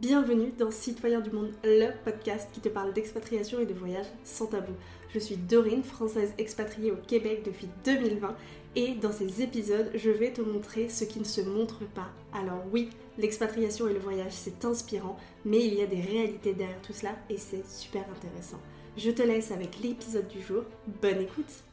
Bienvenue 0.00 0.52
dans 0.58 0.70
Citoyens 0.70 1.22
du 1.22 1.30
Monde, 1.30 1.54
le 1.64 1.88
podcast 2.04 2.50
qui 2.52 2.60
te 2.60 2.68
parle 2.68 2.92
d'expatriation 2.92 3.60
et 3.60 3.64
de 3.64 3.72
voyage 3.72 4.04
sans 4.24 4.44
tabou. 4.44 4.74
Je 5.14 5.18
suis 5.18 5.38
Dorine, 5.38 5.82
française 5.82 6.34
expatriée 6.36 6.92
au 6.92 6.96
Québec 6.96 7.40
depuis 7.46 7.66
2020 7.86 8.36
et 8.74 8.94
dans 8.96 9.10
ces 9.10 9.40
épisodes, 9.40 9.90
je 9.94 10.10
vais 10.10 10.34
te 10.34 10.42
montrer 10.42 10.90
ce 10.90 11.04
qui 11.04 11.18
ne 11.18 11.24
se 11.24 11.40
montre 11.40 11.78
pas. 11.94 12.10
Alors 12.34 12.62
oui, 12.72 12.90
l'expatriation 13.16 13.88
et 13.88 13.94
le 13.94 13.98
voyage, 13.98 14.32
c'est 14.32 14.66
inspirant, 14.66 15.16
mais 15.46 15.64
il 15.64 15.72
y 15.72 15.82
a 15.82 15.86
des 15.86 16.02
réalités 16.02 16.52
derrière 16.52 16.82
tout 16.82 16.92
cela 16.92 17.16
et 17.30 17.38
c'est 17.38 17.66
super 17.66 18.04
intéressant. 18.14 18.60
Je 18.98 19.10
te 19.10 19.22
laisse 19.22 19.50
avec 19.50 19.80
l'épisode 19.82 20.28
du 20.28 20.42
jour. 20.42 20.64
Bonne 21.00 21.22
écoute 21.22 21.64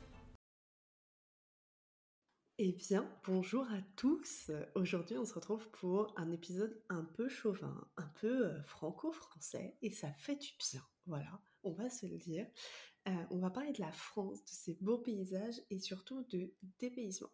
eh 2.66 2.72
bien, 2.72 3.06
bonjour 3.26 3.64
à 3.74 3.82
tous. 3.98 4.50
Aujourd'hui, 4.76 5.18
on 5.18 5.26
se 5.26 5.34
retrouve 5.34 5.68
pour 5.72 6.14
un 6.16 6.32
épisode 6.32 6.82
un 6.88 7.04
peu 7.04 7.28
chauvin, 7.28 7.76
un 7.98 8.08
peu 8.22 8.46
euh, 8.46 8.64
franco-français, 8.64 9.76
et 9.82 9.92
ça 9.92 10.14
fait 10.14 10.38
du 10.38 10.48
bien. 10.58 10.82
Voilà, 11.06 11.42
on 11.64 11.74
va 11.74 11.90
se 11.90 12.06
le 12.06 12.18
dire. 12.18 12.48
Euh, 13.10 13.12
on 13.32 13.40
va 13.40 13.50
parler 13.50 13.74
de 13.74 13.82
la 13.82 13.92
France, 13.92 14.46
de 14.46 14.50
ses 14.50 14.78
beaux 14.80 15.00
paysages 15.00 15.62
et 15.72 15.80
surtout 15.80 16.24
de 16.30 16.54
dépaysement. 16.80 17.32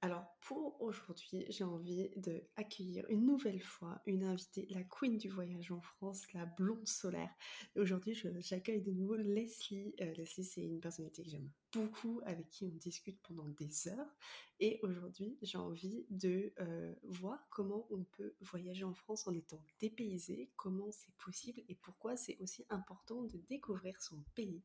Alors 0.00 0.26
pour 0.42 0.80
aujourd'hui, 0.82 1.46
j'ai 1.48 1.64
envie 1.64 2.10
de 2.16 2.42
accueillir 2.56 3.06
une 3.08 3.24
nouvelle 3.24 3.62
fois 3.62 4.02
une 4.04 4.24
invitée, 4.24 4.66
la 4.68 4.82
queen 4.82 5.16
du 5.16 5.30
voyage 5.30 5.72
en 5.72 5.80
France, 5.80 6.30
la 6.34 6.44
blonde 6.44 6.86
solaire. 6.86 7.30
Aujourd'hui, 7.76 8.14
j'accueille 8.40 8.82
de 8.82 8.92
nouveau 8.92 9.16
Leslie. 9.16 9.94
Euh, 10.02 10.12
Leslie, 10.12 10.44
c'est 10.44 10.62
une 10.62 10.80
personnalité 10.80 11.22
que 11.22 11.30
j'aime 11.30 11.48
beaucoup, 11.72 12.20
avec 12.26 12.50
qui 12.50 12.66
on 12.66 12.76
discute 12.76 13.18
pendant 13.22 13.48
des 13.48 13.88
heures. 13.88 14.14
Et 14.60 14.78
aujourd'hui, 14.82 15.38
j'ai 15.40 15.58
envie 15.58 16.04
de 16.10 16.52
euh, 16.60 16.94
voir 17.04 17.48
comment 17.48 17.86
on 17.90 18.04
peut 18.04 18.34
voyager 18.40 18.84
en 18.84 18.94
France 18.94 19.26
en 19.26 19.34
étant 19.34 19.64
dépaysé, 19.80 20.50
comment 20.56 20.92
c'est 20.92 21.14
possible 21.16 21.62
et 21.68 21.74
pourquoi 21.76 22.16
c'est 22.16 22.36
aussi 22.40 22.66
important 22.68 23.22
de 23.22 23.38
découvrir 23.48 24.00
son 24.02 24.22
pays. 24.34 24.62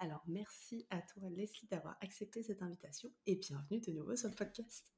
Alors 0.00 0.22
merci 0.28 0.86
à 0.90 1.02
toi 1.02 1.28
Leslie 1.30 1.66
d'avoir 1.68 1.96
accepté 2.00 2.44
cette 2.44 2.62
invitation 2.62 3.10
et 3.26 3.34
bienvenue 3.34 3.80
de 3.80 3.90
nouveau 3.90 4.14
sur 4.14 4.28
le 4.28 4.34
podcast. 4.34 4.92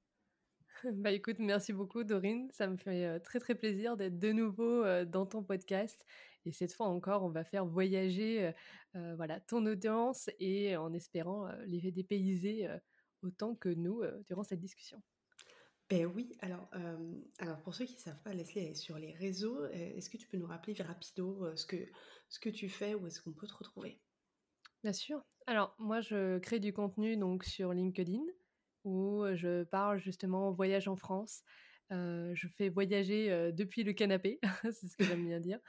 Bah 0.95 1.11
écoute, 1.11 1.39
merci 1.39 1.73
beaucoup 1.73 2.05
Dorine, 2.05 2.51
ça 2.53 2.67
me 2.67 2.77
fait 2.77 3.05
euh, 3.05 3.19
très 3.19 3.41
très 3.41 3.55
plaisir 3.55 3.97
d'être 3.97 4.19
de 4.19 4.33
nouveau 4.33 4.85
euh, 4.85 5.07
dans 5.07 5.25
ton 5.25 5.43
podcast 5.43 6.05
et 6.45 6.53
cette 6.53 6.75
fois 6.75 6.87
encore 6.87 7.23
on 7.23 7.31
va 7.31 7.45
faire 7.45 7.65
voyager 7.65 8.53
euh, 8.95 9.15
voilà 9.17 9.41
ton 9.41 9.65
audience 9.65 10.29
et 10.39 10.77
en 10.77 10.93
espérant 10.93 11.51
les 11.67 11.91
dépayser 11.91 12.69
autant 13.23 13.55
que 13.55 13.71
nous 13.71 14.03
durant 14.27 14.43
cette 14.43 14.61
discussion. 14.61 15.03
Ben 15.89 16.07
oui, 16.07 16.37
alors, 16.41 16.71
alors 17.39 17.61
pour 17.63 17.75
ceux 17.75 17.85
qui 17.85 17.95
ne 17.95 18.01
savent 18.01 18.23
pas, 18.23 18.33
Leslie 18.33 18.61
est 18.61 18.75
sur 18.75 18.99
les 18.99 19.13
réseaux. 19.13 19.67
Est-ce 19.67 20.09
que 20.09 20.17
tu 20.17 20.29
peux 20.29 20.37
nous 20.37 20.47
rappeler 20.47 20.75
rapido 20.75 21.55
ce, 21.57 21.67
que, 21.67 21.77
ce 22.29 22.39
que 22.39 22.49
tu 22.49 22.69
fais, 22.69 22.95
où 22.95 23.07
est-ce 23.07 23.21
qu'on 23.21 23.33
peut 23.33 23.49
te 23.49 23.55
retrouver? 23.55 24.01
Bien 24.83 24.93
sûr. 24.93 25.25
Alors, 25.47 25.75
moi, 25.79 26.01
je 26.01 26.39
crée 26.39 26.61
du 26.61 26.73
contenu 26.73 27.17
donc 27.17 27.45
sur 27.45 27.73
LinkedIn 27.73 28.23
où 28.85 29.25
je 29.35 29.65
parle 29.65 29.99
justement 29.99 30.51
voyage 30.53 30.89
en 30.89 30.97
France. 30.97 31.43
je 31.91 32.47
fais 32.57 32.69
voyager 32.71 33.53
depuis 33.53 33.85
le 33.85 33.93
canapé, 33.93 34.41
c'est 34.73 34.89
ce 34.89 34.97
que 34.97 35.05
j'aime 35.05 35.25
bien 35.25 35.41
dire. 35.41 35.61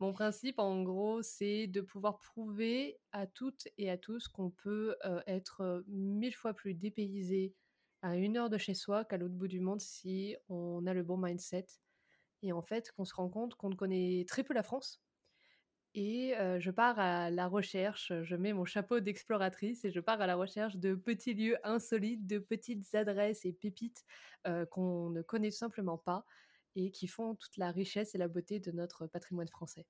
Mon 0.00 0.12
principe, 0.12 0.58
en 0.58 0.82
gros, 0.82 1.22
c'est 1.22 1.68
de 1.68 1.80
pouvoir 1.80 2.18
prouver 2.20 3.00
à 3.12 3.26
toutes 3.26 3.68
et 3.78 3.90
à 3.90 3.98
tous 3.98 4.28
qu'on 4.28 4.50
peut 4.50 4.96
être 5.26 5.84
mille 5.88 6.34
fois 6.34 6.54
plus 6.54 6.74
dépaysé 6.74 7.54
à 8.02 8.16
une 8.16 8.36
heure 8.36 8.50
de 8.50 8.58
chez 8.58 8.74
soi 8.74 9.04
qu'à 9.04 9.18
l'autre 9.18 9.34
bout 9.34 9.48
du 9.48 9.60
monde 9.60 9.80
si 9.80 10.36
on 10.48 10.86
a 10.86 10.94
le 10.94 11.04
bon 11.04 11.16
mindset. 11.18 11.66
Et 12.42 12.52
en 12.52 12.62
fait, 12.62 12.92
qu'on 12.92 13.04
se 13.04 13.14
rend 13.14 13.28
compte 13.28 13.54
qu'on 13.54 13.74
connaît 13.74 14.24
très 14.28 14.44
peu 14.44 14.54
la 14.54 14.62
France, 14.62 15.02
et 15.94 16.34
je 16.58 16.70
pars 16.70 16.98
à 16.98 17.30
la 17.30 17.48
recherche, 17.48 18.12
je 18.22 18.36
mets 18.36 18.52
mon 18.52 18.64
chapeau 18.64 19.00
d'exploratrice 19.00 19.84
et 19.84 19.90
je 19.90 20.00
pars 20.00 20.20
à 20.20 20.26
la 20.26 20.36
recherche 20.36 20.76
de 20.76 20.94
petits 20.94 21.34
lieux 21.34 21.58
insolites, 21.64 22.26
de 22.26 22.38
petites 22.38 22.94
adresses 22.94 23.44
et 23.44 23.52
pépites 23.52 24.04
qu'on 24.70 25.10
ne 25.10 25.22
connaît 25.22 25.50
simplement 25.50 25.98
pas 25.98 26.24
et 26.76 26.90
qui 26.90 27.06
font 27.06 27.34
toute 27.34 27.56
la 27.58 27.70
richesse 27.70 28.14
et 28.14 28.18
la 28.18 28.28
beauté 28.28 28.58
de 28.58 28.72
notre 28.72 29.06
patrimoine 29.06 29.48
français. 29.48 29.86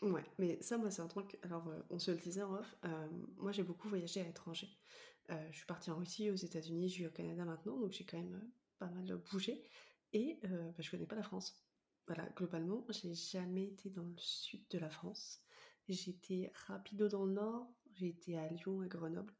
Ouais, 0.00 0.24
mais 0.38 0.60
ça, 0.62 0.78
moi, 0.78 0.90
c'est 0.90 1.02
un 1.02 1.08
truc. 1.08 1.38
Alors, 1.42 1.70
on 1.90 1.98
se 1.98 2.10
le 2.10 2.16
disait 2.16 2.42
en 2.42 2.54
off. 2.54 2.76
moi, 3.36 3.52
j'ai 3.52 3.64
beaucoup 3.64 3.88
voyagé 3.88 4.20
à 4.20 4.24
l'étranger. 4.24 4.68
je 5.28 5.56
suis 5.56 5.66
partie 5.66 5.90
en 5.90 5.96
Russie, 5.96 6.30
aux 6.30 6.36
États-Unis, 6.36 6.88
je 6.88 6.94
suis 6.94 7.06
au 7.06 7.10
Canada 7.10 7.44
maintenant, 7.44 7.78
donc 7.78 7.92
j'ai 7.92 8.04
quand 8.04 8.18
même 8.18 8.40
pas 8.78 8.88
mal 8.88 9.16
bougé. 9.30 9.62
Et 10.12 10.40
bah, 10.42 10.74
je 10.78 10.90
connais 10.90 11.06
pas 11.06 11.16
la 11.16 11.22
France 11.22 11.67
voilà, 12.08 12.26
globalement, 12.36 12.84
j'ai 12.88 13.14
jamais 13.14 13.64
été 13.64 13.90
dans 13.90 14.06
le 14.06 14.16
sud 14.16 14.66
de 14.70 14.78
la 14.78 14.88
France. 14.88 15.42
J'étais 15.88 16.50
rapido 16.66 17.06
dans 17.06 17.26
le 17.26 17.34
nord, 17.34 17.70
j'ai 17.92 18.08
été 18.08 18.38
à 18.38 18.48
Lyon, 18.48 18.80
à 18.80 18.86
Grenoble. 18.86 19.34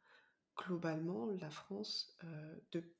Globalement, 0.54 1.26
la 1.40 1.48
France, 1.50 2.14
euh, 2.24 2.54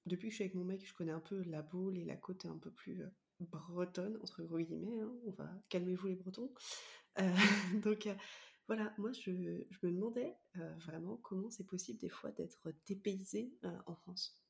depuis 0.06 0.28
que 0.28 0.30
je 0.30 0.34
suis 0.36 0.44
avec 0.44 0.54
mon 0.54 0.64
mec, 0.64 0.86
je 0.86 0.94
connais 0.94 1.12
un 1.12 1.20
peu 1.20 1.42
la 1.42 1.60
boule 1.60 1.98
et 1.98 2.04
la 2.04 2.16
côte 2.16 2.46
un 2.46 2.56
peu 2.56 2.70
plus 2.70 3.02
euh, 3.02 3.08
bretonne, 3.40 4.18
entre 4.22 4.42
guillemets. 4.42 5.00
Hein. 5.00 5.14
on 5.26 5.32
va 5.32 5.50
calmez-vous 5.68 6.06
les 6.06 6.16
Bretons. 6.16 6.50
Euh, 7.18 7.34
donc 7.84 8.08
voilà, 8.68 8.94
moi 8.96 9.12
je, 9.12 9.64
je 9.70 9.86
me 9.86 9.90
demandais 9.90 10.34
vraiment 10.54 11.16
comment 11.18 11.50
c'est 11.50 11.66
possible 11.66 11.98
des 11.98 12.08
fois 12.08 12.30
d'être 12.32 12.72
dépaysé 12.86 13.52
en 13.86 13.94
France. 13.94 14.42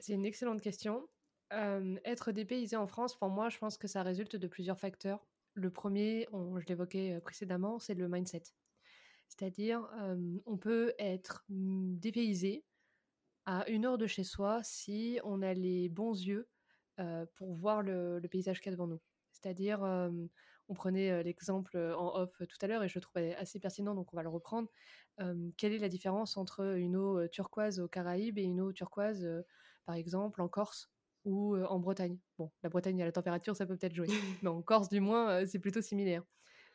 C'est 0.00 0.12
une 0.12 0.26
excellente 0.26 0.60
question 0.60 1.08
être 1.50 2.32
dépaysé 2.32 2.76
en 2.76 2.86
France, 2.86 3.16
pour 3.18 3.28
moi, 3.28 3.48
je 3.48 3.58
pense 3.58 3.78
que 3.78 3.88
ça 3.88 4.02
résulte 4.02 4.36
de 4.36 4.46
plusieurs 4.46 4.78
facteurs. 4.78 5.26
Le 5.54 5.70
premier, 5.70 6.28
je 6.32 6.66
l'évoquais 6.66 7.20
précédemment, 7.20 7.78
c'est 7.78 7.94
le 7.94 8.08
mindset. 8.08 8.42
C'est-à-dire, 9.28 9.88
on 10.46 10.56
peut 10.56 10.94
être 10.98 11.44
mmh, 11.48 11.96
dépaysé 11.96 12.64
à 13.44 13.68
une 13.68 13.86
heure 13.86 13.98
de 13.98 14.06
chez 14.06 14.24
soi 14.24 14.60
si 14.62 15.20
on 15.24 15.42
a 15.42 15.54
les 15.54 15.88
bons 15.88 16.22
yeux 16.22 16.48
pour 17.36 17.54
voir 17.54 17.82
le, 17.82 18.20
paysage 18.30 18.60
qu'il 18.60 18.70
y 18.70 18.74
a 18.74 18.76
devant 18.76 18.86
nous. 18.86 19.00
C'est-à-dire, 19.32 19.82
on 20.68 20.74
prenait 20.74 21.22
l'exemple 21.22 21.78
en 21.96 22.14
off 22.16 22.42
tout 22.46 22.58
à 22.60 22.66
l'heure 22.66 22.82
et 22.82 22.88
je 22.88 22.98
le 22.98 23.00
trouvais 23.00 23.34
assez 23.36 23.58
pertinent, 23.58 23.94
donc 23.94 24.12
on 24.12 24.16
va 24.16 24.22
le 24.22 24.28
reprendre. 24.28 24.68
quelle 25.56 25.72
est 25.72 25.78
la 25.78 25.88
différence 25.88 26.36
entre 26.36 26.76
une 26.76 26.96
eau 26.96 27.26
turquoise 27.28 27.80
aux 27.80 27.88
Caraïbes 27.88 28.38
et 28.38 28.42
une 28.42 28.60
eau 28.60 28.72
turquoise, 28.72 29.26
par 29.86 29.94
exemple, 29.94 30.42
en 30.42 30.48
Corse? 30.48 30.90
Ou 31.28 31.56
en 31.56 31.78
Bretagne. 31.78 32.18
Bon, 32.38 32.50
la 32.62 32.68
Bretagne, 32.68 33.02
à 33.02 33.04
la 33.04 33.12
température, 33.12 33.54
ça 33.54 33.66
peut 33.66 33.76
peut-être 33.76 33.94
jouer. 33.94 34.06
Mais 34.42 34.48
en 34.48 34.62
Corse, 34.62 34.88
du 34.88 35.00
moins, 35.00 35.46
c'est 35.46 35.58
plutôt 35.58 35.82
similaire. 35.82 36.24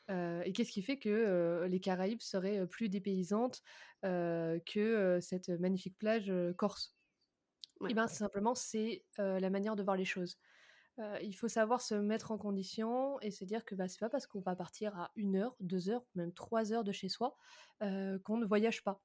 et 0.09 0.51
qu'est-ce 0.53 0.71
qui 0.71 0.81
fait 0.81 0.97
que 0.97 1.65
les 1.69 1.79
Caraïbes 1.79 2.21
seraient 2.21 2.65
plus 2.67 2.89
dépaysantes 2.89 3.61
que 4.03 5.19
cette 5.21 5.49
magnifique 5.49 5.97
plage 5.97 6.31
corse? 6.57 6.95
Eh 7.89 7.93
bien, 7.93 8.07
simplement, 8.07 8.55
c'est 8.55 9.03
la 9.17 9.49
manière 9.49 9.75
de 9.75 9.83
voir 9.83 9.97
les 9.97 10.05
choses. 10.05 10.37
il 11.21 11.33
faut 11.33 11.47
savoir 11.47 11.81
se 11.81 11.95
mettre 11.95 12.31
en 12.31 12.37
condition 12.37 13.19
et 13.21 13.31
se 13.31 13.43
dire 13.45 13.65
que 13.65 13.75
bah, 13.75 13.87
c'est 13.87 13.99
pas 13.99 14.09
parce 14.09 14.27
qu'on 14.27 14.41
va 14.41 14.55
partir 14.55 14.97
à 14.97 15.11
une 15.15 15.35
heure, 15.35 15.55
deux 15.59 15.89
heures, 15.89 16.05
même 16.15 16.33
trois 16.33 16.71
heures 16.71 16.83
de 16.83 16.91
chez 16.91 17.09
soi 17.09 17.37
qu'on 17.79 18.37
ne 18.37 18.45
voyage 18.45 18.83
pas. 18.83 19.01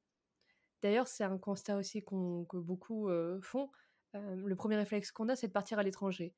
D'ailleurs, 0.82 1.08
c'est 1.08 1.24
un 1.24 1.38
constat 1.38 1.76
aussi 1.76 2.04
que 2.04 2.56
beaucoup 2.56 3.10
font 3.42 3.70
le 4.14 4.54
premier 4.54 4.76
réflexe 4.76 5.12
qu'on 5.12 5.28
a, 5.28 5.36
c'est 5.36 5.48
de 5.48 5.52
partir 5.52 5.78
à 5.78 5.82
l'étranger. 5.82 6.34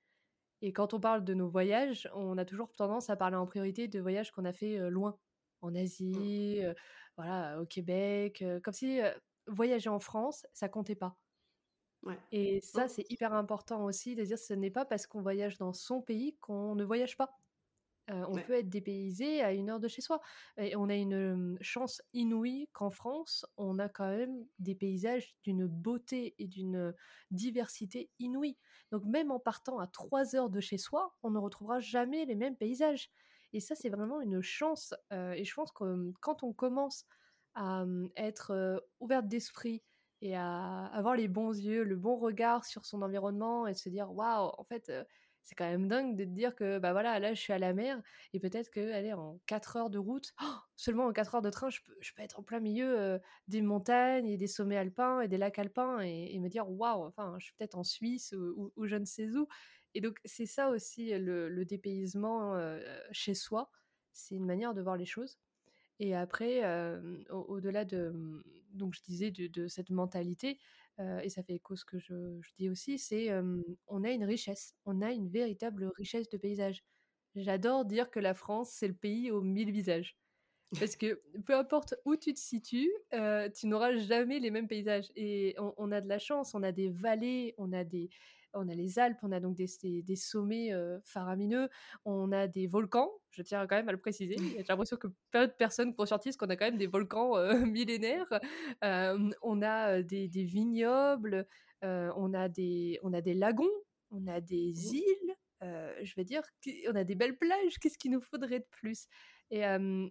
Et 0.62 0.72
quand 0.72 0.92
on 0.92 1.00
parle 1.00 1.24
de 1.24 1.34
nos 1.34 1.48
voyages, 1.48 2.08
on 2.14 2.36
a 2.36 2.44
toujours 2.44 2.72
tendance 2.72 3.08
à 3.10 3.16
parler 3.16 3.36
en 3.36 3.46
priorité 3.46 3.88
de 3.88 4.00
voyages 4.00 4.30
qu'on 4.30 4.44
a 4.44 4.52
fait 4.52 4.90
loin, 4.90 5.18
en 5.62 5.74
Asie, 5.74 6.60
mmh. 6.62 6.74
voilà, 7.16 7.60
au 7.60 7.66
Québec, 7.66 8.44
comme 8.62 8.74
si 8.74 9.00
voyager 9.46 9.88
en 9.88 10.00
France, 10.00 10.46
ça 10.52 10.68
comptait 10.68 10.96
pas. 10.96 11.16
Et 12.32 12.60
ça, 12.62 12.88
c'est 12.88 13.04
hyper 13.10 13.34
important 13.34 13.84
aussi 13.84 14.14
de 14.14 14.24
dire 14.24 14.38
ce 14.38 14.54
n'est 14.54 14.70
pas 14.70 14.84
parce 14.84 15.06
qu'on 15.06 15.20
voyage 15.20 15.58
dans 15.58 15.72
son 15.72 16.00
pays 16.00 16.36
qu'on 16.40 16.74
ne 16.74 16.84
voyage 16.84 17.16
pas 17.16 17.30
on 18.10 18.34
peut 18.34 18.54
être 18.54 18.68
dépaysé 18.68 19.40
à 19.42 19.52
une 19.52 19.70
heure 19.70 19.80
de 19.80 19.88
chez 19.88 20.02
soi. 20.02 20.20
Et 20.58 20.76
on 20.76 20.88
a 20.88 20.94
une 20.94 21.56
chance 21.60 22.02
inouïe 22.12 22.68
qu'en 22.72 22.90
France, 22.90 23.46
on 23.56 23.78
a 23.78 23.88
quand 23.88 24.08
même 24.08 24.46
des 24.58 24.74
paysages 24.74 25.34
d'une 25.42 25.66
beauté 25.66 26.34
et 26.38 26.46
d'une 26.46 26.94
diversité 27.30 28.10
inouïe. 28.18 28.58
Donc 28.90 29.04
même 29.04 29.30
en 29.30 29.38
partant 29.38 29.78
à 29.78 29.86
trois 29.86 30.34
heures 30.34 30.50
de 30.50 30.60
chez 30.60 30.78
soi, 30.78 31.14
on 31.22 31.30
ne 31.30 31.38
retrouvera 31.38 31.80
jamais 31.80 32.24
les 32.24 32.34
mêmes 32.34 32.56
paysages. 32.56 33.10
Et 33.52 33.60
ça, 33.60 33.74
c'est 33.74 33.90
vraiment 33.90 34.20
une 34.20 34.40
chance. 34.42 34.94
et 35.10 35.44
je 35.44 35.54
pense 35.54 35.72
que 35.72 36.12
quand 36.20 36.42
on 36.42 36.52
commence 36.52 37.04
à 37.54 37.84
être 38.16 38.84
ouverte 39.00 39.26
d'esprit 39.28 39.82
et 40.22 40.36
à 40.36 40.86
avoir 40.86 41.16
les 41.16 41.28
bons 41.28 41.58
yeux, 41.58 41.82
le 41.82 41.96
bon 41.96 42.16
regard 42.16 42.64
sur 42.64 42.84
son 42.84 43.02
environnement 43.02 43.66
et 43.66 43.72
de 43.72 43.78
se 43.78 43.88
dire 43.88 44.12
waouh, 44.12 44.52
en 44.56 44.64
fait, 44.64 44.92
c'est 45.50 45.56
quand 45.56 45.68
même 45.68 45.88
dingue 45.88 46.14
de 46.14 46.22
dire 46.22 46.54
que 46.54 46.78
bah 46.78 46.92
voilà 46.92 47.18
là 47.18 47.34
je 47.34 47.40
suis 47.40 47.52
à 47.52 47.58
la 47.58 47.74
mer 47.74 48.00
et 48.32 48.38
peut-être 48.38 48.70
que 48.70 48.92
allez 48.92 49.12
en 49.12 49.40
4 49.46 49.76
heures 49.76 49.90
de 49.90 49.98
route 49.98 50.32
oh, 50.42 50.54
seulement 50.76 51.06
en 51.06 51.12
4 51.12 51.34
heures 51.34 51.42
de 51.42 51.50
train 51.50 51.70
je 51.70 51.80
peux, 51.84 51.96
je 52.00 52.12
peux 52.14 52.22
être 52.22 52.38
en 52.38 52.44
plein 52.44 52.60
milieu 52.60 53.18
des 53.48 53.60
montagnes 53.60 54.28
et 54.28 54.36
des 54.36 54.46
sommets 54.46 54.76
alpins 54.76 55.20
et 55.22 55.26
des 55.26 55.38
lacs 55.38 55.58
alpins 55.58 55.98
et, 56.00 56.38
me 56.38 56.48
dire 56.48 56.70
waouh 56.70 57.02
enfin 57.02 57.34
je 57.40 57.46
suis 57.46 57.54
peut-être 57.58 57.76
en 57.76 57.82
Suisse 57.82 58.32
ou, 58.32 58.86
je 58.86 58.94
ne 58.94 59.04
sais 59.04 59.28
où 59.28 59.48
Et 59.94 60.00
donc, 60.00 60.20
c'est 60.24 60.46
ça 60.46 60.70
aussi 60.70 61.10
le, 61.10 61.64
dépaysement 61.64 62.54
chez 63.10 63.34
soi. 63.34 63.70
C'est 64.12 64.36
une 64.36 64.46
manière 64.46 64.72
de 64.74 64.82
voir 64.82 64.96
les 64.96 65.06
choses. 65.06 65.38
Et 65.98 66.14
après, 66.14 66.62
au-delà 67.30 67.84
de, 67.84 68.10
mmh, 68.10 68.42
donc 68.72 68.94
je 68.94 69.02
disais, 69.02 69.30
de, 69.30 69.68
cette 69.68 69.90
mentalité, 69.90 70.58
et 71.22 71.28
ça 71.30 71.42
fait 71.42 71.54
écho 71.54 71.76
ce 71.76 71.84
que 71.84 71.98
je, 71.98 72.40
dis 72.58 72.68
aussi, 72.68 72.98
c'est 72.98 73.30
on 73.86 74.04
a 74.04 74.10
une 74.10 74.24
richesse, 74.24 74.74
on 74.84 75.00
a 75.02 75.10
une 75.12 75.28
véritable 75.28 75.90
richesse 75.96 76.28
de 76.28 76.36
paysage. 76.36 76.84
J'adore 77.36 77.84
dire 77.84 78.10
que 78.10 78.20
la 78.20 78.34
France, 78.34 78.70
c'est 78.70 78.88
le 78.88 78.94
pays 78.94 79.30
aux 79.30 79.40
mille 79.40 79.70
visages. 79.70 80.16
Parce 80.78 80.94
que 80.94 81.20
peu 81.46 81.56
importe 81.56 81.94
où 82.04 82.16
tu 82.16 82.32
te 82.32 82.38
situes, 82.38 82.92
tu 83.10 83.66
n'auras 83.66 83.96
jamais 83.96 84.38
les 84.38 84.50
mêmes 84.50 84.68
paysages. 84.68 85.10
Et 85.16 85.56
on, 85.58 85.90
a 85.90 86.00
de 86.00 86.08
la 86.08 86.18
chance, 86.18 86.54
on 86.54 86.62
a 86.62 86.72
des 86.72 86.90
vallées, 86.90 87.54
on 87.58 87.72
a 87.72 87.82
des, 87.82 88.10
on 88.54 88.68
a 88.68 88.74
les 88.74 88.98
Alpes, 88.98 89.18
on 89.22 89.32
a 89.32 89.40
donc 89.40 89.56
des, 89.56 90.02
des, 90.02 90.16
sommets 90.16 90.70
faramineux, 91.04 91.68
on 92.04 92.32
a 92.32 92.46
des 92.46 92.66
volcans, 92.66 93.10
je 93.30 93.42
tiens 93.42 93.66
quand 93.66 93.76
même 93.76 93.88
à 93.88 93.92
le 93.92 93.98
préciser. 94.00 94.36
J'ai 94.38 94.64
l'impression 94.68 94.96
que 94.96 95.08
peu 95.30 95.46
de 95.46 95.52
personnes 95.52 95.94
conscientisent 95.94 96.36
qu'on 96.36 96.48
a 96.48 96.56
quand 96.56 96.66
même 96.66 96.78
des 96.78 96.86
volcans 96.86 97.34
millénaires. 97.66 98.28
on 98.82 99.62
a 99.62 100.02
des, 100.02 100.28
des 100.28 100.44
vignobles, 100.44 101.46
on, 101.82 102.34
a 102.34 102.48
des, 102.48 102.98
on 103.02 103.12
a 103.12 103.20
des 103.20 103.34
lagons, 103.34 103.70
on 104.10 104.26
a 104.26 104.40
des 104.40 104.72
mmh. 104.72 104.94
îles. 104.94 105.36
je 106.02 106.14
veux 106.16 106.24
dire, 106.24 106.42
on 106.88 106.94
a 106.94 107.04
des 107.04 107.14
belles 107.14 107.36
plages. 107.36 107.78
Qu'est-ce 107.80 107.98
qu'il 107.98 108.10
nous 108.10 108.22
faudrait 108.22 108.60
de 108.60 108.66
plus? 108.70 109.06
Et, 109.50 109.62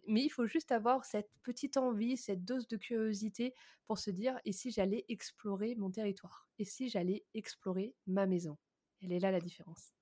mais 0.07 0.23
il 0.23 0.29
faut 0.29 0.45
juste 0.45 0.71
avoir 0.71 1.05
cette 1.05 1.29
petite 1.43 1.77
envie, 1.77 2.17
cette 2.17 2.43
dose 2.43 2.67
de 2.67 2.77
curiosité 2.77 3.53
pour 3.87 3.97
se 3.97 4.11
dire 4.11 4.37
et 4.45 4.51
si 4.51 4.71
j'allais 4.71 5.05
explorer 5.07 5.75
mon 5.75 5.89
territoire? 5.89 6.47
Et 6.57 6.65
si 6.65 6.89
j'allais 6.89 7.25
explorer 7.33 7.95
ma 8.05 8.25
maison? 8.25 8.57
Elle 9.01 9.13
est 9.13 9.19
là 9.19 9.31
la 9.31 9.39
différence. 9.39 9.93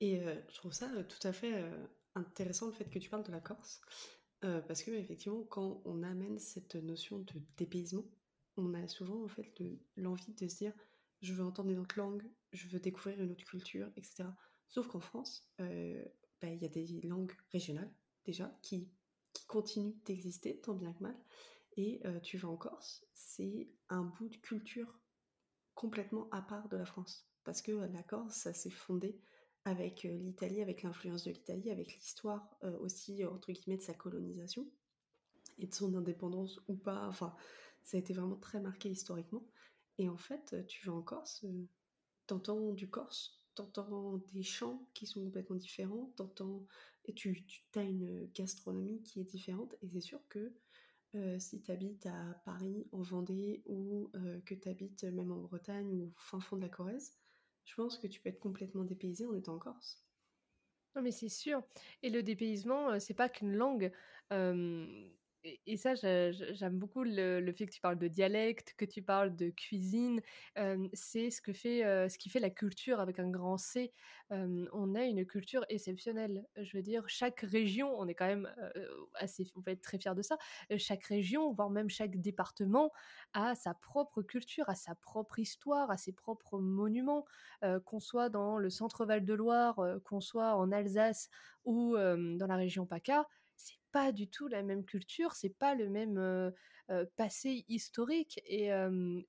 Et 0.00 0.20
je 0.48 0.54
trouve 0.54 0.72
ça 0.72 0.90
tout 1.04 1.26
à 1.26 1.32
fait 1.32 1.64
intéressant 2.14 2.66
le 2.66 2.72
fait 2.72 2.88
que 2.88 2.98
tu 2.98 3.08
parles 3.08 3.24
de 3.24 3.32
la 3.32 3.40
Corse. 3.40 3.80
parce 4.40 4.82
que 4.82 4.90
effectivement, 4.90 5.42
quand 5.44 5.82
on 5.84 6.02
amène 6.02 6.38
cette 6.38 6.76
notion 6.76 7.18
de 7.18 7.34
dépaysement, 7.56 8.04
on 8.56 8.74
a 8.74 8.88
souvent 8.88 9.24
en 9.24 9.28
fait 9.28 9.52
l'envie 9.96 10.34
de 10.34 10.48
se 10.48 10.56
dire 10.56 10.74
je 11.22 11.32
veux 11.34 11.44
entendre 11.44 11.70
une 11.70 11.78
autre 11.78 11.98
langue, 11.98 12.30
je 12.52 12.68
veux 12.68 12.80
découvrir 12.80 13.20
une 13.20 13.32
autre 13.32 13.44
culture, 13.44 13.90
etc. 13.96 14.24
Sauf 14.68 14.86
qu'en 14.88 15.00
France, 15.00 15.50
bah, 15.58 16.48
il 16.48 16.62
y 16.62 16.64
a 16.64 16.68
des 16.68 16.86
langues 17.02 17.32
régionales 17.52 17.92
déjà, 18.24 18.52
qui, 18.62 18.88
qui 19.32 19.46
continue 19.46 19.94
d'exister, 20.04 20.60
tant 20.60 20.74
bien 20.74 20.92
que 20.92 21.02
mal. 21.02 21.16
Et 21.76 22.00
euh, 22.04 22.20
tu 22.20 22.36
vas 22.36 22.48
en 22.48 22.56
Corse, 22.56 23.04
c'est 23.12 23.68
un 23.88 24.02
bout 24.02 24.28
de 24.28 24.36
culture 24.36 24.98
complètement 25.74 26.28
à 26.30 26.42
part 26.42 26.68
de 26.68 26.76
la 26.76 26.84
France. 26.84 27.26
Parce 27.44 27.62
que 27.62 27.72
la 27.72 28.02
Corse, 28.02 28.34
ça 28.34 28.52
s'est 28.52 28.70
fondé 28.70 29.18
avec 29.64 30.04
euh, 30.04 30.16
l'Italie, 30.18 30.62
avec 30.62 30.82
l'influence 30.82 31.24
de 31.24 31.30
l'Italie, 31.30 31.70
avec 31.70 31.94
l'histoire 31.94 32.56
euh, 32.64 32.76
aussi, 32.80 33.24
entre 33.24 33.52
guillemets, 33.52 33.78
de 33.78 33.82
sa 33.82 33.94
colonisation 33.94 34.68
et 35.58 35.66
de 35.66 35.74
son 35.74 35.94
indépendance 35.94 36.60
ou 36.68 36.74
pas. 36.74 37.06
Enfin, 37.08 37.34
ça 37.82 37.96
a 37.96 38.00
été 38.00 38.12
vraiment 38.12 38.36
très 38.36 38.60
marqué 38.60 38.90
historiquement. 38.90 39.46
Et 39.98 40.08
en 40.08 40.16
fait, 40.16 40.66
tu 40.66 40.86
vas 40.86 40.94
en 40.94 41.02
Corse, 41.02 41.44
t'entends 42.26 42.72
du 42.72 42.88
Corse, 42.88 43.42
t'entends 43.54 44.18
des 44.32 44.42
chants 44.42 44.86
qui 44.94 45.06
sont 45.06 45.22
complètement 45.22 45.56
différents, 45.56 46.12
t'entends 46.16 46.66
et 47.06 47.14
tu, 47.14 47.44
as 47.76 47.82
une 47.82 48.26
gastronomie 48.34 49.02
qui 49.02 49.20
est 49.20 49.24
différente. 49.24 49.74
Et 49.82 49.88
c'est 49.88 50.00
sûr 50.00 50.20
que 50.28 50.52
euh, 51.14 51.38
si 51.38 51.60
tu 51.60 51.70
habites 51.70 52.06
à 52.06 52.40
Paris, 52.44 52.86
en 52.92 53.02
Vendée, 53.02 53.62
ou 53.66 54.10
euh, 54.14 54.40
que 54.46 54.54
tu 54.54 54.68
habites 54.68 55.04
même 55.04 55.32
en 55.32 55.38
Bretagne 55.38 55.92
ou 55.92 56.12
fin 56.16 56.40
fond 56.40 56.56
de 56.56 56.62
la 56.62 56.68
Corrèze, 56.68 57.18
je 57.64 57.74
pense 57.74 57.98
que 57.98 58.06
tu 58.06 58.20
peux 58.20 58.28
être 58.28 58.40
complètement 58.40 58.84
dépaysé 58.84 59.26
en 59.26 59.34
étant 59.34 59.54
en 59.54 59.58
Corse. 59.58 60.04
Non, 60.96 61.02
mais 61.02 61.12
c'est 61.12 61.28
sûr. 61.28 61.62
Et 62.02 62.10
le 62.10 62.22
dépaysement, 62.22 62.90
euh, 62.90 62.98
c'est 62.98 63.14
pas 63.14 63.28
qu'une 63.28 63.54
langue. 63.54 63.92
Et, 65.42 65.76
ça, 65.78 65.94
j'aime 65.94 66.78
beaucoup 66.78 67.02
le, 67.02 67.52
fait 67.56 67.66
que 67.66 67.72
tu 67.72 67.80
parles 67.80 67.98
de 67.98 68.08
dialecte, 68.08 68.74
que 68.76 68.84
tu 68.84 69.02
parles 69.02 69.34
de 69.34 69.48
cuisine. 69.50 70.20
c'est 70.92 71.30
ce 71.30 71.40
ce 71.40 72.18
qui 72.18 72.28
fait 72.28 72.40
la 72.40 72.50
culture 72.50 73.00
avec 73.00 73.18
un 73.18 73.30
grand 73.30 73.56
C. 73.56 73.92
on 74.30 74.94
a 74.94 75.04
une 75.04 75.24
culture 75.24 75.64
exceptionnelle. 75.70 76.44
Je 76.56 76.76
veux 76.76 76.82
dire, 76.82 77.04
chaque 77.08 77.40
région, 77.40 77.98
on 77.98 78.06
est 78.06 78.14
quand 78.14 78.26
même 78.26 78.52
assez, 79.14 79.50
on 79.56 79.62
peut 79.62 79.70
être 79.70 79.80
très 79.80 79.98
fier 79.98 80.14
de 80.14 80.22
ça. 80.22 80.36
Chaque 80.76 81.04
région, 81.04 81.52
voire 81.52 81.70
même 81.70 81.88
chaque 81.88 82.20
département, 82.20 82.90
a 83.32 83.54
sa 83.54 83.72
propre 83.72 84.22
culture, 84.22 84.68
a 84.68 84.74
sa 84.74 84.94
propre 84.94 85.38
histoire, 85.38 85.90
a 85.90 85.96
ses 85.96 86.12
propres 86.12 86.58
monuments. 86.58 87.24
qu'on 87.86 88.00
soit 88.00 88.28
dans 88.28 88.58
le 88.58 88.68
centre 88.68 89.06
Val 89.06 89.24
de 89.24 89.34
Loire, 89.34 89.80
qu'on 90.04 90.20
soit 90.20 90.54
en 90.56 90.70
Alsace 90.70 91.30
ou 91.64 91.96
dans 91.96 92.46
la 92.46 92.56
région 92.56 92.84
PACA 92.84 93.26
pas 93.92 94.12
du 94.12 94.28
tout 94.28 94.48
la 94.48 94.62
même 94.62 94.84
culture, 94.84 95.34
c'est 95.34 95.56
pas 95.56 95.74
le 95.74 95.88
même 95.88 96.52
passé 97.16 97.64
historique 97.68 98.40
et, 98.46 98.70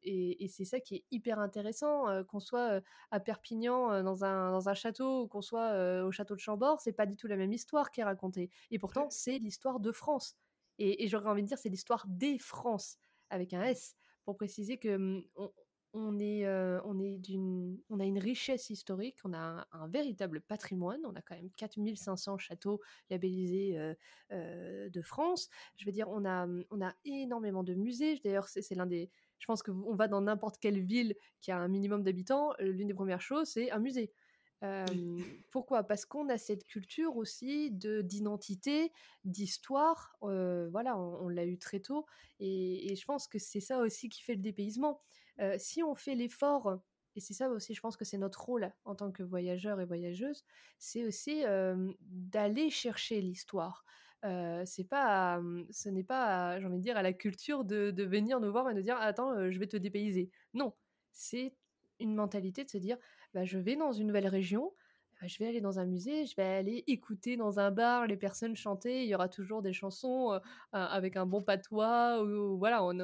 et, 0.04 0.48
c'est 0.48 0.66
ça 0.66 0.80
qui 0.80 0.96
est 0.96 1.06
hyper 1.12 1.40
intéressant 1.40 2.24
qu'on 2.26 2.40
soit 2.40 2.82
à 3.12 3.20
Perpignan 3.20 4.02
dans 4.04 4.26
un, 4.26 4.52
dans 4.52 4.68
un 4.68 4.74
château 4.74 5.24
ou 5.24 5.28
qu'on 5.28 5.42
soit 5.42 6.04
au 6.04 6.12
château 6.12 6.36
de 6.36 6.40
Chambord, 6.40 6.82
c'est 6.82 6.92
pas 6.92 7.06
du 7.06 7.16
tout 7.16 7.28
la 7.28 7.36
même 7.36 7.54
histoire 7.54 7.92
qui 7.92 8.02
est 8.02 8.04
racontée 8.04 8.50
et 8.72 8.80
pourtant 8.80 9.10
c'est 9.10 9.38
l'histoire 9.38 9.80
de 9.80 9.92
France 9.92 10.36
et, 10.80 11.08
j'aurais 11.08 11.30
envie 11.30 11.44
de 11.44 11.48
dire 11.48 11.60
c'est 11.60 11.70
l'histoire 11.70 12.06
des 12.08 12.40
France 12.40 12.98
avec 13.30 13.54
un 13.54 13.62
S 13.64 13.96
pour 14.26 14.36
préciser 14.36 14.78
que 14.78 15.24
on 15.36 15.52
est, 16.20 16.48
on 16.86 17.00
est 17.00 17.18
d'une, 17.18 17.78
on 17.90 18.00
a 18.00 18.06
une 18.06 18.20
richesse 18.20 18.70
historique, 18.70 19.18
on 19.24 19.34
a 19.34 19.68
un, 19.72 19.88
véritable 19.88 20.42
patrimoine, 20.42 21.02
on 21.06 21.14
a 21.16 21.22
quand 21.22 21.36
même 21.36 21.50
4500 21.58 22.38
châteaux 22.38 22.82
labellisés 23.10 23.78
de 24.32 25.02
France. 25.02 25.50
Je 25.78 25.86
veux 25.86 25.92
dire, 25.92 26.10
on 26.10 26.26
a, 26.26 26.48
on 26.70 26.82
a 26.82 26.94
énormément 27.06 27.64
de 27.64 27.74
musées. 27.74 28.20
D'ailleurs, 28.24 28.48
c'est 28.48 28.76
l'un 28.76 28.86
des, 28.86 29.10
je 29.42 29.48
pense 29.48 29.64
que 29.64 29.72
on 29.72 29.96
va 29.96 30.08
dans 30.08 30.22
n'importe 30.22 30.60
quelle 30.60 30.80
ville 30.80 31.16
qui 31.42 31.52
a 31.52 31.58
un 31.58 31.68
minimum 31.68 32.04
d'habitants, 32.04 32.54
l'une 32.60 32.88
des 32.88 32.94
premières 32.94 33.22
choses, 33.22 33.50
c'est 33.50 33.72
un 33.72 33.80
musée. 33.80 34.14
pourquoi? 35.50 35.84
Parce 35.84 36.06
qu'on 36.06 36.30
a 36.30 36.38
cette 36.38 36.66
culture 36.66 37.18
aussi 37.18 37.72
de 37.72 38.02
d'identité, 38.02 38.94
d'histoire. 39.26 40.16
voilà, 40.22 40.98
on, 40.98 41.28
l'a 41.28 41.46
eu 41.46 41.58
très 41.58 41.80
tôt, 41.80 42.06
et, 42.40 42.92
et 42.92 42.96
je 42.96 43.06
pense 43.06 43.28
que 43.28 43.40
c'est 43.40 43.60
ça 43.60 43.80
aussi 43.80 44.10
qui 44.10 44.22
fait 44.22 44.36
le 44.36 44.42
dépaysement. 44.42 45.02
Si 45.58 45.84
on 45.84 45.96
fait 45.96 46.16
l'effort, 46.16 46.80
et 47.16 47.20
c'est 47.20 47.34
ça 47.34 47.50
aussi, 47.50 47.74
je 47.74 47.82
pense 47.82 47.98
que 47.98 48.06
c'est 48.06 48.18
notre 48.18 48.42
rôle 48.42 48.72
en 48.86 48.96
tant 48.96 49.12
que 49.12 49.24
voyageur 49.24 49.82
et 49.82 49.86
voyageuse, 49.86 50.44
c'est 50.78 51.06
aussi 51.06 51.44
d'aller 52.00 52.70
chercher 52.70 53.22
l'histoire. 53.22 53.84
C'est 54.24 54.88
pas, 54.88 55.42
ce 55.72 55.90
n'est 55.90 56.04
pas, 56.04 56.60
j'ai 56.60 56.68
envie 56.68 56.78
de 56.78 56.84
dire, 56.84 56.98
à 56.98 57.02
la 57.02 57.14
culture 57.14 57.66
de, 57.66 58.04
venir 58.04 58.40
nous 58.40 58.52
voir 58.52 58.70
et 58.70 58.74
de 58.74 58.82
dire 58.82 58.98
attends, 58.98 59.50
je 59.50 59.60
vais 59.60 59.68
te 59.68 59.78
dépayser. 59.78 60.30
Non, 60.54 60.74
c'est 61.12 61.56
une 62.00 62.16
mentalité 62.16 62.64
de 62.64 62.70
se 62.70 62.78
dire 62.78 62.98
bah, 63.34 63.46
je 63.46 63.58
vais 63.58 63.76
dans 63.76 63.92
une 63.92 64.08
nouvelle 64.08 64.28
région, 64.28 64.74
je 65.28 65.38
vais 65.40 65.48
aller 65.48 65.62
dans 65.62 65.80
un 65.80 65.86
musée, 65.86 66.26
je 66.26 66.36
vais 66.36 66.44
aller 66.44 66.84
écouter 66.88 67.38
dans 67.38 67.60
un 67.60 67.72
bar 67.72 68.08
les 68.08 68.18
personnes 68.18 68.56
chanter. 68.56 69.04
Il 69.04 69.10
y 69.10 69.16
aura 69.16 69.30
toujours 69.30 69.62
des 69.62 69.74
chansons 69.74 70.40
avec 70.72 71.16
un 71.16 71.26
bon 71.26 71.42
patois. 71.42 72.24
Ou, 72.24 72.58
voilà, 72.58 72.84
on, 72.84 72.98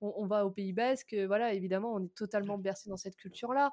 on, 0.00 0.26
va 0.26 0.46
au 0.46 0.50
Pays 0.50 0.72
Basque. 0.72 1.14
voilà, 1.26 1.52
évidemment, 1.54 1.94
on 1.94 2.04
est 2.04 2.14
totalement 2.14 2.58
bercé 2.58 2.88
dans 2.90 2.96
cette 2.96 3.16
culture-là. 3.16 3.72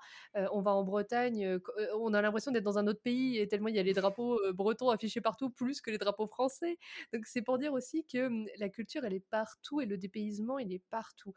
on 0.52 0.62
va 0.62 0.72
en 0.72 0.84
Bretagne. 0.84 1.60
on 2.00 2.14
a 2.14 2.22
l'impression 2.22 2.52
d'être 2.52 2.64
dans 2.64 2.78
un 2.78 2.88
autre 2.88 3.02
pays 3.02 3.38
et 3.38 3.48
tellement 3.48 3.68
il 3.68 3.76
y 3.76 3.80
a 3.80 3.84
les 3.84 3.94
drapeaux 3.94 4.40
bretons 4.54 4.90
affichés 4.90 5.22
partout 5.22 5.50
plus 5.50 5.82
que 5.82 5.92
les 5.92 5.98
drapeaux 5.98 6.28
français. 6.28 6.78
Donc 7.14 7.26
c'est 7.26 7.42
pour 7.42 7.58
dire 7.58 7.74
aussi 7.74 8.06
que 8.06 8.28
mmh, 8.28 8.48
la 8.58 8.70
culture, 8.70 9.06
elle 9.06 9.14
est 9.14 9.26
partout 9.30 9.82
et 9.82 9.86
le 9.86 9.98
dépaysement, 9.98 10.60
il 10.60 10.74
est 10.74 10.84
partout. 10.90 11.34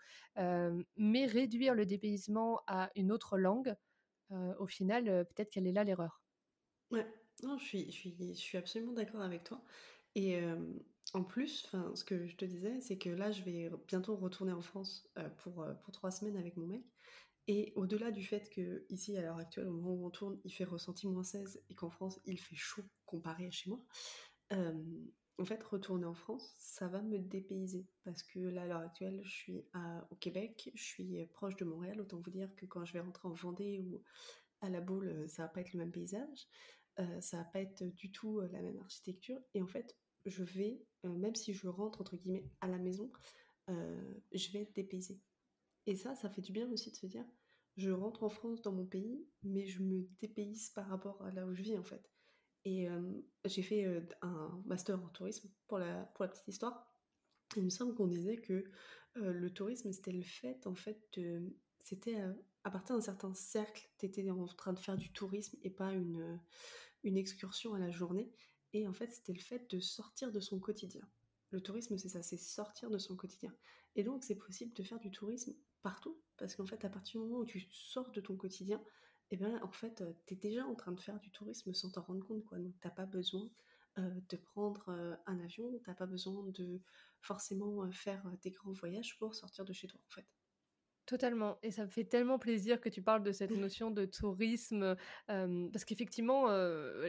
mais 0.96 1.26
réduire 1.26 1.74
le 1.74 1.86
dépaysement 1.86 2.60
à 2.66 2.90
une 2.96 3.12
autre 3.12 3.38
langue, 3.38 3.74
au 4.58 4.66
final, 4.66 5.04
peut-être 5.04 5.50
qu'elle 5.50 5.66
est 5.66 5.72
là 5.72 5.84
l'erreur. 5.84 6.22
Ouais, 6.90 7.06
non, 7.42 7.58
je 7.58 7.64
suis, 7.64 7.84
je 7.86 7.96
suis, 7.96 8.16
je 8.18 8.32
suis 8.34 8.58
absolument 8.58 8.92
d'accord 8.92 9.20
avec 9.22 9.44
toi. 9.44 9.62
Et 10.14 10.40
en 11.14 11.24
plus, 11.24 11.66
ce 11.94 12.04
que 12.04 12.26
je 12.26 12.36
te 12.36 12.44
disais, 12.44 12.80
c'est 12.80 12.98
que 12.98 13.10
là, 13.10 13.30
je 13.30 13.42
vais 13.42 13.70
bientôt 13.86 14.16
retourner 14.16 14.52
en 14.52 14.62
France 14.62 15.08
pour, 15.38 15.66
pour 15.82 15.92
trois 15.92 16.10
semaines 16.10 16.36
avec 16.36 16.56
mon 16.56 16.66
mec. 16.66 16.84
Et 17.46 17.72
au-delà 17.76 18.10
du 18.10 18.24
fait 18.24 18.50
que 18.50 18.86
ici, 18.90 19.16
à 19.16 19.22
l'heure 19.22 19.38
actuelle, 19.38 19.68
au 19.68 19.72
moment 19.72 19.94
où 19.94 20.06
on 20.06 20.10
tourne, 20.10 20.40
il 20.44 20.52
fait 20.52 20.64
ressenti 20.64 21.08
moins 21.08 21.24
16 21.24 21.62
et 21.70 21.74
qu'en 21.74 21.90
France, 21.90 22.20
il 22.26 22.38
fait 22.40 22.56
chaud 22.56 22.84
comparé 23.06 23.46
à 23.46 23.50
chez 23.50 23.70
moi, 23.70 23.80
en 25.40 25.44
fait, 25.44 25.62
retourner 25.62 26.04
en 26.04 26.14
France, 26.14 26.52
ça 26.58 26.88
va 26.88 27.00
me 27.00 27.18
dépayser. 27.18 27.86
Parce 28.04 28.22
que 28.22 28.40
là, 28.40 28.62
à 28.62 28.66
l'heure 28.66 28.80
actuelle, 28.80 29.20
je 29.22 29.30
suis 29.30 29.64
au 30.10 30.16
Québec, 30.16 30.70
je 30.74 30.82
suis 30.82 31.26
proche 31.26 31.56
de 31.56 31.64
Montréal. 31.64 32.00
Autant 32.00 32.20
vous 32.20 32.30
dire 32.30 32.54
que 32.56 32.66
quand 32.66 32.84
je 32.84 32.92
vais 32.92 33.00
rentrer 33.00 33.28
en 33.28 33.32
Vendée 33.32 33.78
ou 33.78 34.02
à 34.60 34.70
la 34.70 34.80
boule, 34.80 35.28
ça 35.28 35.42
va 35.44 35.48
pas 35.48 35.60
être 35.60 35.72
le 35.72 35.78
même 35.80 35.92
paysage. 35.92 36.48
Euh, 37.00 37.20
ça 37.20 37.36
va 37.38 37.44
pas 37.44 37.60
être 37.60 37.84
du 37.84 38.10
tout 38.10 38.40
euh, 38.40 38.48
la 38.52 38.60
même 38.60 38.78
architecture. 38.78 39.40
Et 39.54 39.62
en 39.62 39.66
fait, 39.66 39.96
je 40.26 40.42
vais, 40.42 40.82
euh, 41.04 41.10
même 41.10 41.34
si 41.34 41.52
je 41.52 41.68
rentre 41.68 42.00
entre 42.00 42.16
guillemets 42.16 42.44
à 42.60 42.68
la 42.68 42.78
maison, 42.78 43.10
je 44.32 44.50
vais 44.50 44.62
être 44.62 44.74
dépaysée. 44.74 45.20
Et 45.84 45.94
ça, 45.94 46.14
ça 46.14 46.30
fait 46.30 46.40
du 46.40 46.52
bien 46.52 46.70
aussi 46.72 46.90
de 46.90 46.96
se 46.96 47.04
dire, 47.04 47.24
je 47.76 47.90
rentre 47.90 48.22
en 48.22 48.30
France 48.30 48.62
dans 48.62 48.72
mon 48.72 48.86
pays, 48.86 49.28
mais 49.42 49.66
je 49.66 49.82
me 49.82 50.08
dépayse 50.20 50.70
par 50.70 50.88
rapport 50.88 51.22
à 51.22 51.30
là 51.32 51.44
où 51.44 51.52
je 51.52 51.62
vis 51.62 51.76
en 51.76 51.82
fait. 51.82 52.10
Et 52.64 52.88
j'ai 53.44 53.62
fait 53.62 53.84
un 54.22 54.62
master 54.64 54.98
en 55.04 55.08
tourisme 55.08 55.50
pour 55.66 55.78
la, 55.78 56.04
pour 56.14 56.24
la 56.24 56.30
petite 56.30 56.48
histoire. 56.48 56.90
Il 57.56 57.62
me 57.64 57.68
semble 57.68 57.94
qu'on 57.94 58.06
disait 58.06 58.38
que 58.38 58.64
le 59.16 59.50
tourisme, 59.52 59.92
c'était 59.92 60.12
le 60.12 60.22
fait, 60.22 60.66
en 60.66 60.74
fait, 60.74 61.20
c'était 61.82 62.22
à, 62.64 62.70
partir 62.70 62.96
d'un 62.96 63.02
certain 63.02 63.34
cercle, 63.34 63.86
tu 63.98 64.06
étais 64.06 64.30
en 64.30 64.46
train 64.46 64.72
de 64.72 64.78
faire 64.78 64.96
du 64.96 65.12
tourisme 65.12 65.58
et 65.62 65.68
pas 65.68 65.92
une, 65.92 66.40
une 67.04 67.16
excursion 67.16 67.74
à 67.74 67.78
la 67.78 67.90
journée. 67.90 68.32
Et 68.72 68.86
en 68.86 68.92
fait, 68.92 69.10
c'était 69.10 69.32
le 69.32 69.40
fait 69.40 69.70
de 69.70 69.80
sortir 69.80 70.32
de 70.32 70.40
son 70.40 70.58
quotidien. 70.58 71.08
Le 71.50 71.62
tourisme, 71.62 71.96
c'est 71.96 72.10
ça, 72.10 72.22
c'est 72.22 72.36
sortir 72.36 72.90
de 72.90 72.98
son 72.98 73.16
quotidien. 73.16 73.54
Et 73.96 74.04
donc, 74.04 74.24
c'est 74.24 74.34
possible 74.34 74.74
de 74.74 74.82
faire 74.82 75.00
du 75.00 75.10
tourisme 75.10 75.54
partout, 75.82 76.20
parce 76.36 76.54
qu'en 76.54 76.66
fait, 76.66 76.84
à 76.84 76.90
partir 76.90 77.20
du 77.20 77.26
moment 77.26 77.40
où 77.40 77.46
tu 77.46 77.60
sors 77.70 78.10
de 78.10 78.20
ton 78.20 78.36
quotidien, 78.36 78.82
eh 79.30 79.36
bien, 79.36 79.60
en 79.62 79.72
fait, 79.72 80.02
tu 80.26 80.34
es 80.34 80.36
déjà 80.36 80.66
en 80.66 80.74
train 80.74 80.92
de 80.92 81.00
faire 81.00 81.18
du 81.20 81.30
tourisme 81.30 81.72
sans 81.72 81.90
t'en 81.90 82.02
rendre 82.02 82.26
compte, 82.26 82.44
quoi. 82.44 82.58
Donc, 82.58 82.74
t'as 82.80 82.90
pas 82.90 83.06
besoin 83.06 83.50
de 83.96 84.36
prendre 84.36 85.18
un 85.26 85.40
avion, 85.40 85.72
t'as 85.84 85.94
pas 85.94 86.06
besoin 86.06 86.44
de 86.50 86.80
forcément 87.20 87.90
faire 87.90 88.30
des 88.42 88.50
grands 88.50 88.72
voyages 88.72 89.18
pour 89.18 89.34
sortir 89.34 89.64
de 89.64 89.72
chez 89.72 89.88
toi, 89.88 90.00
en 90.06 90.10
fait. 90.10 90.37
Totalement. 91.08 91.58
Et 91.62 91.70
ça 91.70 91.84
me 91.84 91.88
fait 91.88 92.04
tellement 92.04 92.38
plaisir 92.38 92.82
que 92.82 92.90
tu 92.90 93.00
parles 93.00 93.22
de 93.22 93.32
cette 93.32 93.50
notion 93.72 93.90
de 93.90 94.04
tourisme, 94.04 94.94
parce 95.26 95.84
qu'effectivement, 95.86 96.48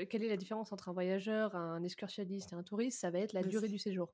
quelle 0.09 0.23
est 0.23 0.29
la 0.29 0.37
différence 0.37 0.71
entre 0.71 0.87
un 0.87 0.93
voyageur, 0.93 1.53
un 1.55 1.83
excursionniste 1.83 2.53
et 2.53 2.55
un 2.55 2.63
touriste? 2.63 3.01
Ça 3.01 3.11
va 3.11 3.19
être 3.19 3.33
la 3.33 3.43
durée 3.43 3.67
du 3.67 3.77
séjour. 3.77 4.09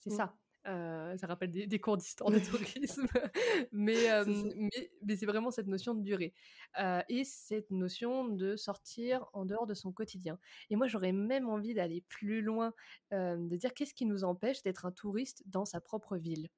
C'est 0.00 0.10
mmh. 0.10 0.16
ça. 0.16 0.34
Euh, 0.66 1.16
ça 1.16 1.28
rappelle 1.28 1.50
des, 1.50 1.78
cours 1.78 1.96
d'histoire 1.96 2.30
de 2.30 2.38
tourisme, 2.50 3.06
mais, 3.72 3.94
mais, 4.24 5.16
c'est 5.16 5.26
vraiment 5.26 5.52
cette 5.52 5.68
notion 5.68 5.94
de 5.94 6.02
durée 6.02 6.34
euh, 6.80 7.02
et 7.08 7.22
cette 7.22 7.70
notion 7.70 8.24
de 8.24 8.56
sortir 8.56 9.26
en 9.32 9.44
dehors 9.44 9.66
de 9.66 9.74
son 9.74 9.92
quotidien. 9.92 10.38
Et 10.70 10.76
moi, 10.76 10.88
j'aurais 10.88 11.12
même 11.12 11.48
envie 11.48 11.74
d'aller 11.74 12.02
plus 12.08 12.42
loin, 12.42 12.72
de 13.12 13.56
dire 13.56 13.74
qu'est-ce 13.74 13.94
qui 13.94 14.06
nous 14.06 14.24
empêche 14.24 14.62
d'être 14.62 14.86
un 14.86 14.92
touriste 14.92 15.44
dans 15.46 15.64
sa 15.64 15.80
propre 15.80 16.16
ville? 16.16 16.48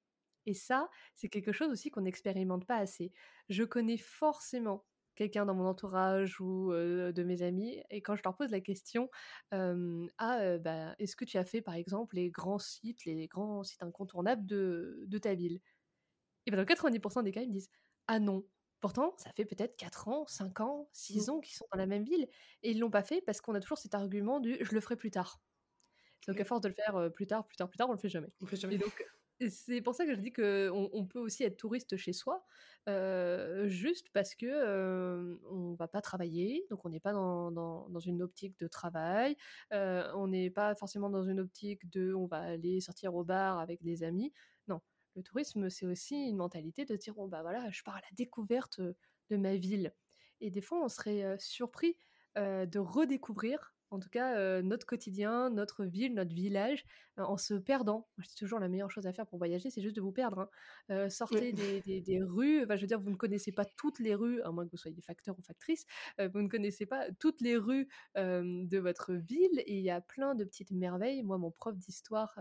Et 0.49 0.55
ça, 0.55 0.89
c'est 1.15 1.29
quelque 1.29 1.53
chose 1.53 1.71
aussi 1.71 1.91
qu'on 1.91 2.01
n'expérimente 2.01 2.65
pas 2.65 2.79
assez. 2.79 3.13
Je 3.51 3.65
connais 3.65 3.99
forcément 3.99 4.87
quelqu'un 5.15 5.45
dans 5.45 5.53
mon 5.53 5.67
entourage 5.67 6.41
ou 6.41 6.73
de 6.73 7.23
mes 7.23 7.43
amis, 7.43 7.83
et 7.91 8.01
quand 8.01 8.17
je 8.17 8.23
leur 8.25 8.35
pose 8.35 8.51
la 8.51 8.63
question, 8.63 9.11
ah, 9.53 10.59
bah, 10.59 10.95
est-ce 10.99 11.17
que 11.17 11.27
tu 11.27 11.37
as 11.37 11.45
fait 11.45 11.61
par 11.61 11.75
exemple 11.75 12.17
les 12.17 12.31
grands 12.31 12.59
sites, 12.59 13.05
les 13.05 13.29
grands 13.29 13.63
sites 13.63 13.83
incontournables 13.83 14.47
de, 14.47 15.05
de 15.07 15.19
ta 15.19 15.35
ville? 15.35 15.61
Et 16.47 16.51
bien 16.51 16.57
dans 16.57 16.65
90% 16.65 17.23
des 17.25 17.31
cas, 17.31 17.43
ils 17.43 17.49
me 17.49 17.53
disent, 17.53 17.71
ah 18.07 18.19
non. 18.19 18.47
Pourtant, 18.81 19.13
ça 19.19 19.31
fait 19.33 19.45
peut-être 19.45 19.77
4 19.77 20.09
ans, 20.09 20.25
5 20.29 20.61
ans, 20.61 20.89
6 20.93 21.27
mmh. 21.27 21.31
ans 21.31 21.41
qu'ils 21.41 21.57
sont 21.57 21.67
dans 21.73 21.79
la 21.79 21.87
même 21.87 22.05
ville, 22.05 22.27
et 22.63 22.71
ils 22.71 22.79
l'ont 22.79 22.91
pas 22.91 23.03
fait 23.03 23.21
parce 23.21 23.43
qu'on 23.43 23.55
a 23.55 23.61
toujours 23.61 23.77
cet 23.77 23.95
argument 23.95 24.41
du 24.41 24.57
je 24.59 24.73
le 24.73 24.81
ferai 24.81 24.97
plus 24.97 25.11
tard. 25.11 25.43
Donc 26.27 26.41
à 26.41 26.45
force 26.45 26.61
de 26.61 26.69
le 26.69 26.75
faire 26.75 27.13
plus 27.13 27.27
tard, 27.27 27.47
plus 27.47 27.57
tard, 27.57 27.69
plus 27.69 27.77
tard, 27.77 27.89
on 27.89 27.93
le 27.93 27.99
fait 27.99 28.09
jamais. 28.09 28.29
On 28.41 28.45
le 28.45 28.51
fait 28.51 28.57
jamais. 28.57 28.77
Et 28.77 28.79
donc, 28.79 29.05
c'est 29.49 29.81
pour 29.81 29.95
ça 29.95 30.05
que 30.05 30.15
je 30.15 30.21
dis 30.21 30.33
qu'on 30.33 30.91
on 30.93 31.07
peut 31.07 31.19
aussi 31.19 31.45
être 31.45 31.57
touriste 31.57 31.97
chez 31.97 32.13
soi, 32.13 32.45
juste 33.67 34.09
parce 34.13 34.35
que 34.35 34.47
ne 34.47 35.39
on 35.51 35.75
va 35.75 35.89
pas 35.89 36.01
travailler, 36.01 36.67
donc 36.71 36.85
on 36.85 36.89
n'est 36.89 37.01
pas 37.01 37.13
dans, 37.13 37.51
dans, 37.51 38.01
une 38.01 38.23
optique 38.23 38.59
de 38.59 38.67
travail, 38.67 39.37
on 39.71 40.29
n'est 40.29 40.51
pas 40.51 40.75
forcément 40.75 41.11
dans 41.11 41.23
une 41.23 41.41
optique 41.41 41.89
de 41.91 42.15
on 42.15 42.27
va 42.27 42.39
aller 42.39 42.81
sortir 42.81 43.15
au 43.15 43.25
bar 43.25 43.59
avec 43.59 43.83
des 43.83 44.03
amis. 44.03 44.33
Non, 44.67 44.81
le 45.15 45.23
tourisme 45.23 45.71
c'est 45.71 45.87
aussi 45.87 46.17
une 46.17 46.37
mentalité 46.37 46.85
de 46.85 46.97
dire 46.97 47.15
bon 47.15 47.29
bah 47.29 47.43
voilà, 47.43 47.71
je 47.71 47.83
pars 47.83 47.97
à 47.97 48.01
la 48.01 48.11
découverte 48.13 48.81
de 48.81 49.37
ma 49.37 49.57
ville. 49.57 49.95
Et 50.41 50.51
des 50.51 50.61
fois 50.61 50.83
on 50.83 50.89
serait 50.89 51.37
surpris 51.39 51.97
de 52.37 52.79
redécouvrir 52.79 53.75
en 53.91 53.99
tout 53.99 54.09
cas 54.09 54.63
notre 54.63 54.87
quotidien, 54.87 55.51
notre 55.51 55.85
ville, 55.85 56.15
notre 56.15 56.35
village, 56.35 56.85
en 57.17 57.37
se 57.37 57.55
perdant. 57.55 58.09
C'est 58.23 58.37
toujours 58.37 58.59
la 58.59 58.69
meilleure 58.69 58.91
chose 58.91 59.07
à 59.07 59.13
faire 59.13 59.27
pour 59.27 59.39
voyager, 59.39 59.71
c'est 59.71 59.81
juste 59.81 59.97
de 59.97 60.01
vous 60.01 60.13
perdre. 60.13 60.49
Hein. 60.89 61.11
sortez 61.11 61.53
des, 61.53 62.21
rues, 62.23 62.65
je 62.69 62.81
veux 62.81 62.87
dire, 62.87 63.01
vous 63.01 63.11
ne 63.11 63.17
connaissez 63.17 63.53
pas 63.53 63.65
toutes 63.65 63.99
les 63.99 64.15
rues, 64.15 64.41
à 64.43 64.51
moins 64.51 64.65
que 64.67 64.71
vous 64.71 64.77
soyez 64.77 65.01
facteur 65.03 65.39
ou 65.39 65.43
factrice, 65.43 65.85
vous 66.19 66.43
ne 66.43 66.49
connaissez 66.49 66.87
pas 66.87 67.11
toutes 67.19 67.41
les 67.41 67.57
rues 67.57 67.89
de 68.17 68.79
votre 68.79 69.15
ville, 69.15 69.63
et 69.67 69.77
il 69.77 69.83
y 69.83 69.91
a 69.91 70.01
plein 70.01 70.35
de 70.35 70.45
petites 70.45 70.71
merveilles. 70.71 71.23
Moi, 71.23 71.39
mon 71.39 71.51
prof 71.51 71.77
d'histoire, 71.77 72.39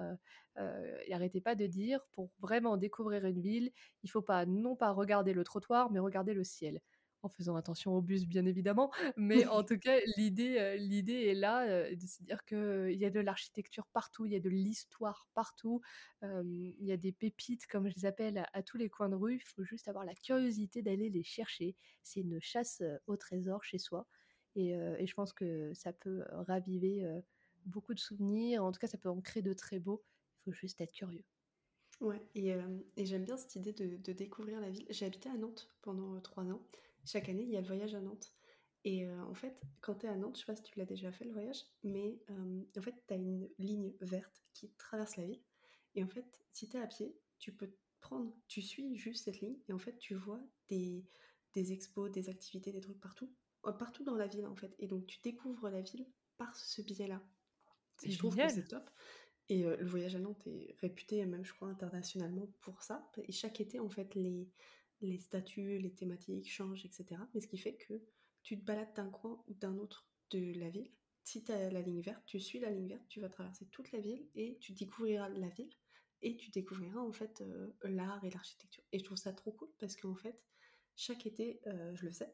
il 0.58 1.10
n'arrêtait 1.10 1.42
pas 1.42 1.56
de 1.56 1.66
dire, 1.66 2.06
pour 2.12 2.30
vraiment 2.39 2.77
découvrir 2.77 3.25
une 3.25 3.42
ville, 3.42 3.72
il 4.04 4.10
faut 4.10 4.22
pas 4.22 4.46
non 4.46 4.75
pas 4.75 4.92
regarder 4.92 5.34
le 5.34 5.44
trottoir, 5.44 5.92
mais 5.92 6.00
regarder 6.00 6.34
le 6.34 6.44
ciel 6.44 6.82
en 7.27 7.29
faisant 7.29 7.55
attention 7.55 7.93
au 7.93 8.01
bus 8.01 8.25
bien 8.25 8.46
évidemment, 8.46 8.91
mais 9.17 9.46
en 9.48 9.63
tout 9.63 9.77
cas 9.77 10.00
l'idée 10.15 10.77
l'idée 10.79 11.25
est 11.25 11.36
là 11.36 11.93
de 11.93 12.07
se 12.07 12.24
dire 12.24 12.43
qu'il 12.46 12.98
y 12.98 13.05
a 13.05 13.10
de 13.10 13.19
l'architecture 13.19 13.86
partout, 13.88 14.25
il 14.25 14.31
y 14.31 14.36
a 14.36 14.39
de 14.39 14.50
l'histoire 14.50 15.27
partout, 15.34 15.81
il 16.24 16.75
y 16.79 16.91
a 16.91 16.98
des 16.98 17.12
pépites 17.12 17.67
comme 17.67 17.89
je 17.89 17.96
les 17.96 18.05
appelle 18.05 18.46
à, 18.53 18.63
tous 18.63 18.77
les 18.77 18.89
coins 18.89 19.10
de 19.10 19.15
rue, 19.15 19.36
il 19.36 19.43
faut 19.43 19.63
juste 19.63 19.88
avoir 19.88 20.05
la 20.05 20.15
curiosité 20.15 20.81
d'aller 20.81 21.10
les 21.10 21.24
chercher. 21.24 21.75
C'est 22.03 22.22
une 22.22 22.39
chasse 22.41 22.81
au 23.07 23.17
trésor 23.17 23.63
chez 23.63 23.77
soi 23.77 24.07
et, 24.55 24.74
je 25.05 25.13
pense 25.13 25.34
que 25.34 25.74
ça 25.74 25.93
peut 25.93 26.24
raviver 26.31 27.05
beaucoup 27.65 27.93
de 27.93 28.00
souvenirs, 28.00 28.63
en 28.63 28.72
tout 28.72 28.79
cas 28.79 28.88
ça 28.88 28.98
peut 28.98 29.10
en 29.10 29.22
créer 29.22 29.43
de 29.43 29.53
très 29.53 29.79
beaux, 29.79 30.03
il 30.38 30.43
faut 30.43 30.51
juste 30.53 30.81
être 30.81 30.93
curieux. 30.93 31.25
Ouais, 32.00 32.22
et, 32.36 32.53
j'aime 33.05 33.25
bien 33.25 33.38
cette 33.38 33.55
idée 33.55 33.74
de, 33.74 33.98
de, 33.98 34.13
découvrir 34.13 34.62
la 34.62 34.69
ville. 34.69 34.86
J'ai 34.89 35.05
habité 35.05 35.29
à 35.29 35.38
Nantes 35.38 35.72
pendant 35.81 36.19
trois 36.22 36.43
ans 36.46 36.62
chaque 37.08 37.30
année, 37.30 37.44
il 37.44 37.50
y 37.50 37.58
a 37.58 37.62
le 37.62 37.68
voyage 37.68 37.96
à 37.96 38.02
Nantes. 38.02 38.34
Et 38.84 39.06
euh, 39.06 39.24
en 39.24 39.34
fait, 39.34 39.60
quand 39.82 39.96
tu 39.96 40.06
es 40.06 40.10
à 40.10 40.16
Nantes, 40.16 40.36
je 40.36 40.42
sais 40.42 40.46
pas 40.46 40.56
si 40.56 40.64
tu 40.64 40.78
l'as 40.78 40.86
déjà 40.86 41.12
fait 41.12 41.26
le 41.26 41.32
voyage, 41.32 41.62
mais 41.84 42.22
euh, 42.30 42.62
en 42.78 42.82
fait, 42.82 42.96
tu 43.08 43.14
as 43.14 43.18
une 43.18 43.50
ligne 43.58 43.94
verte 44.02 44.44
qui 44.54 44.72
traverse 44.78 45.18
la 45.18 45.26
ville. 45.26 45.42
Et 45.96 46.04
en 46.04 46.08
fait, 46.08 46.26
si 46.54 46.70
tu 46.70 46.78
es 46.78 46.80
à 46.80 46.88
pied, 46.88 47.18
tu 47.40 47.52
peux 47.52 47.70
prendre, 48.02 48.34
tu 48.48 48.62
suis 48.62 48.96
juste 48.96 49.26
cette 49.26 49.42
ligne, 49.42 49.58
et 49.68 49.74
en 49.74 49.80
fait, 49.80 49.98
tu 49.98 50.16
vois 50.16 50.42
des, 50.70 51.06
des 51.54 51.74
expos, 51.74 52.12
des 52.12 52.30
activités, 52.30 52.72
des 52.72 52.82
trucs 52.82 53.00
partout, 53.00 53.34
euh, 53.66 53.72
partout 53.72 54.04
dans 54.04 54.16
la 54.16 54.28
ville, 54.28 54.46
en 54.46 54.56
fait. 54.56 54.76
Et 54.80 54.88
donc, 54.88 55.08
tu 55.08 55.20
découvres 55.24 55.70
la 55.70 55.82
ville 55.82 56.08
par 56.38 56.56
ce 56.56 56.82
biais-là. 56.82 57.22
Et 58.04 58.12
je 58.12 58.18
trouve 58.20 58.36
que 58.36 58.48
c'est 58.48 58.68
top. 58.68 58.90
Et 59.50 59.64
le 59.64 59.86
voyage 59.86 60.14
à 60.14 60.20
Nantes 60.20 60.46
est 60.46 60.76
réputé, 60.82 61.26
même 61.26 61.46
je 61.46 61.54
crois, 61.54 61.70
internationalement 61.70 62.48
pour 62.62 62.84
ça. 62.84 63.10
Et 63.28 63.32
chaque 63.32 63.62
été, 63.62 63.80
en 63.80 63.90
fait, 63.90 64.14
les, 64.14 64.52
les 65.01 65.20
statuts, 65.20 65.80
les 65.80 65.94
thématiques 65.94 66.50
changent, 66.50 66.86
etc. 66.86 67.22
Mais 67.34 67.42
ce 67.42 67.48
qui 67.48 67.58
fait 67.58 67.75
que 67.75 68.01
tu 68.44 68.60
te 68.60 68.63
balades 68.63 68.94
d'un 68.96 69.10
coin 69.10 69.44
ou 69.48 69.54
d'un 69.54 69.77
autre 69.77 70.08
de 70.30 70.58
la 70.60 70.70
ville. 70.70 70.92
Si 71.24 71.44
tu 71.44 71.51
as 71.51 71.70
la 71.70 71.82
ligne 71.82 72.01
verte, 72.01 72.24
tu 72.25 72.39
suis 72.39 72.60
la 72.60 72.70
ligne 72.70 72.88
verte, 72.88 73.08
tu 73.10 73.20
vas 73.20 73.30
traverser 73.30 73.66
toute 73.68 73.92
la 73.92 74.00
ville 74.00 74.30
et 74.36 74.58
tu 74.60 74.72
découvriras 74.72 75.27
la 75.30 75.50
ville 75.50 75.74
et 76.22 76.38
tu 76.38 76.50
découvriras 76.50 77.01
en 77.01 77.12
fait 77.12 77.42
euh, 77.42 77.74
l'art 77.84 78.24
et 78.24 78.30
l'architecture. 78.30 78.84
Et 78.92 79.00
je 79.00 79.04
trouve 79.04 79.18
ça 79.18 79.34
trop 79.34 79.51
cool 79.51 79.70
parce 79.80 79.96
qu'en 79.96 80.16
fait, 80.16 80.42
chaque 80.96 81.25
été, 81.25 81.60
euh, 81.68 81.94
je 81.96 82.06
le 82.06 82.12
sais. 82.12 82.34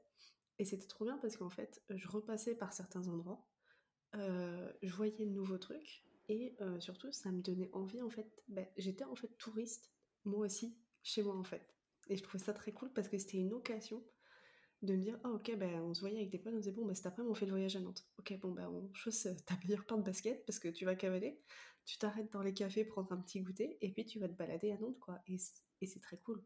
Et 0.59 0.65
c'était 0.65 0.87
trop 0.87 1.05
bien 1.05 1.17
parce 1.17 1.35
qu'en 1.35 1.49
fait, 1.49 1.81
je 1.89 2.07
repassais 2.07 2.55
par 2.55 2.73
certains 2.73 3.07
endroits, 3.07 3.47
euh, 4.15 4.71
je 4.83 4.93
voyais 4.93 5.15
de 5.15 5.25
nouveaux 5.25 5.57
trucs 5.57 6.05
et 6.29 6.55
surtout, 6.79 7.11
ça 7.11 7.31
me 7.31 7.41
donnait 7.41 7.69
envie 7.73 8.01
en 8.01 8.09
fait. 8.09 8.43
Ben, 8.47 8.65
j'étais 8.77 9.03
en 9.03 9.15
fait 9.15 9.35
touriste, 9.37 9.91
moi 10.23 10.45
aussi, 10.45 10.77
chez 11.01 11.21
moi 11.21 11.35
en 11.35 11.43
fait. 11.43 11.72
Et 12.09 12.17
je 12.17 12.23
trouvais 12.23 12.43
ça 12.43 12.53
très 12.53 12.71
cool 12.71 12.91
parce 12.93 13.07
que 13.07 13.17
c'était 13.17 13.37
une 13.37 13.53
occasion 13.53 14.03
de 14.83 14.95
me 14.95 15.01
dire 15.01 15.17
oh, 15.23 15.35
ok 15.35 15.55
ben 15.55 15.81
on 15.81 15.93
se 15.93 16.01
voyait 16.01 16.17
avec 16.17 16.29
des 16.29 16.37
potes 16.37 16.53
on 16.53 16.57
disait 16.57 16.73
bon 16.73 16.85
ben 16.85 16.93
cet 16.93 17.05
après 17.05 17.23
on 17.23 17.33
fait 17.33 17.45
le 17.45 17.51
voyage 17.51 17.75
à 17.75 17.79
Nantes. 17.79 18.05
Ok 18.19 18.37
bon 18.39 18.51
ben 18.51 18.67
on 18.67 18.93
chausse 18.93 19.27
ta 19.45 19.55
meilleure 19.63 19.85
paire 19.85 19.97
de 19.97 20.03
basket 20.03 20.45
parce 20.45 20.59
que 20.59 20.67
tu 20.67 20.85
vas 20.85 20.95
cavaler. 20.95 21.39
Tu 21.85 21.97
t'arrêtes 21.97 22.31
dans 22.31 22.41
les 22.41 22.53
cafés 22.53 22.85
prendre 22.85 23.11
un 23.11 23.17
petit 23.17 23.41
goûter 23.41 23.77
et 23.81 23.91
puis 23.91 24.05
tu 24.05 24.19
vas 24.19 24.27
te 24.27 24.33
balader 24.33 24.71
à 24.71 24.77
Nantes 24.77 24.99
quoi. 24.99 25.21
Et, 25.27 25.37
c'est 25.37 25.99
très 26.01 26.17
cool. 26.17 26.43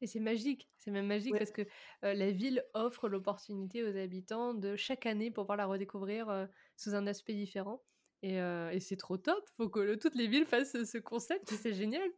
Et 0.00 0.06
c'est 0.06 0.20
magique, 0.20 0.70
c'est 0.76 0.92
même 0.92 1.06
magique 1.06 1.36
parce 1.36 1.50
que 1.50 1.62
euh, 2.04 2.14
la 2.14 2.30
ville 2.30 2.64
offre 2.74 3.08
l'opportunité 3.08 3.82
aux 3.82 3.96
habitants 3.96 4.54
de 4.54 4.76
chaque 4.76 5.06
année 5.06 5.32
pouvoir 5.32 5.56
la 5.56 5.66
redécouvrir 5.66 6.28
euh, 6.28 6.46
sous 6.76 6.94
un 6.94 7.06
aspect 7.08 7.34
différent. 7.34 7.82
Et, 8.22 8.40
euh, 8.40 8.70
et 8.70 8.80
c'est 8.80 8.96
trop 8.96 9.16
top, 9.16 9.44
faut 9.56 9.68
que 9.68 9.94
toutes 9.96 10.14
les 10.14 10.28
villes 10.28 10.46
fassent 10.46 10.84
ce 10.84 10.98
concept, 10.98 11.50
c'est 11.50 11.74
génial. 11.74 12.08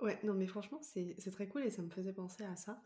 Ouais, 0.00 0.18
non, 0.24 0.34
mais 0.34 0.46
franchement, 0.46 0.80
c'est 0.82 1.30
très 1.30 1.48
cool 1.48 1.64
et 1.64 1.70
ça 1.70 1.82
me 1.82 1.90
faisait 1.90 2.12
penser 2.12 2.44
à 2.44 2.56
ça. 2.56 2.82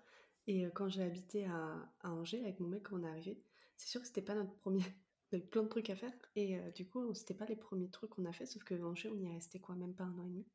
Et 0.48 0.64
euh, 0.64 0.70
quand 0.70 0.88
j'ai 0.88 1.02
habité 1.02 1.44
à, 1.44 1.92
Angers 2.02 2.40
avec 2.40 2.58
mon 2.58 2.68
mec 2.68 2.84
quand 2.84 2.98
on 2.98 3.04
est 3.04 3.08
arrivé, 3.08 3.38
c'est 3.76 3.88
sûr 3.88 4.00
que 4.00 4.06
c'était 4.06 4.22
pas 4.22 4.34
notre 4.34 4.54
premier. 4.54 4.82
On 5.30 5.36
avait 5.36 5.46
plein 5.46 5.62
de 5.62 5.68
trucs 5.68 5.90
à 5.90 5.94
faire 5.94 6.14
et 6.36 6.58
euh, 6.58 6.70
du 6.70 6.88
coup, 6.88 7.12
c'était 7.12 7.34
pas 7.34 7.44
les 7.44 7.54
premiers 7.54 7.90
trucs 7.90 8.08
qu'on 8.08 8.24
a 8.24 8.32
fait, 8.32 8.46
sauf 8.46 8.64
que 8.64 8.74
Angers, 8.82 9.10
on 9.10 9.18
y 9.18 9.26
est 9.26 9.34
resté 9.34 9.60
quoi, 9.60 9.74
même 9.74 9.94
pas 9.94 10.04
un 10.04 10.18
an 10.18 10.24
et 10.24 10.30
demi. 10.30 10.46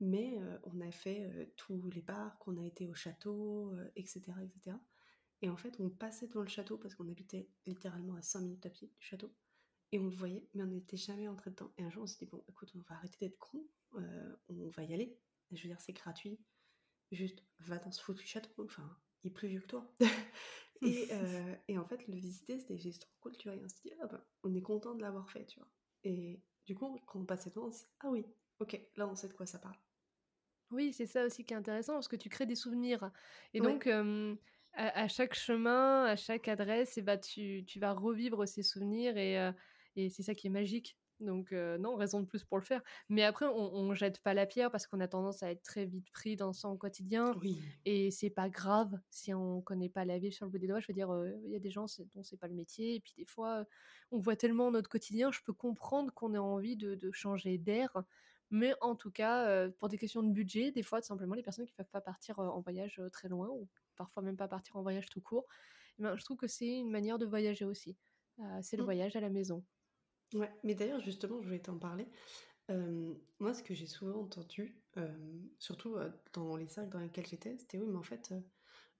Mais 0.00 0.36
euh, 0.40 0.58
on 0.64 0.80
a 0.80 0.90
fait 0.90 1.52
tous 1.56 1.88
les 1.90 2.02
parcs, 2.02 2.48
on 2.48 2.58
a 2.58 2.64
été 2.64 2.88
au 2.88 2.94
château, 2.94 3.72
etc., 3.94 4.20
etc. 4.42 4.76
Et 5.42 5.48
en 5.48 5.56
fait, 5.56 5.78
on 5.78 5.90
passait 5.90 6.26
dans 6.26 6.42
le 6.42 6.48
château 6.48 6.76
parce 6.76 6.96
qu'on 6.96 7.08
habitait 7.08 7.48
littéralement 7.66 8.16
à 8.16 8.22
5 8.22 8.40
minutes 8.40 8.66
à 8.66 8.70
pied 8.70 8.88
du 8.88 9.00
château. 9.00 9.32
Et 9.92 10.00
on 10.00 10.06
le 10.06 10.16
voyait, 10.16 10.48
mais 10.54 10.64
on 10.64 10.66
n'était 10.66 10.96
jamais 10.96 11.28
entré 11.28 11.52
dedans. 11.52 11.70
Et 11.78 11.84
un 11.84 11.90
jour, 11.90 12.02
on 12.02 12.06
s'est 12.08 12.18
dit, 12.18 12.26
bon, 12.26 12.42
écoute, 12.48 12.72
on 12.74 12.80
va 12.80 12.96
arrêter 12.96 13.16
d'être 13.20 13.38
con, 13.38 13.64
on 13.92 14.68
va 14.70 14.82
y 14.82 14.92
aller. 14.92 15.16
Je 15.52 15.62
veux 15.62 15.68
dire, 15.68 15.80
c'est 15.80 15.92
gratuit. 15.92 16.38
Juste, 17.12 17.42
va 17.60 17.78
dans 17.78 17.90
ce 17.90 18.02
foutu 18.02 18.26
château. 18.26 18.64
Enfin, 18.64 18.96
il 19.22 19.28
est 19.28 19.34
plus 19.34 19.48
vieux 19.48 19.60
que 19.60 19.66
toi. 19.66 19.92
et, 20.82 21.08
et, 21.68 21.78
en 21.78 21.84
fait, 21.84 22.06
le 22.06 22.14
visiter, 22.14 22.58
c'était 22.58 22.78
juste 22.78 23.02
trop 23.02 23.10
cool, 23.20 23.36
tu 23.36 23.48
vois. 23.48 23.56
Et 23.56 23.64
on 23.64 23.68
se 23.68 23.80
dit, 23.82 23.92
ah 24.00 24.06
ben, 24.06 24.22
on 24.44 24.54
est 24.54 24.62
content 24.62 24.94
de 24.94 25.02
l'avoir 25.02 25.28
fait, 25.30 25.44
tu 25.46 25.58
vois. 25.58 25.68
Et 26.04 26.40
du 26.66 26.74
coup, 26.74 26.98
quand 27.06 27.20
on 27.20 27.24
passe 27.24 27.42
cette 27.42 27.56
on 27.56 27.70
se 27.70 27.78
dit, 27.78 27.88
ah 28.00 28.10
oui, 28.10 28.24
ok, 28.60 28.80
là, 28.96 29.08
on 29.08 29.14
sait 29.14 29.28
de 29.28 29.34
quoi 29.34 29.46
ça 29.46 29.58
parle. 29.58 29.76
Oui, 30.70 30.92
c'est 30.92 31.06
ça 31.06 31.24
aussi 31.26 31.44
qui 31.44 31.52
est 31.52 31.56
intéressant, 31.56 31.94
parce 31.94 32.08
que 32.08 32.16
tu 32.16 32.28
crées 32.28 32.46
des 32.46 32.54
souvenirs. 32.54 33.10
Et 33.54 33.60
donc, 33.60 33.88
à, 34.74 35.08
chaque 35.08 35.34
chemin, 35.34 36.04
à 36.04 36.14
chaque 36.14 36.46
adresse, 36.46 36.96
et 36.96 37.02
bah, 37.02 37.18
tu, 37.18 37.64
tu 37.66 37.80
vas 37.80 37.92
revivre 37.92 38.46
ces 38.46 38.62
souvenirs, 38.62 39.16
et, 39.16 39.52
et 39.96 40.10
c'est 40.10 40.22
ça 40.22 40.36
qui 40.36 40.46
est 40.46 40.50
magique. 40.50 40.99
Donc 41.20 41.52
non, 41.52 41.96
raison 41.96 42.20
de 42.20 42.26
plus 42.26 42.44
pour 42.44 42.58
le 42.58 42.64
faire. 42.64 42.82
Mais 43.08 43.22
après, 43.22 43.46
on, 43.46 43.84
ne 43.84 43.94
jette 43.94 44.20
pas 44.20 44.34
la 44.34 44.46
pierre 44.46 44.70
parce 44.70 44.86
qu'on 44.86 45.00
a 45.00 45.08
tendance 45.08 45.42
à 45.42 45.50
être 45.50 45.62
très 45.62 45.84
vite 45.84 46.10
pris 46.12 46.36
dans 46.36 46.52
son 46.52 46.76
quotidien. 46.76 47.34
Oui. 47.40 47.60
Et 47.84 48.10
c'est 48.10 48.30
pas 48.30 48.48
grave 48.48 48.98
si 49.10 49.34
on 49.34 49.60
connaît 49.60 49.88
pas 49.88 50.04
la 50.04 50.18
vie 50.18 50.32
sur 50.32 50.46
le 50.46 50.50
bout 50.50 50.58
des 50.58 50.66
doigts. 50.66 50.80
Je 50.80 50.86
veux 50.88 50.94
dire, 50.94 51.14
il 51.44 51.50
y 51.50 51.56
a 51.56 51.58
des 51.58 51.70
gens 51.70 51.86
dont 52.14 52.22
c'est 52.22 52.38
pas 52.38 52.48
le 52.48 52.54
métier. 52.54 52.94
Et 52.94 53.00
puis 53.00 53.12
des 53.16 53.26
fois, 53.26 53.64
on 54.10 54.18
voit 54.18 54.36
tellement 54.36 54.70
notre 54.70 54.88
quotidien. 54.88 55.30
Je 55.30 55.40
peux 55.44 55.52
comprendre 55.52 56.12
qu'on 56.14 56.34
ait 56.34 56.38
envie 56.38 56.76
de, 56.76 57.10
changer 57.12 57.58
d'air. 57.58 58.02
Mais 58.50 58.74
en 58.80 58.96
tout 58.96 59.10
cas, 59.10 59.68
pour 59.78 59.88
des 59.88 59.98
questions 59.98 60.22
de 60.22 60.32
budget, 60.32 60.72
des 60.72 60.82
fois, 60.82 61.02
simplement, 61.02 61.34
les 61.34 61.42
personnes 61.42 61.66
qui 61.66 61.74
peuvent 61.74 61.90
pas 61.90 62.00
partir 62.00 62.38
en 62.38 62.60
voyage 62.60 63.00
très 63.12 63.28
loin 63.28 63.48
ou 63.48 63.68
parfois 63.96 64.22
même 64.22 64.36
pas 64.36 64.48
partir 64.48 64.76
en 64.76 64.82
voyage 64.82 65.06
tout 65.10 65.20
court, 65.20 65.46
eh 65.98 66.02
ben, 66.02 66.16
je 66.16 66.24
trouve 66.24 66.38
que 66.38 66.46
c'est 66.46 66.78
une 66.78 66.90
manière 66.90 67.18
de 67.18 67.26
voyager 67.26 67.66
aussi. 67.66 67.96
c'est 68.62 68.76
le 68.76 68.82
mmh. 68.82 68.86
voyage 68.86 69.16
à 69.16 69.20
la 69.20 69.28
maison. 69.28 69.62
Ouais, 70.34 70.50
mais 70.62 70.74
d'ailleurs, 70.74 71.00
justement, 71.00 71.42
je 71.42 71.48
vais 71.48 71.58
t'en 71.58 71.78
parler. 71.78 72.06
moi, 73.38 73.52
ce 73.52 73.62
que 73.62 73.74
j'ai 73.74 73.86
souvent 73.86 74.20
entendu, 74.20 74.80
surtout 75.58 75.96
dans 76.32 76.56
les 76.56 76.68
salles 76.68 76.90
dans 76.90 77.00
lesquelles 77.00 77.26
j'étais, 77.26 77.56
c'était 77.58 77.78
oui, 77.78 77.86
mais 77.88 77.98
en 77.98 78.02
fait, 78.02 78.32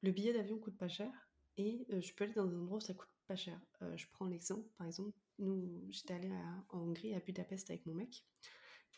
le 0.02 0.10
billet 0.10 0.32
d'avion 0.32 0.58
coûte 0.58 0.76
pas 0.76 0.88
cher 0.88 1.12
et 1.56 1.86
je 1.88 2.12
peux 2.14 2.24
aller 2.24 2.32
dans 2.32 2.48
un 2.48 2.58
endroit 2.60 2.78
où 2.78 2.80
ça 2.80 2.94
coûte 2.94 3.08
pas 3.26 3.36
cher. 3.36 3.60
je 3.94 4.06
prends 4.12 4.26
l'exemple, 4.26 4.68
par 4.76 4.86
exemple, 4.86 5.12
nous, 5.38 5.86
j'étais 5.90 6.14
allée 6.14 6.32
en 6.70 6.80
Hongrie, 6.80 7.14
à 7.14 7.20
Budapest 7.20 7.70
avec 7.70 7.86
mon 7.86 7.94
mec, 7.94 8.24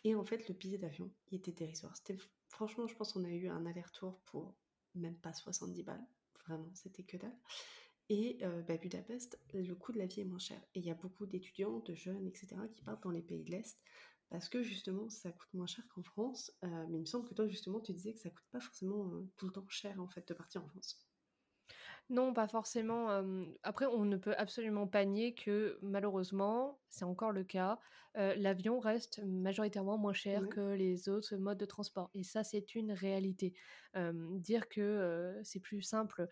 et 0.04 0.14
en 0.14 0.24
fait, 0.24 0.48
le 0.48 0.54
billet 0.54 0.78
d'avion, 0.78 1.10
il 1.30 1.36
était 1.38 1.52
dérisoire. 1.52 1.96
C'était, 1.96 2.16
franchement, 2.48 2.86
je 2.86 2.94
pense 2.96 3.12
qu'on 3.12 3.24
a 3.24 3.30
eu 3.30 3.48
un 3.48 3.66
aller-retour 3.66 4.20
pour 4.24 4.54
même 4.94 5.16
pas 5.16 5.32
70 5.32 5.82
balles. 5.82 6.04
Vraiment, 6.46 6.70
c'était 6.74 7.04
que 7.04 7.16
dalle. 7.16 7.36
Et 8.14 8.36
bah, 8.68 8.76
Budapest, 8.76 9.40
le 9.54 9.74
coût 9.74 9.90
de 9.90 9.98
la 9.98 10.04
vie 10.04 10.20
est 10.20 10.24
moins 10.26 10.38
cher. 10.38 10.60
Et 10.74 10.80
il 10.80 10.84
y 10.84 10.90
a 10.90 10.94
beaucoup 10.94 11.24
d'étudiants, 11.24 11.78
de 11.78 11.94
jeunes, 11.94 12.26
etc., 12.26 12.56
qui 12.70 12.82
partent 12.82 13.02
dans 13.04 13.10
les 13.10 13.22
pays 13.22 13.42
de 13.42 13.50
l'Est 13.50 13.80
parce 14.28 14.50
que 14.50 14.62
justement, 14.62 15.08
ça 15.08 15.32
coûte 15.32 15.48
moins 15.54 15.66
cher 15.66 15.86
qu'en 15.88 16.02
France. 16.02 16.52
mais 16.62 16.98
il 16.98 17.00
me 17.00 17.06
semble 17.06 17.26
que 17.26 17.34
toi, 17.34 17.48
justement, 17.48 17.80
tu 17.80 17.94
disais 17.94 18.12
que 18.12 18.18
ça 18.18 18.28
coûte 18.28 18.44
pas 18.50 18.60
forcément 18.60 19.10
tout 19.38 19.46
le 19.46 19.52
temps 19.52 19.66
cher, 19.68 19.98
en 19.98 20.08
fait, 20.08 20.28
de 20.28 20.34
partir 20.34 20.62
en 20.62 20.68
France. 20.68 21.06
Non, 22.10 22.34
pas 22.34 22.46
forcément. 22.46 23.08
après, 23.62 23.86
on 23.86 24.04
ne 24.04 24.16
peut 24.16 24.34
absolument 24.36 24.86
pas 24.86 25.04
nier 25.04 25.34
que 25.34 25.78
malheureusement, 25.82 26.78
c'est 26.88 27.04
encore 27.04 27.32
le 27.32 27.44
cas, 27.44 27.78
l'avion 28.14 28.80
reste 28.80 29.22
majoritairement 29.24 29.96
moins 29.96 30.12
cher 30.12 30.48
que 30.48 30.74
les 30.74 31.08
autres 31.08 31.36
modes 31.36 31.58
de 31.58 31.64
transport. 31.64 32.10
Et 32.12 32.22
ça, 32.22 32.44
c'est 32.44 32.74
une 32.74 32.92
réalité. 32.92 33.54
dire 33.94 34.68
que 34.68 35.40
c'est 35.42 35.60
plus 35.60 35.80
simple 35.80 36.28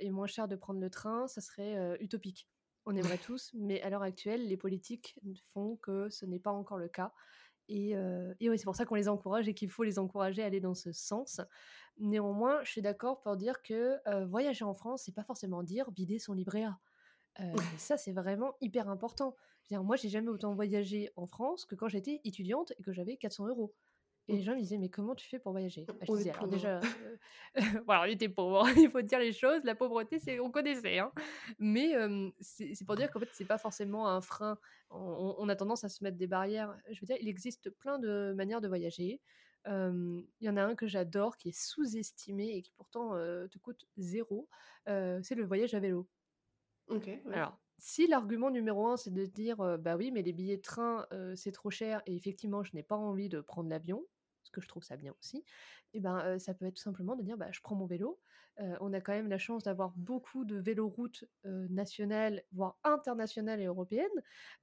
et 0.00 0.10
moins 0.10 0.26
cher 0.28 0.46
de 0.46 0.56
prendre 0.56 0.80
le 0.80 0.90
train, 0.90 1.26
ça 1.26 1.40
serait 1.40 1.98
utopique. 2.00 2.48
On 2.86 2.94
aimerait 2.94 3.18
tous, 3.18 3.50
mais 3.54 3.82
à 3.82 3.90
l'heure 3.90 4.02
actuelle, 4.02 4.46
les 4.46 4.56
politiques 4.56 5.18
font 5.52 5.76
que 5.76 6.08
ce 6.10 6.26
n'est 6.26 6.38
pas 6.38 6.52
encore 6.52 6.78
le 6.78 6.88
cas. 6.88 7.12
Et, 7.68 7.94
oui, 8.40 8.58
c'est 8.58 8.64
pour 8.64 8.76
ça 8.76 8.84
qu'on 8.84 8.94
les 8.94 9.08
encourage 9.08 9.48
et 9.48 9.54
qu'il 9.54 9.70
faut 9.70 9.84
les 9.84 9.98
encourager 9.98 10.42
à 10.42 10.46
aller 10.46 10.60
dans 10.60 10.74
ce 10.74 10.92
sens. 10.92 11.40
Néanmoins, 11.98 12.62
je 12.64 12.70
suis 12.70 12.82
d'accord 12.82 13.20
pour 13.20 13.36
dire 13.36 13.62
que 13.62 13.98
voyager 14.24 14.64
en 14.64 14.74
France, 14.74 15.02
c'est 15.04 15.14
pas 15.14 15.24
forcément 15.24 15.62
dire 15.62 15.90
vider 15.90 16.18
son 16.18 16.32
livret 16.32 16.64
A. 16.64 16.78
ça, 17.76 17.96
c'est 17.96 18.12
vraiment 18.12 18.54
hyper 18.60 18.88
important. 18.88 19.36
Moi, 19.70 19.82
moi, 19.82 19.96
j'ai 19.96 20.08
jamais 20.08 20.28
autant 20.28 20.54
voyagé 20.54 21.10
en 21.16 21.26
France 21.26 21.66
que 21.66 21.74
quand 21.74 21.88
j'étais 21.88 22.20
étudiante 22.24 22.72
et 22.78 22.82
que 22.82 22.92
j'avais 22.92 23.16
400 23.16 23.48
euros. 23.48 23.74
Et 24.28 24.36
les 24.36 24.42
gens 24.42 24.54
me 24.54 24.60
disaient, 24.60 24.76
mais 24.76 24.90
comment 24.90 25.14
tu 25.14 25.26
fais 25.26 25.38
pour 25.38 25.52
voyager? 25.52 25.86
Bah, 25.86 25.94
Je 26.02 26.12
disais, 26.12 26.30
alors 26.30 26.48
déjà, 26.48 26.80
voilà, 27.86 28.02
on 28.02 28.04
était 28.04 28.28
pauvres, 28.28 28.66
hein, 28.66 28.72
il 28.76 28.90
faut 28.90 29.00
dire 29.00 29.18
les 29.18 29.32
choses, 29.32 29.64
la 29.64 29.74
pauvreté, 29.74 30.18
c'est, 30.18 30.38
on 30.38 30.50
connaissait. 30.50 30.98
Hein. 30.98 31.12
Mais 31.58 31.94
c'est, 32.40 32.84
pour 32.84 32.96
dire 32.96 33.10
qu'en 33.10 33.20
fait, 33.20 33.28
c'est 33.32 33.46
pas 33.46 33.58
forcément 33.58 34.06
un 34.08 34.20
frein. 34.20 34.58
On, 34.90 35.48
a 35.48 35.56
tendance 35.56 35.84
à 35.84 35.88
se 35.88 36.04
mettre 36.04 36.18
des 36.18 36.26
barrières. 36.26 36.76
Je 36.90 37.00
veux 37.00 37.06
dire, 37.06 37.16
il 37.20 37.28
existe 37.28 37.70
plein 37.70 37.98
de 37.98 38.34
manières 38.36 38.60
de 38.60 38.68
voyager. 38.68 39.20
Il 39.66 40.24
y 40.40 40.48
en 40.48 40.56
a 40.56 40.62
un 40.62 40.74
que 40.74 40.86
j'adore, 40.86 41.38
qui 41.38 41.48
est 41.48 41.58
sous-estimé 41.58 42.50
et 42.50 42.62
qui 42.62 42.72
pourtant 42.72 43.12
te 43.14 43.58
coûte 43.58 43.86
zéro. 43.96 44.46
c'est 44.86 45.34
le 45.34 45.44
voyage 45.44 45.72
à 45.72 45.80
vélo. 45.80 46.06
Ok. 46.88 47.08
Alors, 47.32 47.58
si 47.78 48.06
l'argument 48.06 48.50
numéro 48.50 48.88
un, 48.88 48.98
c'est 48.98 49.12
de 49.12 49.24
dire, 49.24 49.78
bah 49.78 49.96
oui, 49.96 50.10
mais 50.10 50.20
les 50.20 50.34
billets 50.34 50.58
de 50.58 50.62
train, 50.62 51.06
c'est 51.34 51.52
trop 51.52 51.70
cher 51.70 52.02
et 52.04 52.14
effectivement, 52.14 52.62
je 52.62 52.74
n'ai 52.74 52.82
pas 52.82 52.96
envie 52.96 53.30
de 53.30 53.40
prendre 53.40 53.70
l'avion, 53.70 54.04
que 54.50 54.60
je 54.60 54.68
trouve 54.68 54.82
ça 54.84 54.96
bien 54.96 55.14
aussi, 55.20 55.44
et 55.94 56.00
ben 56.00 56.38
ça 56.38 56.54
peut 56.54 56.66
être 56.66 56.76
tout 56.76 56.82
simplement 56.82 57.16
de 57.16 57.22
dire, 57.22 57.36
bah, 57.36 57.48
je 57.52 57.60
prends 57.60 57.74
mon 57.76 57.86
vélo. 57.86 58.20
on 58.80 58.92
a 58.92 59.00
quand 59.00 59.12
même 59.12 59.28
la 59.28 59.38
chance 59.38 59.62
d'avoir 59.64 59.92
beaucoup 59.96 60.44
de 60.44 60.56
véloroutes 60.56 61.24
nationales, 61.44 62.42
voire 62.52 62.78
internationales 62.84 63.60
et 63.60 63.66
européennes. 63.66 64.08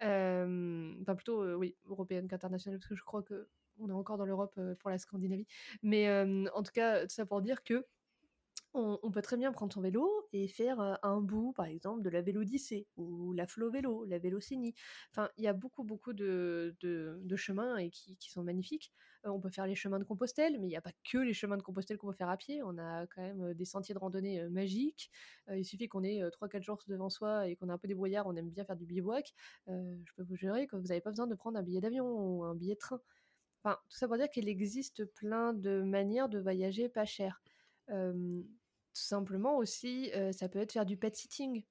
enfin, 0.01 1.15
plutôt, 1.15 1.55
oui, 1.55 1.77
européennes 1.85 2.27
qu'internationales, 2.27 2.79
parce 2.79 2.89
que 2.89 2.95
je 2.95 3.03
crois 3.03 3.23
que 3.23 3.49
on 3.77 3.89
est 3.89 3.93
encore 3.93 4.17
dans 4.17 4.25
l'Europe 4.25 4.57
pour 4.79 4.89
la 4.89 4.97
Scandinavie. 4.97 5.47
Mais 5.83 6.09
en 6.53 6.63
tout 6.63 6.71
cas, 6.73 7.01
tout 7.03 7.13
ça 7.13 7.25
pour 7.25 7.41
dire 7.41 7.63
que 7.63 7.85
on, 8.75 9.11
peut 9.11 9.21
très 9.21 9.37
bien 9.37 9.51
prendre 9.53 9.73
son 9.73 9.81
vélo 9.81 10.09
et 10.33 10.47
faire 10.47 10.99
un 11.01 11.21
bout, 11.21 11.53
par 11.53 11.65
exemple, 11.65 12.01
de 12.01 12.09
la 12.09 12.21
Vélodyssée 12.21 12.87
ou 12.97 13.31
la 13.31 13.47
Flo 13.47 13.71
Vélo, 13.71 14.03
la 14.05 14.19
Vélocénie. 14.19 14.73
Enfin, 15.11 15.29
il 15.37 15.45
y 15.45 15.47
a 15.47 15.53
beaucoup, 15.53 15.83
beaucoup 15.83 16.11
de, 16.13 16.75
chemins 17.37 17.77
et 17.77 17.89
qui, 17.89 18.17
sont 18.29 18.43
magnifiques. 18.43 18.91
on 19.23 19.39
peut 19.39 19.49
faire 19.49 19.65
les 19.65 19.75
chemins 19.75 19.97
de 19.97 20.03
Compostelle, 20.03 20.59
mais 20.59 20.67
il 20.67 20.69
n'y 20.71 20.75
a 20.75 20.81
pas 20.81 20.91
que 21.09 21.17
les 21.17 21.33
chemins 21.33 21.55
de 21.55 21.61
Compostelle 21.61 21.97
qu'on 21.97 22.07
peut 22.07 22.13
faire 22.17 22.29
à 22.29 22.35
pied. 22.35 22.61
On 22.63 22.77
a 22.77 23.07
quand 23.07 23.21
même 23.21 23.53
des 23.53 23.65
sentiers 23.65 23.95
de 23.95 23.99
randonnée 23.99 24.47
magiques. 24.49 25.09
il 25.49 25.63
suffit 25.63 25.87
qu'on 25.87 26.03
ait 26.03 26.21
3-4 26.29 26.61
jours 26.61 26.83
devant 26.87 27.09
soi 27.09 27.47
et 27.47 27.55
qu'on 27.55 27.69
ait 27.69 27.73
un 27.73 27.77
peu 27.77 27.87
des 27.87 27.95
brouillards, 27.95 28.27
on 28.27 28.35
aime 28.35 28.49
bien 28.49 28.65
faire 28.65 28.75
du 28.75 28.85
bivouac. 28.85 29.33
je 29.67 30.13
peux 30.17 30.23
vous 30.23 30.35
jurer 30.35 30.67
que 30.67 30.75
vous 30.75 30.87
n'avez 30.87 31.01
pas 31.01 31.11
besoin 31.11 31.27
de 31.27 31.35
prendre 31.35 31.57
un 31.57 31.63
billet 31.63 31.81
d'avion 31.81 32.07
ou 32.07 32.43
un 32.43 32.55
billet 32.55 32.75
de 32.75 32.79
train. 32.79 32.99
Enfin, 33.63 33.77
tout 33.89 33.97
ça 33.97 34.07
pour 34.07 34.17
dire 34.17 34.29
qu'il 34.29 34.49
existe 34.49 35.05
plein 35.05 35.53
de 35.53 35.81
manières 35.81 36.29
de 36.29 36.39
voyager 36.39 36.89
pas 36.89 37.05
cher. 37.05 37.41
Simplement 39.01 39.57
aussi, 39.57 40.11
ça 40.31 40.49
peut 40.49 40.59
être 40.59 40.71
faire 40.71 40.85
du 40.85 40.97
pet 40.97 41.15
sitting, 41.15 41.63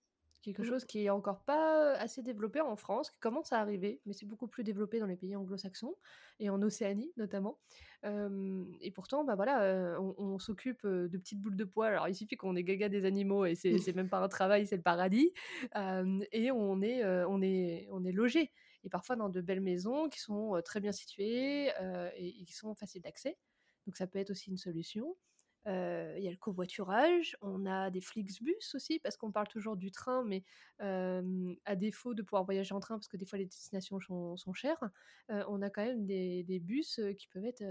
quelque 0.44 0.62
mmh. 0.62 0.66
chose 0.66 0.84
qui 0.84 1.04
est 1.04 1.10
encore 1.10 1.42
pas 1.44 1.94
assez 1.94 2.22
développé 2.22 2.60
en 2.60 2.76
France, 2.76 3.10
qui 3.10 3.18
commence 3.18 3.52
à 3.52 3.60
arriver, 3.60 4.00
mais 4.04 4.12
c'est 4.12 4.26
beaucoup 4.26 4.46
plus 4.46 4.62
développé 4.62 5.00
dans 5.00 5.06
les 5.06 5.16
pays 5.16 5.34
anglo-saxons 5.34 5.96
et 6.38 6.50
en 6.50 6.60
Océanie 6.62 7.12
notamment. 7.16 7.58
et 8.04 8.90
pourtant, 8.90 9.24
bah 9.24 9.34
voilà, 9.34 9.98
on, 10.00 10.38
s'occupe 10.38 10.86
de 10.86 11.16
petites 11.16 11.40
boules 11.40 11.56
de 11.56 11.64
poils. 11.64 11.92
Alors 11.92 12.08
il 12.08 12.14
suffit 12.14 12.36
qu'on 12.36 12.54
ait 12.56 12.62
gaga 12.62 12.90
des 12.90 13.06
animaux 13.06 13.46
et 13.46 13.54
c'est 13.54 13.96
même 13.96 14.10
pas 14.10 14.18
un 14.18 14.28
travail, 14.28 14.66
c'est 14.66 14.76
le 14.76 14.82
paradis. 14.82 15.32
et 15.74 16.50
on 16.52 16.82
est, 16.82 17.04
on 17.04 17.42
est, 17.42 17.88
on 17.90 18.04
est 18.04 18.12
logé. 18.12 18.52
Et 18.84 18.90
parfois 18.90 19.16
dans 19.16 19.30
de 19.30 19.40
belles 19.40 19.62
maisons 19.62 20.10
qui 20.10 20.20
sont 20.20 20.60
très 20.62 20.80
bien 20.80 20.92
situées 20.92 21.68
et, 22.16 22.40
et 22.40 22.44
qui 22.44 22.52
sont 22.52 22.74
faciles 22.74 23.02
d'accès. 23.02 23.38
Donc 23.86 23.96
ça 23.96 24.06
peut 24.06 24.18
être 24.18 24.30
aussi 24.30 24.50
une 24.50 24.58
solution 24.58 25.16
il 25.66 26.22
y 26.22 26.28
a 26.28 26.30
le 26.30 26.36
covoiturage, 26.36 27.36
on 27.40 27.66
a 27.66 27.90
des 27.90 28.00
Flixbus 28.00 28.74
aussi, 28.74 28.98
parce 28.98 29.16
qu'on 29.16 29.32
parle 29.32 29.48
toujours 29.48 29.76
du 29.76 29.90
train, 29.90 30.24
mais 30.24 30.44
à 30.78 31.76
défaut 31.76 32.14
de 32.14 32.22
pouvoir 32.22 32.44
voyager 32.44 32.74
en 32.74 32.80
train, 32.80 32.96
parce 32.96 33.08
que 33.08 33.16
des 33.16 33.26
fois 33.26 33.38
les 33.38 33.46
destinations 33.46 34.00
sont, 34.00 34.52
chères, 34.52 34.90
on 35.28 35.62
a 35.62 35.70
quand 35.70 35.84
même 35.84 36.06
des, 36.06 36.60
bus 36.60 37.00
qui 37.18 37.28
peuvent 37.28 37.44
être 37.44 37.64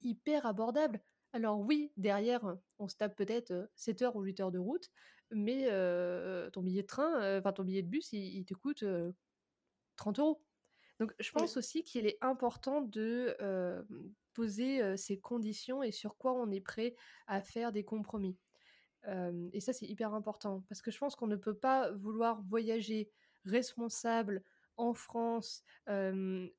hyper 0.00 0.46
abordables. 0.46 1.00
Alors 1.32 1.60
oui, 1.60 1.92
derrière, 1.96 2.56
on 2.78 2.88
se 2.88 2.96
tape 2.96 3.16
peut-être 3.16 3.70
7 3.76 4.02
heures 4.02 4.16
ou 4.16 4.22
8 4.22 4.40
heures 4.40 4.52
de 4.52 4.58
route, 4.58 4.90
mais 5.30 5.68
ton 6.52 6.62
billet 6.62 6.82
de 6.82 6.86
train, 6.86 7.38
enfin 7.38 7.52
ton 7.52 7.64
billet 7.64 7.82
de 7.82 7.88
bus, 7.88 8.12
il, 8.12 8.44
te 8.44 8.54
coûte 8.54 8.84
30 9.96 10.18
euros. 10.18 10.42
Donc 10.98 11.14
je 11.18 11.30
pense 11.30 11.56
aussi 11.56 11.84
qu'il 11.84 12.06
est 12.06 12.18
important 12.20 12.82
de 12.82 13.36
poser 14.34 14.96
ces 14.96 15.18
conditions 15.18 15.82
et 15.82 15.92
sur 15.92 16.16
quoi 16.16 16.32
on 16.32 16.50
est 16.50 16.60
prêt 16.60 16.94
à 17.26 17.40
faire 17.40 17.72
des 17.72 17.84
compromis. 17.84 18.36
et 19.52 19.60
ça, 19.60 19.72
c'est 19.72 19.86
hyper 19.86 20.14
important 20.14 20.64
parce 20.68 20.82
que 20.82 20.90
je 20.90 20.98
pense 20.98 21.14
qu'on 21.16 21.26
ne 21.26 21.36
peut 21.36 21.56
pas 21.56 21.92
vouloir 21.92 22.42
voyager 22.42 23.10
responsable 23.44 24.42
en 24.78 24.94
France 24.94 25.64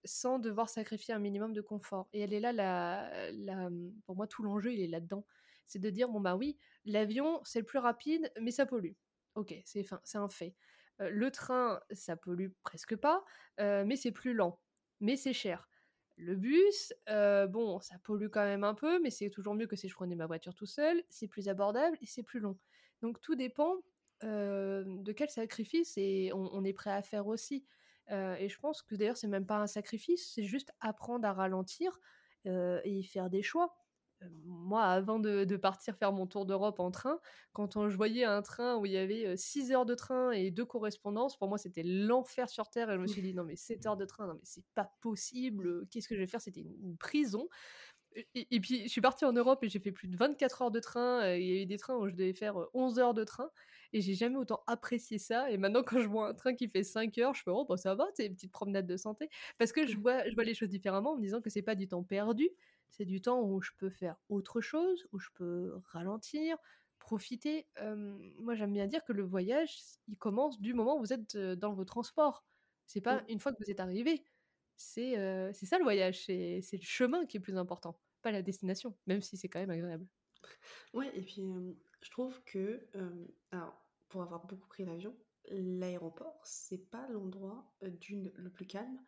sans 0.03 0.39
devoir 0.39 0.69
sacrifier 0.69 1.13
un 1.13 1.19
minimum 1.19 1.53
de 1.53 1.61
confort. 1.61 2.07
Et 2.13 2.21
elle 2.21 2.33
est 2.33 2.39
là, 2.39 2.53
la, 2.53 3.69
pour 4.05 4.15
moi, 4.15 4.27
tout 4.27 4.43
l'enjeu, 4.43 4.73
il 4.73 4.81
est 4.81 4.87
là-dedans. 4.87 5.25
C'est 5.65 5.79
de 5.79 5.89
dire, 5.89 6.09
bon, 6.09 6.19
bah 6.19 6.35
oui, 6.35 6.57
l'avion, 6.85 7.41
c'est 7.43 7.59
le 7.59 7.65
plus 7.65 7.79
rapide, 7.79 8.31
mais 8.41 8.51
ça 8.51 8.65
pollue. 8.65 8.93
Ok, 9.35 9.55
c'est 9.65 9.85
un 10.15 10.29
fait. 10.29 10.55
Le 10.99 11.31
train, 11.31 11.79
ça 11.91 12.15
pollue 12.15 12.49
presque 12.63 12.95
pas, 12.95 13.23
mais 13.57 13.95
c'est 13.95 14.11
plus 14.11 14.33
lent, 14.33 14.59
mais 14.99 15.15
c'est 15.15 15.33
cher. 15.33 15.67
Le 16.17 16.35
bus, 16.35 16.93
bon, 17.07 17.79
ça 17.79 17.97
pollue 18.03 18.27
quand 18.29 18.43
même 18.43 18.63
un 18.63 18.73
peu, 18.73 18.99
mais 19.01 19.09
c'est 19.09 19.29
toujours 19.29 19.55
mieux 19.55 19.67
que 19.67 19.75
si 19.75 19.87
je 19.87 19.95
prenais 19.95 20.15
ma 20.15 20.27
voiture 20.27 20.53
tout 20.53 20.65
seul, 20.65 21.01
c'est 21.09 21.27
plus 21.27 21.47
abordable 21.47 21.97
et 22.01 22.05
c'est 22.05 22.23
plus 22.23 22.39
long. 22.39 22.57
Donc 23.01 23.21
tout 23.21 23.35
dépend 23.35 23.75
de 24.23 25.11
quel 25.13 25.29
sacrifice 25.29 25.93
et 25.97 26.31
on, 26.33 26.63
est 26.65 26.73
prêt 26.73 26.91
à 26.91 27.01
faire 27.01 27.27
aussi. 27.27 27.65
et 28.09 28.49
je 28.49 28.59
pense 28.59 28.81
que 28.81 28.95
d'ailleurs, 28.95 29.17
c'est 29.17 29.27
même 29.27 29.45
pas 29.45 29.57
un 29.57 29.67
sacrifice, 29.67 30.33
c'est 30.33 30.43
juste 30.43 30.71
apprendre 30.81 31.27
à 31.27 31.33
ralentir 31.33 31.99
et 32.45 33.03
faire 33.03 33.29
des 33.29 33.41
choix 33.41 33.78
moi, 34.45 34.83
avant 34.85 35.19
de, 35.19 35.55
partir 35.57 35.95
faire 35.95 36.11
mon 36.11 36.27
tour 36.27 36.45
d'Europe 36.45 36.79
en 36.79 36.91
train, 36.91 37.19
quand 37.53 37.75
on, 37.75 37.89
je 37.89 37.95
voyais 37.95 38.23
un 38.23 38.41
train 38.41 38.77
où 38.77 38.85
il 38.85 38.91
y 38.91 38.97
avait 38.97 39.35
6 39.37 39.71
heures 39.71 39.85
de 39.85 39.95
train 39.95 40.31
et 40.31 40.51
deux 40.51 40.65
correspondances, 40.65 41.37
pour 41.37 41.47
moi, 41.47 41.57
c'était 41.57 41.83
l'enfer 41.83 42.49
sur 42.49 42.69
Terre. 42.69 42.89
Et 42.91 42.95
je 42.95 42.99
me 42.99 43.07
suis 43.07 43.21
dit, 43.21 43.33
non, 43.35 43.43
mais 43.43 43.55
7 43.55 43.85
heures 43.85 43.97
de 43.97 44.05
train, 44.05 44.27
non, 44.27 44.33
mais 44.33 44.43
c'est 44.43 44.65
pas 44.75 44.91
possible. 45.01 45.87
Qu'est-ce 45.89 46.07
que 46.07 46.15
je 46.15 46.19
vais 46.19 46.27
faire? 46.27 46.41
C'était 46.41 46.61
une, 46.61 46.97
prison. 46.97 47.47
Et, 48.33 48.59
puis, 48.59 48.83
je 48.83 48.87
suis 48.87 49.01
partie 49.01 49.23
en 49.23 49.31
Europe 49.31 49.63
et 49.63 49.69
j'ai 49.69 49.79
fait 49.79 49.91
plus 49.91 50.07
de 50.07 50.17
24 50.17 50.63
heures 50.63 50.71
de 50.71 50.79
train. 50.79 51.35
Il 51.35 51.45
y 51.45 51.57
a 51.57 51.61
eu 51.61 51.65
des 51.65 51.77
trains 51.77 51.95
où 51.95 52.07
je 52.09 52.15
devais 52.15 52.33
faire 52.33 52.55
11 52.73 52.99
heures 52.99 53.13
de 53.13 53.23
train. 53.23 53.49
Et 53.93 54.01
j'ai 54.01 54.13
jamais 54.13 54.35
autant 54.35 54.61
apprécié 54.67 55.17
ça. 55.17 55.49
Et 55.49 55.57
maintenant, 55.57 55.83
quand 55.83 55.99
je 55.99 56.07
vois 56.07 56.29
un 56.29 56.33
train 56.33 56.53
qui 56.55 56.67
fait 56.67 56.83
5 56.83 57.17
heures, 57.19 57.33
je 57.33 57.43
fais, 57.43 57.51
oh, 57.51 57.65
bah, 57.65 57.77
ça 57.77 57.95
va, 57.95 58.07
c'est 58.13 58.25
une 58.25 58.35
petite 58.35 58.51
promenade 58.51 58.87
de 58.87 58.97
santé. 58.97 59.29
Parce 59.57 59.71
que 59.71 59.85
je 59.85 59.97
vois, 59.97 60.27
je 60.27 60.35
vois 60.35 60.43
les 60.43 60.53
choses 60.53 60.69
différemment 60.69 61.13
en 61.13 61.15
me 61.17 61.21
disant 61.21 61.41
que 61.41 61.49
c'est 61.49 61.61
pas 61.61 61.75
du 61.75 61.87
temps 61.87 62.03
perdu, 62.03 62.49
c'est 62.89 63.05
du 63.05 63.21
temps 63.21 63.41
où 63.41 63.61
je 63.61 63.71
peux 63.77 63.89
faire 63.89 64.17
autre 64.29 64.61
chose, 64.61 65.07
où 65.11 65.19
je 65.19 65.29
peux 65.33 65.79
ralentir, 65.85 66.57
profiter. 66.99 67.67
moi, 68.37 68.55
j'aime 68.55 68.73
bien 68.73 68.87
dire 68.87 69.03
que 69.03 69.13
le 69.13 69.23
voyage, 69.23 69.77
il 70.07 70.17
commence 70.17 70.59
du 70.59 70.73
moment 70.73 70.97
où 70.97 70.99
vous 70.99 71.13
êtes 71.13 71.37
dans 71.37 71.73
vos 71.73 71.85
transports. 71.85 72.45
C'est 72.85 73.01
pas 73.01 73.23
une 73.29 73.39
fois 73.39 73.51
que 73.51 73.63
vous 73.63 73.71
êtes 73.71 73.79
arrivé. 73.79 74.23
C'est 74.75 75.15
ça 75.53 75.77
le 75.77 75.83
voyage, 75.83 76.25
c'est 76.25 76.61
le 76.71 76.81
chemin 76.81 77.25
qui 77.25 77.37
est 77.37 77.41
plus 77.41 77.57
important, 77.57 77.99
pas 78.21 78.31
la 78.31 78.41
destination, 78.41 78.97
même 79.07 79.21
si 79.21 79.37
c'est 79.37 79.49
quand 79.49 79.59
même 79.59 79.69
agréable. 79.69 80.07
Ouais, 80.93 81.11
et 81.15 81.21
puis 81.21 81.43
je 82.01 82.11
trouve 82.11 82.41
que, 82.43 82.87
alors, 83.51 83.85
pour 84.07 84.23
avoir 84.23 84.45
beaucoup 84.45 84.67
pris 84.67 84.85
l'avion, 84.85 85.15
l'aéroport, 85.51 86.41
c'est 86.43 86.89
pas 86.89 87.07
l'endroit 87.09 87.73
d'une 87.81 88.31
le 88.35 88.49
plus 88.49 88.67
calme, 88.67 88.99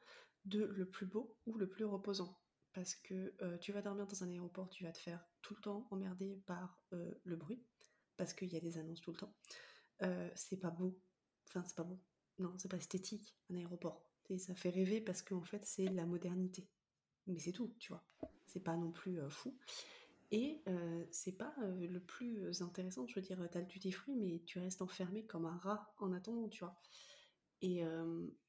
de 0.46 0.64
le 0.64 0.90
plus 0.90 1.06
beau 1.06 1.38
ou 1.46 1.58
le 1.58 1.68
plus 1.70 1.86
reposant 1.86 2.36
parce 2.74 2.96
que 2.96 3.34
tu 3.58 3.72
vas 3.72 3.82
dormir 3.82 4.08
dans 4.08 4.24
un 4.24 4.30
aéroport, 4.30 4.70
tu 4.70 4.84
vas 4.84 4.92
te 4.92 4.98
faire 5.00 5.26
tout 5.42 5.56
le 5.56 5.62
temps 5.62 5.88
emmerder 5.92 6.42
par 6.46 6.84
le 6.92 7.36
bruit, 7.36 7.64
parce 8.18 8.34
qu'il 8.34 8.50
y 8.50 8.58
a 8.58 8.60
des 8.60 8.78
annonces 8.78 9.02
tout 9.02 9.12
le 9.12 9.18
temps. 9.18 9.34
c'est 10.36 10.58
pas 10.58 10.72
beau. 10.72 11.00
Enfin, 11.48 11.64
c'est 11.66 11.76
pas 11.76 11.84
beau. 11.84 12.00
Non, 12.40 12.54
c'est 12.58 12.70
pas 12.70 12.78
esthétique, 12.78 13.38
un 13.50 13.56
aéroport. 13.56 14.06
Et 14.30 14.38
ça 14.38 14.56
fait 14.56 14.70
rêver 14.70 15.02
parce 15.02 15.22
qu'en 15.22 15.44
fait, 15.44 15.66
c'est 15.66 15.86
la 15.86 16.06
modernité. 16.06 16.70
Mais 17.28 17.40
c'est 17.40 17.52
tout, 17.52 17.76
tu 17.80 17.92
vois. 17.92 18.04
C'est 18.48 18.64
pas 18.64 18.78
non 18.78 18.92
plus 18.92 19.20
fou. 19.30 19.58
Et 20.32 20.64
c'est 21.12 21.34
pas 21.34 21.54
le 21.60 22.00
plus 22.00 22.62
intéressant, 22.62 23.06
je 23.06 23.16
veux 23.16 23.22
dire, 23.22 23.38
t'as 23.52 23.60
le 23.60 23.66
duty 23.66 23.92
free, 23.92 24.16
mais 24.16 24.42
tu 24.46 24.60
restes 24.60 24.82
enfermé 24.82 25.26
comme 25.26 25.46
un 25.46 25.58
rat 25.58 25.94
en 26.00 26.14
attendant, 26.14 26.48
tu 26.48 26.64
vois. 26.64 26.80
Et, 27.62 27.84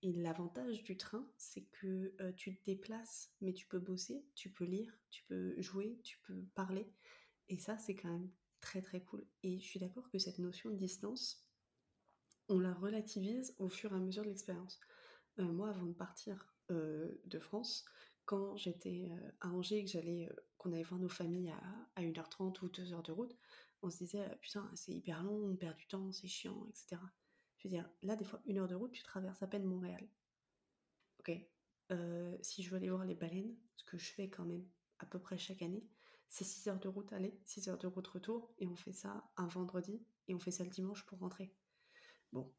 l'avantage 0.03 0.83
du 0.83 0.97
train, 0.97 1.27
c'est 1.37 1.65
que 1.73 2.15
tu 2.37 2.57
te 2.57 2.65
déplaces, 2.65 3.31
mais 3.41 3.53
tu 3.53 3.67
peux 3.67 3.79
bosser, 3.79 4.25
tu 4.35 4.51
peux 4.51 4.65
lire, 4.65 4.93
tu 5.11 5.25
peux 5.25 5.61
jouer, 5.61 6.01
tu 6.03 6.19
peux 6.27 6.43
parler. 6.55 6.91
Et 7.49 7.59
ça, 7.59 7.77
c'est 7.77 7.95
quand 7.95 8.11
même 8.11 8.31
très 8.61 8.81
très 8.81 9.03
cool. 9.03 9.27
Et 9.43 9.59
je 9.59 9.65
suis 9.65 9.81
d'accord 9.81 10.09
que 10.11 10.19
cette 10.19 10.39
notion 10.39 10.71
de 10.71 10.77
distance, 10.77 11.47
on 12.49 12.59
la 12.59 12.73
relativise 12.73 13.55
au 13.59 13.69
fur 13.69 13.93
et 13.93 13.97
à 13.97 13.99
mesure 13.99 14.25
de 14.25 14.29
l'expérience. 14.29 14.81
moi, 15.39 15.69
avant 15.69 15.87
de 15.87 15.93
partir 15.95 16.55
de 16.71 17.39
France, 17.39 17.85
quand 18.25 18.57
j'étais 18.57 19.11
à 19.41 19.49
Angers 19.49 19.85
que 19.85 19.91
j'allais, 19.91 20.31
qu'on 20.57 20.73
allait 20.73 20.85
voir 20.85 21.01
nos 21.01 21.09
familles 21.09 21.51
à, 21.51 21.61
à 21.97 22.03
1h30 22.03 22.63
ou 22.63 22.69
2h 22.69 23.05
de 23.05 23.13
route, 23.13 23.37
on 23.83 23.91
se 23.91 23.99
disait 23.99 24.27
putain, 24.41 24.71
c'est 24.75 24.93
hyper 24.93 25.23
long, 25.23 25.51
on 25.51 25.57
perd 25.57 25.77
du 25.77 25.87
temps, 25.87 26.13
c'est 26.13 26.29
chiant, 26.29 26.67
etc. 26.69 27.01
Je 27.63 27.69
veux 27.69 27.75
dire, 27.75 27.89
là, 28.03 28.17
des 28.17 28.25
fois, 28.25 28.41
une 28.45 28.59
heure 28.59 28.67
de 28.67 28.75
route, 28.75 28.91
tu 28.91 29.05
traverses 29.05 29.41
à 29.41 29.47
peine 29.47 29.63
Montréal. 29.65 30.05
Ok. 31.21 31.31
Euh, 31.93 32.37
si 32.41 32.63
je 32.63 32.71
veux 32.71 32.77
aller 32.77 32.91
voir 32.91 33.05
les 33.05 33.15
baleines, 33.15 33.55
ce 33.77 33.85
que 33.85 33.99
je 33.99 34.13
fais 34.13 34.29
quand 34.29 34.45
même 34.45 34.67
à 34.99 35.07
peu 35.07 35.21
près 35.21 35.39
chaque 35.39 35.63
année, 35.63 35.87
c'est 36.29 36.45
6 36.45 36.67
heures 36.69 36.81
de 36.81 36.89
route 36.89 37.13
aller, 37.13 37.39
6 37.45 37.69
heures 37.69 37.79
de 37.79 37.87
route 37.87 38.07
retour, 38.09 38.53
et 38.59 38.67
on 38.67 38.75
fait 38.75 38.93
ça 38.93 39.31
un 39.37 39.47
vendredi, 39.47 40.03
et 40.27 40.35
on 40.35 40.41
fait 40.41 40.51
ça 40.51 40.65
le 40.65 40.71
dimanche 40.71 41.07
pour 41.07 41.21
rentrer. 41.21 41.55
Bon, 42.33 42.53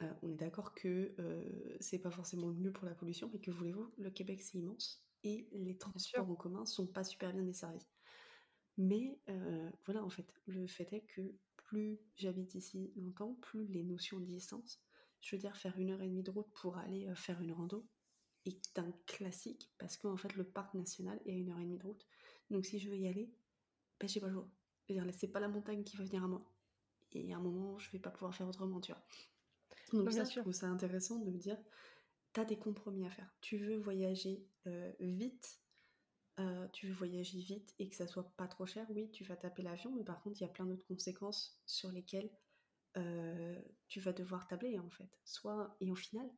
euh, 0.00 0.14
on 0.22 0.30
est 0.30 0.36
d'accord 0.36 0.74
que 0.74 1.14
euh, 1.18 1.76
c'est 1.80 1.98
pas 1.98 2.10
forcément 2.10 2.48
le 2.48 2.54
mieux 2.54 2.72
pour 2.72 2.86
la 2.86 2.94
pollution, 2.94 3.28
mais 3.32 3.40
que 3.40 3.50
voulez-vous, 3.50 3.92
le 3.98 4.10
Québec 4.10 4.40
c'est 4.40 4.56
immense, 4.58 5.04
et 5.22 5.48
les 5.52 5.76
transports 5.76 6.30
en 6.30 6.36
commun 6.36 6.64
sont 6.64 6.86
pas 6.86 7.04
super 7.04 7.32
bien 7.34 7.42
desservis. 7.42 7.86
Mais 8.78 9.20
voilà, 9.86 10.04
en 10.04 10.10
fait, 10.10 10.34
le 10.46 10.66
fait 10.66 10.92
est 10.92 11.06
que 11.06 11.34
plus 11.66 11.98
j'habite 12.16 12.54
ici 12.54 12.92
longtemps, 12.96 13.34
plus 13.42 13.66
les 13.66 13.82
notions 13.82 14.18
de 14.18 14.24
distance, 14.24 14.80
je 15.20 15.36
veux 15.36 15.40
dire 15.40 15.56
faire 15.56 15.76
une 15.78 15.90
heure 15.90 16.02
et 16.02 16.08
demie 16.08 16.22
de 16.22 16.30
route 16.30 16.50
pour 16.54 16.78
aller 16.78 17.06
euh, 17.08 17.14
faire 17.14 17.40
une 17.40 17.52
rando, 17.52 17.86
est 18.44 18.78
un 18.78 18.92
classique 19.06 19.72
parce 19.78 19.96
qu'en 19.96 20.16
fait 20.16 20.34
le 20.36 20.44
parc 20.44 20.74
national 20.74 21.20
est 21.26 21.32
à 21.32 21.34
une 21.34 21.50
heure 21.50 21.58
et 21.58 21.64
demie 21.64 21.78
de 21.78 21.84
route. 21.84 22.06
Donc 22.50 22.64
si 22.64 22.78
je 22.78 22.88
veux 22.88 22.96
y 22.96 23.08
aller, 23.08 23.32
ben 23.98 24.08
j'ai 24.08 24.20
pas 24.20 24.28
le 24.28 24.34
choix. 24.34 24.48
C'est 25.12 25.28
pas 25.28 25.40
la 25.40 25.48
montagne 25.48 25.82
qui 25.82 25.96
va 25.96 26.04
venir 26.04 26.22
à 26.22 26.28
moi. 26.28 26.44
Et 27.12 27.32
à 27.32 27.36
un 27.36 27.40
moment, 27.40 27.78
je 27.78 27.90
vais 27.90 27.98
pas 27.98 28.10
pouvoir 28.10 28.34
faire 28.34 28.46
autrement, 28.46 28.80
tu 28.80 28.92
vois. 28.92 29.02
Donc 29.92 30.12
ça, 30.12 30.24
je 30.24 30.40
trouve 30.40 30.52
ça 30.52 30.68
intéressant 30.68 31.18
de 31.18 31.30
me 31.30 31.38
dire, 31.38 31.58
t'as 32.32 32.44
des 32.44 32.58
compromis 32.58 33.04
à 33.04 33.10
faire. 33.10 33.34
Tu 33.40 33.56
veux 33.56 33.78
voyager 33.78 34.46
euh, 34.66 34.92
vite, 35.00 35.60
euh, 36.38 36.68
tu 36.72 36.86
veux 36.86 36.94
voyager 36.94 37.38
vite 37.38 37.74
et 37.78 37.88
que 37.88 37.96
ça 37.96 38.06
soit 38.06 38.30
pas 38.36 38.46
trop 38.46 38.66
cher, 38.66 38.86
oui, 38.90 39.10
tu 39.10 39.24
vas 39.24 39.36
taper 39.36 39.62
l'avion, 39.62 39.90
mais 39.94 40.04
par 40.04 40.22
contre, 40.22 40.40
il 40.40 40.44
y 40.44 40.46
a 40.46 40.52
plein 40.52 40.66
d'autres 40.66 40.86
conséquences 40.86 41.58
sur 41.64 41.90
lesquelles 41.90 42.30
euh, 42.98 43.60
tu 43.88 44.00
vas 44.00 44.12
devoir 44.12 44.46
tabler 44.46 44.78
en 44.78 44.90
fait. 44.90 45.10
Soit, 45.24 45.76
et 45.80 45.90
au 45.90 45.94
final, 45.94 46.28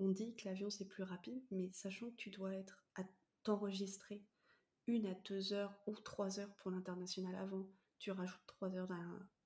on 0.00 0.08
dit 0.08 0.34
que 0.34 0.48
l'avion 0.48 0.70
c'est 0.70 0.88
plus 0.88 1.02
rapide, 1.02 1.42
mais 1.50 1.70
sachant 1.72 2.10
que 2.10 2.16
tu 2.16 2.30
dois 2.30 2.54
être 2.54 2.84
à 2.96 3.02
t'enregistrer 3.42 4.24
une 4.86 5.06
à 5.06 5.14
deux 5.14 5.52
heures 5.52 5.78
ou 5.86 5.94
trois 5.94 6.40
heures 6.40 6.54
pour 6.56 6.70
l'international 6.70 7.34
avant, 7.36 7.66
tu 7.98 8.10
rajoutes 8.10 8.46
trois 8.46 8.74
heures 8.76 8.90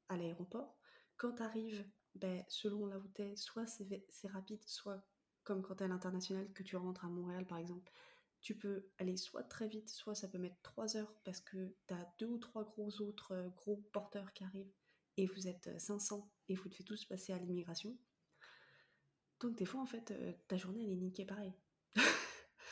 à, 0.09 0.17
l'aéroport. 0.17 0.77
Quand 1.17 1.35
tu 1.35 1.43
arrives, 1.43 1.85
ben, 2.15 2.45
selon 2.49 2.87
là 2.87 2.99
où 2.99 3.09
tu 3.15 3.23
es, 3.23 3.37
soit 3.37 3.67
c'est 3.67 4.29
rapide, 4.29 4.63
soit 4.67 5.05
comme 5.45 5.63
quand 5.63 5.77
tu 5.77 5.83
es 5.83 5.87
à 5.87 5.89
l'international, 5.89 6.53
que 6.53 6.63
tu 6.63 6.77
rentres 6.77 7.05
à 7.05 7.09
Montréal 7.09 7.47
par 7.47 7.59
exemple, 7.59 7.91
tu 8.41 8.55
peux 8.57 8.87
aller 8.99 9.17
soit 9.17 9.43
très 9.43 9.69
vite, 9.69 9.89
soit 9.89 10.15
ça 10.15 10.29
peut 10.29 10.39
mettre 10.39 10.61
3 10.63 10.97
heures 10.97 11.15
parce 11.25 11.41
que 11.41 11.75
tu 11.87 11.95
as 11.95 12.15
deux 12.19 12.27
ou 12.27 12.39
trois 12.39 12.65
gros 12.65 13.01
autres 13.01 13.33
euh, 13.33 13.49
gros 13.51 13.77
porteurs 13.93 14.33
qui 14.33 14.45
arrivent 14.45 14.73
et 15.17 15.27
vous 15.27 15.49
êtes 15.49 15.79
500 15.79 16.19
euh, 16.19 16.23
et 16.49 16.55
vous 16.55 16.69
devez 16.69 16.85
tous 16.85 17.05
passer 17.05 17.33
à 17.33 17.39
l'immigration. 17.39 17.97
Donc 19.41 19.57
des 19.57 19.65
fois 19.65 19.81
en 19.81 19.87
fait 19.87 20.11
euh, 20.13 20.33
ta 20.47 20.57
journée 20.57 20.85
elle 20.85 20.93
est 20.93 20.97
niquée 20.97 21.25
pareil. 21.25 21.53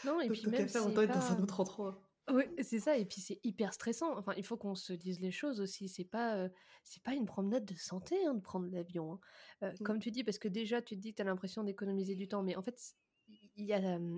Non 0.05 0.20
et 0.20 0.29
puis 0.31 0.46
même 0.46 0.68
faire, 0.68 0.87
on 0.87 0.90
doit 0.90 1.07
dans 1.07 1.33
un 1.33 1.42
autre 1.42 1.61
endroit. 1.61 2.02
Oui, 2.29 2.42
c'est 2.61 2.81
ça, 2.81 2.96
et 2.96 3.05
puis 3.05 3.20
c'est 3.20 3.38
hyper 3.44 3.72
stressant. 3.72 4.18
Enfin, 4.18 4.35
il 4.37 4.44
faut 4.44 4.57
qu'on 4.57 4.74
se 4.74 4.92
dise 4.92 5.20
les 5.20 5.31
choses 5.31 5.61
aussi. 5.61 5.88
C'est 5.88 6.05
pas, 6.05 6.48
c'est 6.83 7.00
pas 7.05 7.14
une 7.14 7.24
promenade 7.24 7.64
de 7.64 7.74
santé 7.74 8.26
hein, 8.26 8.35
de 8.35 8.40
prendre 8.40 8.66
l'avion. 8.66 9.20
Hein. 9.61 9.70
Mmh. 9.70 9.85
Comme 9.85 10.00
tu 10.00 10.11
dis, 10.11 10.24
parce 10.24 10.38
que 10.38 10.48
déjà, 10.48 10.83
tu 10.83 10.96
te 10.96 11.00
dis 11.00 11.12
que 11.12 11.18
tu 11.18 11.22
as 11.22 11.24
l'impression 11.24 11.62
d'économiser 11.62 12.16
du 12.16 12.26
temps, 12.26 12.42
mais 12.42 12.57
en 12.57 12.62
fait, 12.62 12.96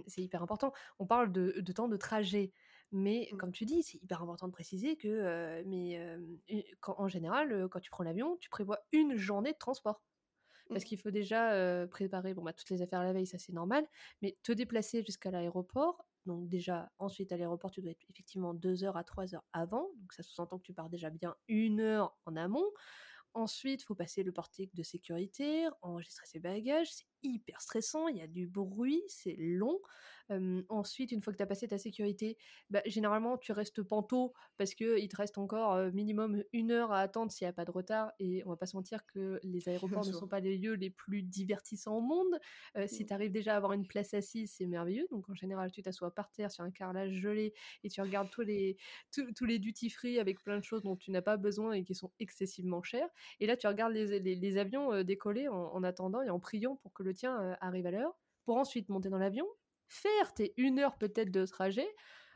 c'est 0.07 0.22
hyper 0.22 0.42
important. 0.42 0.72
On 0.98 1.07
parle 1.07 1.33
de, 1.33 1.72
temps 1.72 1.88
de 1.88 1.96
trajet, 1.96 2.53
mais 2.92 3.29
mmh. 3.33 3.37
comme 3.37 3.53
tu 3.53 3.64
dis, 3.64 3.83
c'est 3.83 4.03
hyper 4.03 4.22
important 4.22 4.46
de 4.46 4.53
préciser 4.53 4.96
que, 4.96 5.62
mais 5.66 6.01
en 6.87 7.09
général, 7.09 7.68
quand 7.70 7.81
tu 7.81 7.90
prends 7.90 8.05
l'avion, 8.05 8.37
tu 8.38 8.51
prévois 8.51 8.81
une 8.92 9.16
journée 9.16 9.53
de 9.53 9.59
transport. 9.59 10.03
Parce 10.68 10.83
mmh. 10.83 10.87
qu'il 10.87 10.98
faut 10.98 11.11
déjà 11.11 11.87
préparer 11.87 12.35
bon, 12.35 12.42
bah, 12.42 12.53
toutes 12.53 12.70
les 12.70 12.83
affaires 12.83 13.03
la 13.03 13.12
veille, 13.12 13.27
ça 13.27 13.38
c'est 13.38 13.53
normal, 13.53 13.87
mais 14.22 14.37
te 14.42 14.53
déplacer 14.53 15.03
jusqu'à 15.03 15.31
l'aéroport, 15.31 16.05
donc 16.29 16.46
déjà, 16.46 16.92
ensuite 16.98 17.33
à 17.33 17.38
l'aéroport, 17.38 17.70
tu 17.70 17.81
dois 17.81 17.90
être 17.90 18.05
effectivement 18.11 18.53
deux 18.53 18.85
heures 18.85 18.98
à 18.98 19.03
trois 19.03 19.35
heures 19.35 19.46
avant, 19.55 19.88
donc 19.96 20.12
ça 20.12 20.22
sous-entend 20.22 20.59
que 20.59 20.62
tu 20.62 20.74
pars 20.74 20.90
déjà 20.90 21.09
bien 21.09 21.35
une 21.48 21.81
heure 21.81 22.14
en 22.27 22.37
amont. 22.37 22.70
Ensuite, 23.33 23.83
il 23.83 23.87
faut 23.87 23.94
passer 23.94 24.22
le 24.22 24.31
portique 24.31 24.74
de 24.74 24.83
sécurité, 24.83 25.66
enregistrer 25.81 26.27
ses 26.27 26.38
bagages, 26.38 26.92
c'est 26.92 27.07
hyper 27.23 27.61
stressant, 27.61 28.09
il 28.09 28.17
y 28.17 28.23
a 28.23 28.27
du 28.27 28.47
bruit, 28.47 29.03
c'est 29.09 29.37
long 29.39 29.79
ensuite, 30.69 31.13
une 31.13 31.23
fois 31.23 31.33
que 31.33 31.39
tu 31.39 31.43
as 31.43 31.47
passé 31.47 31.69
ta 31.69 31.79
sécurité, 31.79 32.37
bah, 32.71 32.83
généralement, 32.87 33.39
tu 33.39 33.53
restes 33.53 33.83
panto 33.83 34.33
parce 34.57 34.75
qu'il 34.75 35.09
te 35.09 35.17
reste 35.17 35.39
encore 35.39 35.77
minimum 35.93 36.43
une 36.53 36.71
heure 36.71 36.93
à 36.93 37.01
attendre 37.01 37.33
s'il 37.33 37.47
n'y 37.47 37.51
a 37.51 37.53
pas 37.53 37.65
de 37.65 37.71
retard. 37.71 38.13
Et 38.19 38.43
on 38.45 38.51
va 38.51 38.57
pas 38.57 38.67
se 38.67 38.77
mentir 38.77 39.07
que 39.07 39.41
les 39.43 39.69
aéroports 39.69 40.07
ne 40.07 40.13
sont 40.13 40.29
pas 40.29 40.41
les 40.41 40.57
lieux 40.57 40.75
les 40.75 40.91
plus 40.91 41.23
divertissants 41.23 41.97
au 41.97 42.01
monde. 42.01 42.39
Si 42.87 43.05
mmh. 43.05 43.07
tu 43.07 43.13
arrives 43.13 43.33
déjà 43.33 43.55
à 43.55 43.57
avoir 43.57 43.73
une 43.73 43.87
place 43.87 44.15
assise, 44.15 44.53
c'est 44.57 44.67
merveilleux. 44.67 45.07
Donc 45.11 45.29
en 45.29 45.35
général, 45.35 45.71
tu 45.73 45.83
t'assois 45.83 46.15
par 46.15 46.31
terre 46.31 46.51
sur 46.51 46.65
un 46.65 46.71
carrelage 46.71 47.13
gelé 47.13 47.55
et 47.85 47.89
tu 47.89 48.01
regardes 48.01 48.31
tous 48.31 48.43
les, 48.43 48.77
tous, 49.13 49.45
les 49.45 49.59
duty 49.59 49.91
free 49.91 50.19
avec 50.19 50.43
plein 50.43 50.59
de 50.59 50.65
choses 50.65 50.83
dont 50.83 50.97
tu 50.97 51.11
n'as 51.11 51.23
pas 51.23 51.37
besoin 51.37 51.73
et 51.73 51.85
qui 51.85 51.95
sont 51.95 52.11
excessivement 52.21 52.83
chères. 52.83 53.09
Et 53.41 53.47
là, 53.47 53.57
tu 53.57 53.67
regardes 53.67 53.93
les, 53.93 54.19
les, 54.19 54.59
avions 54.59 55.03
décoller 55.03 55.49
en, 55.49 55.55
en, 55.55 55.83
attendant 55.83 56.23
et 56.23 56.31
en 56.31 56.41
priant 56.41 56.77
pour 56.77 56.93
que 56.93 57.03
le 57.03 57.08
tien 57.12 57.57
arrive 57.61 57.87
à 57.87 57.90
l'heure 57.90 58.18
pour 58.44 58.57
ensuite 58.57 58.88
monter 58.88 59.09
dans 59.09 59.18
l'avion, 59.18 59.47
faire 59.87 60.35
tes 60.35 60.55
une 60.57 60.79
heure 60.79 60.97
peut-être 60.99 61.31
de 61.31 61.44
trajet, 61.47 61.88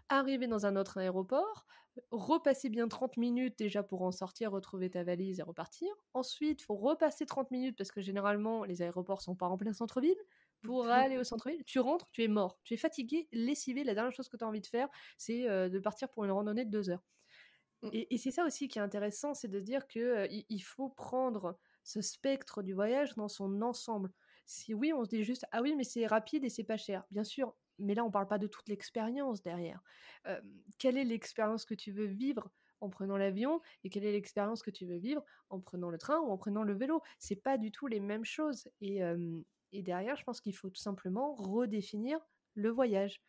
arriver 0.09 0.47
dans 0.47 0.67
un 0.67 0.77
autre 0.77 0.99
aéroport, 0.99 1.67
repasser 2.11 2.69
bien 2.69 2.89
30 2.89 3.17
minutes 3.17 3.59
déjà 3.59 3.83
pour 3.83 4.03
en 4.03 4.13
sortir, 4.13 4.53
retrouver 4.53 4.91
ta 4.91 5.05
valise 5.05 5.41
et 5.41 5.43
repartir. 5.43 5.89
Ensuite, 6.15 6.63
il 6.63 6.65
faut 6.65 6.77
repasser 6.77 7.27
30 7.27 7.51
minutes 7.51 7.77
parce 7.77 7.93
que 7.93 8.01
généralement, 8.01 8.65
les 8.65 8.83
aéroports 8.83 9.23
sont 9.23 9.35
pas 9.35 9.47
en 9.47 9.57
plein 9.57 9.73
centre-ville. 9.73 10.19
Pour 10.63 10.87
aller 10.87 11.19
au 11.19 11.25
centre-ville, 11.25 11.65
tu 11.65 11.81
rentres, 11.81 12.09
tu 12.13 12.23
es 12.23 12.29
mort, 12.29 12.61
tu 12.63 12.75
es 12.75 12.77
fatigué, 12.77 13.29
lessivé. 13.33 13.83
La 13.83 13.95
dernière 13.95 14.13
chose 14.13 14.29
que 14.29 14.37
tu 14.37 14.45
as 14.45 14.47
envie 14.47 14.61
de 14.61 14.67
faire, 14.67 14.89
c'est 15.19 15.43
de 15.43 15.79
partir 15.81 16.09
pour 16.09 16.25
une 16.25 16.31
randonnée 16.31 16.65
de 16.65 16.71
deux 16.71 16.89
heures. 16.89 17.03
Mmh. 17.83 17.89
Et, 17.93 18.17
c'est 18.17 18.31
ça 18.31 18.45
aussi 18.45 18.69
qui 18.69 18.79
est 18.79 18.83
intéressant, 18.83 19.35
c'est 19.35 19.49
de 19.49 19.59
dire 19.59 19.89
que 19.89 20.29
il 20.31 20.61
faut 20.61 20.89
prendre 20.89 21.59
ce 21.83 22.01
spectre 22.01 22.63
du 22.63 22.75
voyage 22.75 23.15
dans 23.17 23.29
son 23.29 23.61
ensemble. 23.61 24.13
Si 24.45 24.75
oui, 24.75 24.93
on 24.93 25.05
se 25.05 25.09
dit 25.11 25.25
juste 25.25 25.47
ah 25.53 25.63
oui, 25.63 25.75
mais 25.77 25.85
c'est 25.85 26.07
rapide 26.07 26.45
et 26.45 26.49
c'est 26.49 26.65
pas 26.65 26.77
cher. 26.77 27.05
Bien 27.11 27.25
sûr, 27.25 27.55
mais 27.79 27.95
là 27.95 28.05
on 28.05 28.11
parle 28.11 28.29
pas 28.29 28.39
de 28.39 28.47
toute 28.47 28.69
l'expérience 28.69 29.43
derrière. 29.43 29.83
quelle 30.79 30.97
est 30.97 31.05
l'expérience 31.05 31.65
que 31.65 31.75
tu 31.75 31.93
veux 31.93 32.07
vivre 32.07 32.51
en 32.81 32.91
prenant 32.91 33.17
l'avion 33.17 33.61
et 33.85 33.91
quelle 33.91 34.05
est 34.05 34.13
l'expérience 34.13 34.63
que 34.63 34.71
tu 34.71 34.87
veux 34.87 34.97
vivre 34.97 35.25
en 35.51 35.61
prenant 35.61 35.91
le 35.91 35.99
train 35.99 36.19
ou 36.21 36.31
en 36.31 36.37
prenant 36.37 36.65
le 36.65 36.75
vélo? 36.75 37.03
C'est 37.19 37.37
pas 37.37 37.57
du 37.59 37.71
tout 37.71 37.87
les 37.87 38.01
mêmes 38.01 38.25
choses. 38.25 38.69
Et, 38.81 39.01
et 39.73 39.83
derrière, 39.83 40.17
je 40.17 40.25
pense 40.25 40.41
qu'il 40.41 40.55
faut 40.57 40.71
tout 40.71 40.81
simplement 40.81 41.35
redéfinir 41.35 42.19
le 42.55 42.69
voyage 42.71 43.23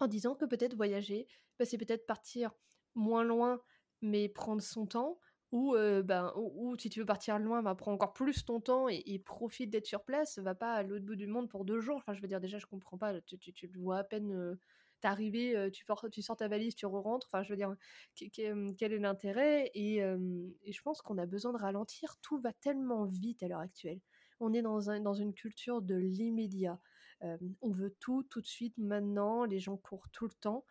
en 0.00 0.06
disant 0.06 0.34
que 0.34 0.44
peut-être 0.44 0.74
voyager, 0.76 1.26
bah, 1.58 1.64
c'est 1.64 1.78
peut-être 1.78 2.06
partir 2.06 2.52
moins 2.94 3.24
loin 3.24 3.60
mais 4.02 4.28
prendre 4.28 4.62
son 4.62 4.86
temps 4.86 5.18
ou, 5.56 5.74
ben, 6.04 6.32
ou, 6.36 6.76
si 6.78 6.90
tu 6.90 7.00
veux 7.00 7.06
partir 7.06 7.38
loin, 7.38 7.62
bah, 7.62 7.74
prends 7.74 7.92
encore 7.92 8.12
plus 8.12 8.44
ton 8.44 8.60
temps 8.60 8.88
et, 8.88 9.18
profite 9.24 9.70
d'être 9.70 9.86
sur 9.86 10.04
place. 10.04 10.38
Va 10.38 10.54
pas 10.54 10.74
à 10.74 10.82
l'autre 10.82 11.04
bout 11.04 11.16
du 11.16 11.26
monde 11.26 11.48
pour 11.48 11.64
deux 11.64 11.80
jours. 11.80 11.96
Enfin, 11.96 12.12
je 12.12 12.20
veux 12.20 12.28
dire, 12.28 12.40
déjà, 12.40 12.58
je 12.58 12.66
comprends 12.66 12.98
pas. 12.98 13.18
Tu, 13.22 13.38
tu, 13.38 13.66
vois 13.78 13.98
à 13.98 14.04
peine 14.04 14.56
t'arriver, 15.00 15.70
tu, 15.72 15.84
tu 16.12 16.22
sors 16.22 16.36
ta 16.36 16.48
valise, 16.48 16.74
tu 16.74 16.84
re-rentres. 16.86 17.26
Enfin, 17.30 17.42
je 17.42 17.50
veux 17.50 17.56
dire, 17.56 17.74
quel 18.14 18.92
est 18.92 18.98
l'intérêt? 18.98 19.70
Et, 19.74 20.00
je 20.00 20.82
pense 20.82 21.00
qu'on 21.00 21.16
a 21.16 21.26
besoin 21.26 21.52
de 21.52 21.58
ralentir. 21.58 22.16
Tout 22.20 22.38
va 22.38 22.52
tellement 22.52 23.06
vite 23.06 23.42
à 23.42 23.48
l'heure 23.48 23.60
actuelle. 23.60 24.00
On 24.40 24.52
est 24.52 24.62
dans, 24.62 24.90
un, 24.90 25.00
dans 25.00 25.14
une 25.14 25.32
culture 25.32 25.80
de 25.80 25.94
l'immédiat. 25.94 26.78
on 27.22 27.70
veut 27.70 27.96
tout 27.98 28.24
tout 28.24 28.42
de 28.42 28.46
suite, 28.46 28.76
maintenant. 28.76 29.44
Les 29.44 29.58
gens 29.58 29.78
courent 29.78 30.10
tout 30.10 30.26
le 30.26 30.34
temps. 30.34 30.66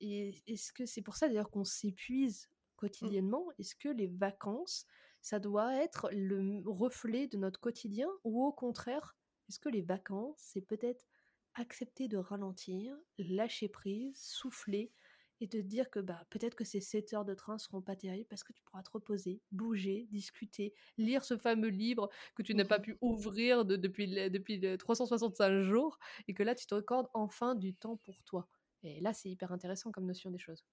et 0.00 0.34
est-ce 0.48 0.72
que 0.72 0.84
c'est 0.84 1.02
pour 1.02 1.14
ça 1.14 1.28
d'ailleurs 1.28 1.50
qu'on 1.50 1.64
s'épuise. 1.64 2.48
Quotidiennement 2.76 3.46
Est-ce 3.58 3.74
que 3.74 3.88
les 3.88 4.06
vacances, 4.06 4.86
ça 5.20 5.38
doit 5.38 5.74
être 5.76 6.08
le 6.12 6.62
reflet 6.66 7.26
de 7.26 7.36
notre 7.36 7.60
quotidien 7.60 8.08
ou 8.24 8.44
au 8.44 8.52
contraire, 8.52 9.16
est-ce 9.48 9.58
que 9.58 9.68
les 9.68 9.82
vacances, 9.82 10.36
c'est 10.38 10.60
peut-être 10.60 11.06
accepter 11.54 12.08
de 12.08 12.16
ralentir, 12.16 12.96
lâcher 13.18 13.68
prise, 13.68 14.18
souffler 14.20 14.92
et 15.40 15.48
te 15.48 15.56
dire 15.56 15.90
que 15.90 16.00
bah, 16.00 16.24
peut-être 16.30 16.54
que 16.54 16.64
ces 16.64 16.80
7 16.80 17.12
heures 17.12 17.24
de 17.24 17.34
train 17.34 17.58
seront 17.58 17.82
pas 17.82 17.96
terribles 17.96 18.28
parce 18.28 18.44
que 18.44 18.52
tu 18.52 18.62
pourras 18.62 18.82
te 18.82 18.90
reposer, 18.90 19.40
bouger, 19.52 20.08
discuter, 20.10 20.74
lire 20.96 21.24
ce 21.24 21.36
fameux 21.36 21.68
livre 21.68 22.08
que 22.34 22.42
tu 22.42 22.54
n'as 22.54 22.64
pas 22.64 22.78
mmh 22.78 22.82
pu 22.82 22.98
ouvrir 23.00 23.64
depuis, 23.64 24.08
depuis 24.30 24.60
365 24.78 25.62
jours 25.62 25.98
et 26.28 26.34
que 26.34 26.42
là 26.42 26.54
tu 26.54 26.66
te 26.66 26.74
recordes 26.74 27.08
enfin 27.14 27.54
du 27.54 27.74
temps 27.74 27.96
pour 27.96 28.22
toi. 28.24 28.48
Et 28.82 29.00
là, 29.00 29.14
c'est 29.14 29.30
hyper 29.30 29.50
intéressant 29.50 29.90
comme 29.90 30.04
notion 30.06 30.30
des 30.30 30.38
choses. 30.38 30.64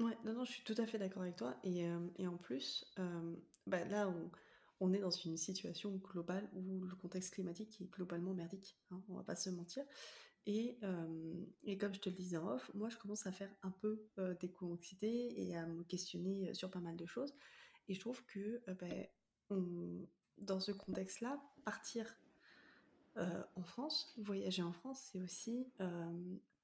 Ouais, 0.00 0.16
non, 0.24 0.32
non, 0.34 0.44
je 0.44 0.50
suis 0.52 0.64
tout 0.64 0.74
à 0.78 0.86
fait 0.86 0.98
d'accord 0.98 1.22
avec 1.22 1.36
toi. 1.36 1.56
Et, 1.62 1.86
euh, 1.86 1.98
et 2.16 2.26
en 2.26 2.36
plus, 2.36 2.84
euh, 2.98 3.34
bah, 3.66 3.84
là, 3.84 4.12
on, 4.80 4.92
est 4.92 4.98
dans 4.98 5.10
une 5.10 5.36
situation 5.36 5.90
globale 5.96 6.48
où 6.52 6.84
le 6.84 6.96
contexte 6.96 7.34
climatique 7.34 7.80
est 7.80 7.90
globalement 7.90 8.34
merdique, 8.34 8.76
hein, 8.90 9.00
on 9.08 9.14
va 9.14 9.22
pas 9.22 9.36
se 9.36 9.50
mentir. 9.50 9.84
Et, 10.46 10.76
euh, 10.82 11.32
et 11.62 11.78
comme 11.78 11.94
je 11.94 12.00
te 12.00 12.08
le 12.10 12.16
disais 12.16 12.36
en 12.36 12.48
off, 12.48 12.70
moi 12.74 12.90
je 12.90 12.98
commence 12.98 13.26
à 13.26 13.32
faire 13.32 13.50
un 13.62 13.70
peu 13.70 14.10
d'éco-anxiété 14.40 15.40
et 15.40 15.56
à 15.56 15.64
me 15.66 15.84
questionner 15.84 16.52
sur 16.52 16.70
pas 16.70 16.80
mal 16.80 16.96
de 16.96 17.06
choses. 17.06 17.34
Et 17.88 17.94
je 17.94 18.00
trouve 18.00 18.22
que 18.26 18.60
on- 19.48 20.06
dans 20.36 20.60
ce 20.60 20.72
contexte-là, 20.72 21.40
partir 21.64 22.14
en 23.16 23.62
France, 23.62 24.12
voyager 24.18 24.62
en 24.62 24.72
France, 24.72 25.08
c'est 25.10 25.20
aussi 25.22 25.66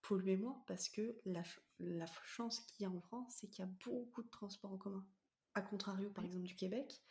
polluer 0.03 0.37
moins 0.37 0.63
parce 0.67 0.89
que 0.89 1.17
la, 1.25 1.43
la 1.79 2.07
chance 2.25 2.61
qu'il 2.61 2.85
y 2.85 2.87
a 2.87 2.91
en 2.91 3.01
France, 3.01 3.35
c'est 3.37 3.49
qu'il 3.49 3.65
y 3.65 3.69
a 3.69 3.71
beaucoup 3.85 4.23
de 4.23 4.31
transports 4.31 4.73
en 4.73 4.79
commun. 4.79 5.07
A 5.55 5.63
contrario, 5.63 6.11
par 6.11 6.25
exemple, 6.25 6.47
du 6.47 6.57
Québec, 6.57 7.03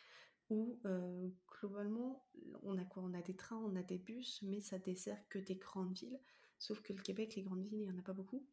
où 0.49 0.79
euh, 0.85 1.29
globalement, 1.59 2.25
on 2.63 2.77
a 2.77 2.85
quoi? 2.85 3.03
On 3.03 3.13
a 3.13 3.21
des 3.21 3.35
trains, 3.35 3.57
on 3.57 3.75
a 3.75 3.83
des 3.83 3.99
bus, 3.99 4.41
mais 4.43 4.61
ça 4.61 4.79
dessert 4.79 5.21
que 5.29 5.39
des 5.39 5.55
grandes 5.55 5.93
villes. 5.93 6.19
Sauf 6.57 6.81
que 6.81 6.93
le 6.93 7.01
Québec, 7.01 7.35
les 7.35 7.43
grandes 7.43 7.63
villes, 7.63 7.81
il 7.81 7.89
n'y 7.89 7.91
en 7.91 7.99
a 7.99 8.03
pas 8.03 8.13
beaucoup. 8.13 8.45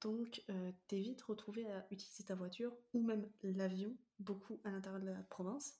Donc, 0.00 0.42
euh, 0.50 0.72
t'es 0.88 1.00
vite 1.00 1.22
retrouvé 1.22 1.70
à 1.70 1.86
utiliser 1.90 2.24
ta 2.24 2.34
voiture 2.34 2.76
ou 2.92 3.02
même 3.02 3.28
l'avion, 3.42 3.96
beaucoup 4.18 4.60
à 4.64 4.70
l'intérieur 4.70 5.00
de 5.00 5.06
la 5.06 5.22
province. 5.24 5.78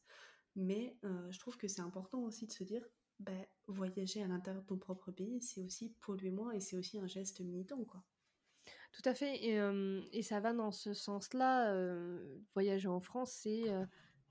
Mais 0.54 0.96
euh, 1.04 1.30
je 1.30 1.38
trouve 1.38 1.56
que 1.56 1.68
c'est 1.68 1.82
important 1.82 2.20
aussi 2.20 2.46
de 2.46 2.52
se 2.52 2.64
dire, 2.64 2.86
bah, 3.20 3.32
voyager 3.66 4.22
à 4.22 4.28
l'intérieur 4.28 4.62
de 4.62 4.68
ton 4.68 4.78
propre 4.78 5.10
pays, 5.10 5.40
c'est 5.40 5.62
aussi 5.62 5.90
polluer 6.00 6.30
moins 6.30 6.52
et 6.52 6.60
c'est 6.60 6.76
aussi 6.76 6.98
un 6.98 7.06
geste 7.06 7.40
militant, 7.40 7.82
quoi. 7.84 8.02
Tout 8.92 9.02
à 9.04 9.14
fait, 9.14 9.36
et, 9.44 9.60
et 10.12 10.22
ça 10.22 10.40
va 10.40 10.54
dans 10.54 10.72
ce 10.72 10.94
sens-là. 10.94 11.74
voyager 12.54 12.88
en 12.88 13.00
France, 13.00 13.30
c'est 13.30 13.64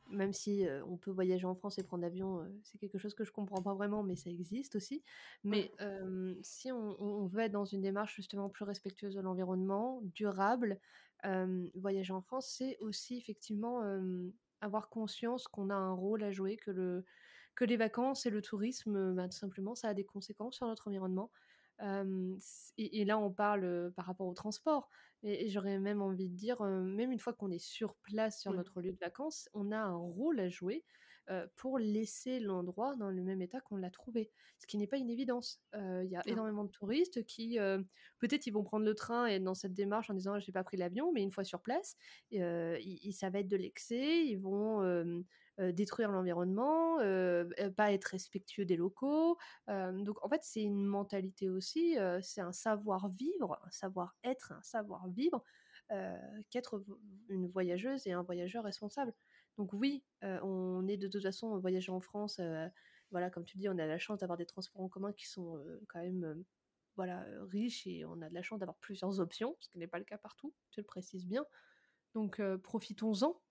même 0.09 0.33
si 0.33 0.65
on 0.87 0.97
peut 0.97 1.11
voyager 1.11 1.45
en 1.45 1.55
France 1.55 1.77
et 1.77 1.83
prendre 1.83 2.03
l'avion, 2.03 2.45
c'est 2.63 2.77
quelque 2.77 2.97
chose 2.97 3.13
que 3.13 3.23
je 3.23 3.31
comprends 3.31 3.61
pas 3.61 3.73
vraiment, 3.73 4.03
mais 4.03 4.15
ça 4.15 4.29
existe 4.29 4.75
aussi. 4.75 5.03
Mais 5.43 5.71
si 6.41 6.71
on, 6.71 7.25
veut 7.27 7.43
être 7.43 7.51
dans 7.51 7.65
une 7.65 7.81
démarche 7.81 8.15
justement 8.15 8.49
plus 8.49 8.65
respectueuse 8.65 9.15
de 9.15 9.21
l'environnement, 9.21 10.01
durable, 10.15 10.79
voyager 11.75 12.13
en 12.13 12.21
France, 12.21 12.47
c'est 12.57 12.77
aussi 12.79 13.17
effectivement 13.17 13.81
avoir 14.61 14.89
conscience 14.89 15.47
qu'on 15.47 15.69
a 15.69 15.75
un 15.75 15.93
rôle 15.93 16.23
à 16.23 16.31
jouer, 16.31 16.57
que 16.57 16.71
le 16.71 17.05
que 17.55 17.65
les 17.65 17.77
vacances 17.77 18.25
et 18.25 18.29
le 18.29 18.41
tourisme, 18.41 19.13
bah, 19.13 19.27
tout 19.27 19.37
simplement, 19.37 19.75
ça 19.75 19.89
a 19.89 19.93
des 19.93 20.05
conséquences 20.05 20.55
sur 20.55 20.67
notre 20.67 20.87
environnement 20.87 21.31
et, 22.77 23.05
là, 23.05 23.19
on 23.19 23.31
parle 23.31 23.91
par 23.95 24.05
rapport 24.05 24.27
au 24.27 24.33
transport. 24.33 24.89
Et, 25.23 25.49
j'aurais 25.49 25.79
même 25.79 26.01
envie 26.01 26.29
de 26.29 26.35
dire, 26.35 26.61
même 26.63 27.11
une 27.11 27.19
fois 27.19 27.33
qu'on 27.33 27.51
est 27.51 27.59
sur 27.59 27.95
place 27.95 28.41
sur 28.41 28.53
notre 28.53 28.81
lieu 28.81 28.91
de 28.91 28.99
vacances, 28.99 29.49
on 29.53 29.71
a 29.71 29.77
un 29.77 29.95
rôle 29.95 30.39
à 30.39 30.49
jouer 30.49 30.83
pour 31.55 31.79
laisser 31.79 32.39
l'endroit 32.39 32.95
dans 32.95 33.09
le 33.09 33.23
même 33.23 33.41
état 33.41 33.59
qu'on 33.59 33.77
l'a 33.77 33.89
trouvé. 33.89 34.31
Ce 34.59 34.67
qui 34.67 34.77
n'est 34.77 34.87
pas 34.87 34.97
une 34.97 35.09
évidence. 35.09 35.61
Il 35.73 36.07
y 36.09 36.15
a 36.15 36.21
énormément 36.27 36.63
de 36.63 36.71
touristes 36.71 37.25
qui, 37.25 37.57
peut-être, 38.19 38.47
ils 38.47 38.51
vont 38.51 38.63
prendre 38.63 38.85
le 38.85 38.95
train 38.95 39.25
et 39.25 39.39
dans 39.39 39.55
cette 39.55 39.73
démarche 39.73 40.09
en 40.09 40.13
disant, 40.13 40.39
j'ai 40.39 40.51
pas 40.51 40.63
pris 40.63 40.77
l'avion, 40.77 41.11
mais 41.11 41.23
une 41.23 41.31
fois 41.31 41.43
sur 41.43 41.61
place, 41.61 41.97
ça 42.31 43.29
va 43.29 43.39
être 43.39 43.49
de 43.49 43.57
l'excès. 43.57 44.25
Ils 44.25 44.37
vont 44.37 45.25
détruire 45.59 46.11
l'environnement, 46.11 46.97
pas 47.75 47.91
être 47.93 48.05
respectueux 48.05 48.65
des 48.65 48.75
locaux. 48.77 49.37
donc 49.67 50.23
en 50.23 50.29
fait, 50.29 50.41
c'est 50.43 50.61
une 50.63 50.85
mentalité 50.85 51.49
aussi, 51.49 51.97
c'est 52.21 52.41
un 52.41 52.51
savoir-vivre, 52.51 53.59
un 53.65 53.69
savoir-être, 53.71 54.51
un 54.51 54.61
savoir-vivre 54.63 55.43
qu'être 56.49 56.83
une 57.29 57.47
voyageuse 57.47 58.07
et 58.07 58.11
un 58.11 58.23
voyageur 58.23 58.63
responsable. 58.63 59.13
Donc 59.57 59.71
oui, 59.73 60.03
on 60.21 60.87
est 60.87 60.97
de 60.97 61.07
toute 61.07 61.23
façon 61.23 61.57
voyager 61.59 61.91
en 61.91 62.01
France. 62.01 62.41
voilà, 63.11 63.29
comme 63.29 63.45
tu 63.45 63.57
dis, 63.57 63.69
on 63.69 63.77
a 63.77 63.85
la 63.85 63.97
chance 63.99 64.19
d'avoir 64.19 64.37
des 64.37 64.45
transports 64.45 64.81
en 64.81 64.89
commun 64.89 65.13
qui 65.13 65.27
sont 65.27 65.63
quand 65.87 66.01
même 66.01 66.43
voilà 66.95 67.25
riches 67.51 67.85
et 67.87 68.05
on 68.05 68.21
a 68.21 68.29
de 68.29 68.33
la 68.33 68.41
chance 68.41 68.59
d'avoir 68.59 68.77
plusieurs 68.77 69.19
options, 69.19 69.55
ce 69.59 69.69
qui 69.69 69.77
n'est 69.77 69.87
pas 69.87 69.99
le 69.99 70.05
cas 70.05 70.17
partout. 70.17 70.53
Tu 70.71 70.79
le 70.81 70.85
précises 70.85 71.27
bien. 71.27 71.45
Donc 72.13 72.41
profitons-en 72.63 73.41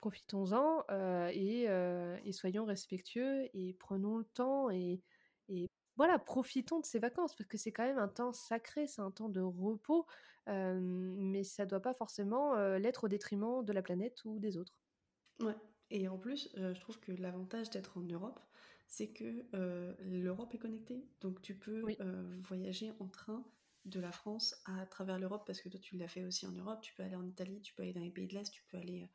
profitons-en 0.00 0.84
et, 1.32 2.32
soyons 2.32 2.64
respectueux 2.64 3.48
et 3.54 3.74
prenons 3.74 4.18
le 4.18 4.24
temps 4.24 4.70
et, 4.70 5.02
voilà, 5.96 6.18
profitons 6.18 6.80
de 6.80 6.86
ces 6.86 6.98
vacances 6.98 7.34
parce 7.34 7.48
que 7.48 7.58
c'est 7.58 7.72
quand 7.72 7.84
même 7.84 7.98
un 7.98 8.08
temps 8.08 8.32
sacré, 8.32 8.86
c'est 8.86 9.02
un 9.02 9.10
temps 9.10 9.28
de 9.28 9.40
repos, 9.40 10.06
mais 10.46 11.44
ça 11.44 11.64
ne 11.64 11.70
doit 11.70 11.82
pas 11.82 11.92
forcément 11.92 12.54
l'être 12.78 13.04
au 13.04 13.08
détriment 13.08 13.62
de 13.64 13.72
la 13.72 13.82
planète 13.82 14.24
ou 14.24 14.38
des 14.38 14.56
autres. 14.56 14.72
Ouais, 15.40 15.56
et 15.90 16.08
en 16.08 16.16
plus, 16.16 16.50
je 16.54 16.80
trouve 16.80 16.98
que 17.00 17.12
l'avantage 17.12 17.68
d'être 17.70 17.98
en 17.98 18.02
Europe, 18.02 18.40
c'est 18.86 19.08
que 19.08 19.44
l'Europe 20.00 20.54
est 20.54 20.58
connectée, 20.58 21.04
donc 21.20 21.42
tu 21.42 21.54
peux 21.54 21.82
voyager 22.48 22.92
en 22.98 23.08
train 23.08 23.44
de 23.86 24.00
la 24.00 24.12
France 24.12 24.60
à 24.66 24.84
travers 24.86 25.18
l'Europe 25.18 25.44
parce 25.46 25.60
que 25.60 25.68
toi 25.68 25.80
tu 25.80 25.96
l'as 25.96 26.08
fait 26.08 26.24
aussi 26.24 26.46
en 26.46 26.52
Europe, 26.52 26.80
tu 26.82 26.92
peux 26.94 27.02
aller 27.02 27.16
en 27.16 27.26
Italie, 27.26 27.62
tu 27.62 27.74
peux 27.74 27.82
aller 27.82 27.94
dans 27.94 28.00
les 28.00 28.10
pays 28.10 28.26
de 28.26 28.34
l'Est, 28.34 28.50
tu 28.50 28.62
peux 28.64 28.76
aller 28.76 29.08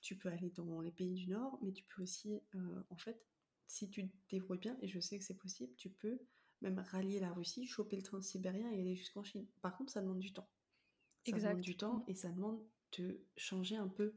tu 0.00 0.16
peux 0.16 0.28
aller 0.28 0.50
dans 0.50 0.80
les 0.80 0.92
pays 0.92 1.14
du 1.14 1.28
Nord, 1.28 1.58
mais 1.62 1.72
tu 1.72 1.84
peux 1.84 2.02
aussi, 2.02 2.40
euh, 2.54 2.82
en 2.90 2.96
fait, 2.96 3.22
si 3.66 3.88
tu 3.88 4.08
te 4.08 4.16
débrouilles 4.30 4.58
bien, 4.58 4.76
et 4.80 4.88
je 4.88 4.98
sais 4.98 5.18
que 5.18 5.24
c'est 5.24 5.36
possible, 5.36 5.74
tu 5.76 5.90
peux 5.90 6.18
même 6.60 6.78
rallier 6.78 7.20
la 7.20 7.32
Russie, 7.32 7.66
choper 7.66 7.96
le 7.96 8.02
train 8.02 8.20
sibérien 8.20 8.70
et 8.70 8.80
aller 8.80 8.96
jusqu'en 8.96 9.22
Chine. 9.22 9.46
Par 9.62 9.76
contre, 9.76 9.92
ça 9.92 10.00
demande 10.00 10.18
du 10.18 10.32
temps. 10.32 10.48
Ça 11.26 11.36
demande 11.38 11.60
du 11.60 11.76
temps 11.76 12.04
et 12.08 12.14
ça 12.14 12.30
demande 12.30 12.62
de 12.98 13.20
changer 13.36 13.76
un 13.76 13.88
peu 13.88 14.14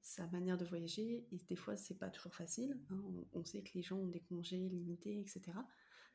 sa 0.00 0.26
manière 0.28 0.58
de 0.58 0.64
voyager. 0.64 1.26
Et 1.32 1.38
des 1.48 1.56
fois, 1.56 1.76
c'est 1.76 1.98
pas 1.98 2.10
toujours 2.10 2.34
facile. 2.34 2.78
Hein. 2.90 3.02
On, 3.32 3.44
sait 3.44 3.62
que 3.62 3.72
les 3.74 3.82
gens 3.82 3.96
ont 3.96 4.08
des 4.08 4.20
congés 4.20 4.68
limités, 4.68 5.18
etc. 5.18 5.42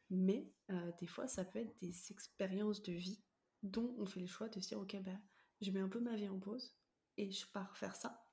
Mais 0.10 0.52
euh, 0.70 0.92
des 1.00 1.08
fois, 1.08 1.28
ça 1.28 1.46
peut 1.46 1.60
être 1.60 1.78
des 1.80 2.12
expériences 2.12 2.82
de 2.84 2.94
vie 2.94 3.22
dont 3.64 3.96
on 3.98 4.06
fait 4.06 4.22
le 4.22 4.28
choix 4.28 4.50
de 4.50 4.60
se 4.60 4.70
dire, 4.70 4.80
ok, 4.80 4.96
bah, 5.04 5.20
je 5.62 5.72
mets 5.72 5.82
un 5.82 5.90
peu 5.90 6.00
ma 6.00 6.16
vie 6.16 6.30
en 6.30 6.40
pause 6.40 6.76
et 7.18 7.32
je 7.32 7.46
pars 7.48 7.76
faire 7.78 7.96
ça. 7.96 8.29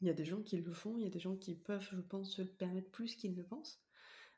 Il 0.00 0.06
y 0.06 0.10
a 0.10 0.14
des 0.14 0.24
gens 0.24 0.42
qui 0.42 0.56
le 0.56 0.72
font, 0.72 0.96
il 0.98 1.04
y 1.04 1.06
a 1.06 1.10
des 1.10 1.18
gens 1.18 1.36
qui 1.36 1.54
peuvent, 1.54 1.88
je 1.90 2.00
pense, 2.00 2.32
se 2.32 2.42
le 2.42 2.48
permettre 2.48 2.90
plus 2.90 3.14
qu'ils 3.14 3.34
ne 3.34 3.42
pensent. 3.42 3.80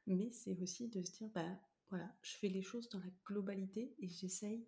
Mais 0.06 0.30
c'est 0.30 0.60
aussi 0.62 0.88
de 0.88 1.02
se 1.02 1.12
dire, 1.12 1.28
bah 1.34 1.58
voilà, 1.90 2.14
je 2.22 2.32
fais 2.36 2.48
les 2.48 2.62
choses 2.62 2.88
dans 2.88 3.00
la 3.00 3.10
globalité 3.26 3.94
et 3.98 4.08
j'essaye 4.08 4.66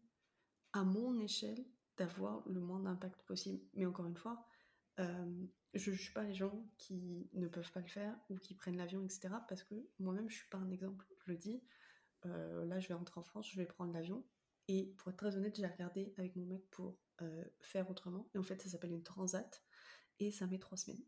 à 0.73 0.85
mon 0.85 1.19
échelle 1.21 1.65
d'avoir 1.97 2.47
le 2.49 2.61
moins 2.61 2.81
d'impact 2.81 3.23
possible. 3.23 3.63
Mais 3.75 3.87
encore 3.87 4.07
une 4.07 4.17
fois, 4.17 4.47
euh, 4.99 5.47
je 5.75 5.91
ne 5.91 5.97
juge 5.97 6.13
pas 6.15 6.25
les 6.25 6.35
gens 6.35 6.67
qui 6.79 7.29
ne 7.35 7.47
peuvent 7.47 7.71
pas 7.73 7.81
le 7.81 7.89
faire 7.89 8.17
ou 8.29 8.37
qui 8.37 8.55
prennent 8.55 8.77
l'avion, 8.77 9.03
etc. 9.05 9.29
Parce 9.49 9.63
que 9.63 9.75
moi-même, 9.99 10.29
je 10.29 10.35
ne 10.35 10.39
suis 10.41 10.49
pas 10.49 10.59
un 10.59 10.71
exemple. 10.71 11.07
Je 11.25 11.33
le 11.33 11.39
dis, 11.39 11.63
euh, 12.27 12.65
là, 12.67 12.81
je 12.81 12.89
vais 12.89 12.95
rentrer 12.95 13.21
en 13.21 13.23
France, 13.23 13.49
je 13.51 13.57
vais 13.57 13.67
prendre 13.67 13.93
l'avion. 13.93 14.25
Et 14.69 14.95
pour 14.99 15.11
être 15.11 15.17
très 15.17 15.37
honnête, 15.37 15.57
j'ai 15.57 15.67
regardé 15.67 16.15
avec 16.17 16.37
mon 16.37 16.47
mec 16.47 16.69
pour 16.71 16.97
euh, 17.23 17.45
faire 17.61 17.91
autrement. 17.91 18.29
Et 18.35 18.39
en 18.39 18.43
fait, 18.43 18.61
ça 18.63 18.69
s'appelle 18.69 18.93
une 18.93 19.03
transat. 19.03 19.63
Et 20.21 20.31
ça 20.31 20.47
met 20.47 20.59
trois 20.59 20.79
semaines. 20.79 21.03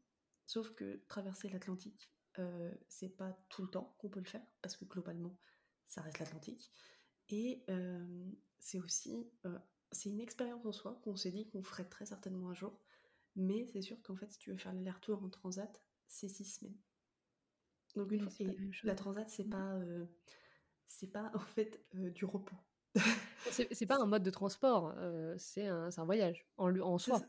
Sauf 0.47 0.71
que 0.75 1.05
traverser 1.07 1.49
l'Atlantique, 1.49 2.13
euh, 2.39 2.75
c'est 2.89 3.11
pas 3.11 3.33
tout 3.49 3.63
le 3.63 3.69
temps 3.69 3.95
qu'on 3.99 4.09
peut 4.09 4.21
le 4.21 4.27
faire. 4.27 4.45
Parce 4.61 4.77
que 4.77 4.85
globalement, 4.85 5.39
ça 5.87 6.03
reste 6.03 6.19
l'Atlantique. 6.19 6.71
Et 7.29 7.65
c'est 8.59 8.81
aussi... 8.81 9.31
c'est 9.93 10.11
une 10.11 10.21
expérience 10.21 10.67
en 10.67 10.73
soi 10.73 11.01
qu'on 11.05 11.17
s'est 11.17 11.31
dit 11.31 11.49
qu'on 11.49 11.63
ferait 11.63 11.89
très 11.89 12.07
certainement 12.07 12.51
un 12.51 12.55
jour. 12.55 12.79
Mais 13.37 13.67
c'est 13.67 13.81
sûr 13.81 14.03
qu'en 14.03 14.17
fait, 14.17 14.31
si 14.31 14.39
tu 14.39 14.51
veux 14.51 14.59
faire 14.59 14.75
l'aller-retour 14.75 15.23
en 15.23 15.31
transat, 15.31 15.83
c'est 16.07 16.29
six 16.29 16.45
semaines. 16.45 16.77
Donc 17.97 18.13
une 18.13 18.29
fois, 18.29 18.47
la 18.85 18.95
transat, 18.95 19.29
c'est 19.29 19.45
mmh. 19.45 19.51
pas, 19.51 19.75
euh, 19.75 20.07
c'est 20.87 21.11
pas 21.11 21.31
en 21.35 21.41
fait 21.41 21.85
euh, 21.95 22.11
du 22.11 22.25
repos. 22.25 22.57
c'est 23.51 23.87
pas 23.87 24.01
un 24.01 24.07
mode 24.07 24.23
de 24.23 24.31
transport, 24.31 24.95
euh, 24.99 25.35
c'est 25.39 25.67
un, 25.67 25.89
un, 25.97 26.05
voyage 26.05 26.47
en, 26.57 26.79
en 26.81 26.99
soi. 26.99 27.23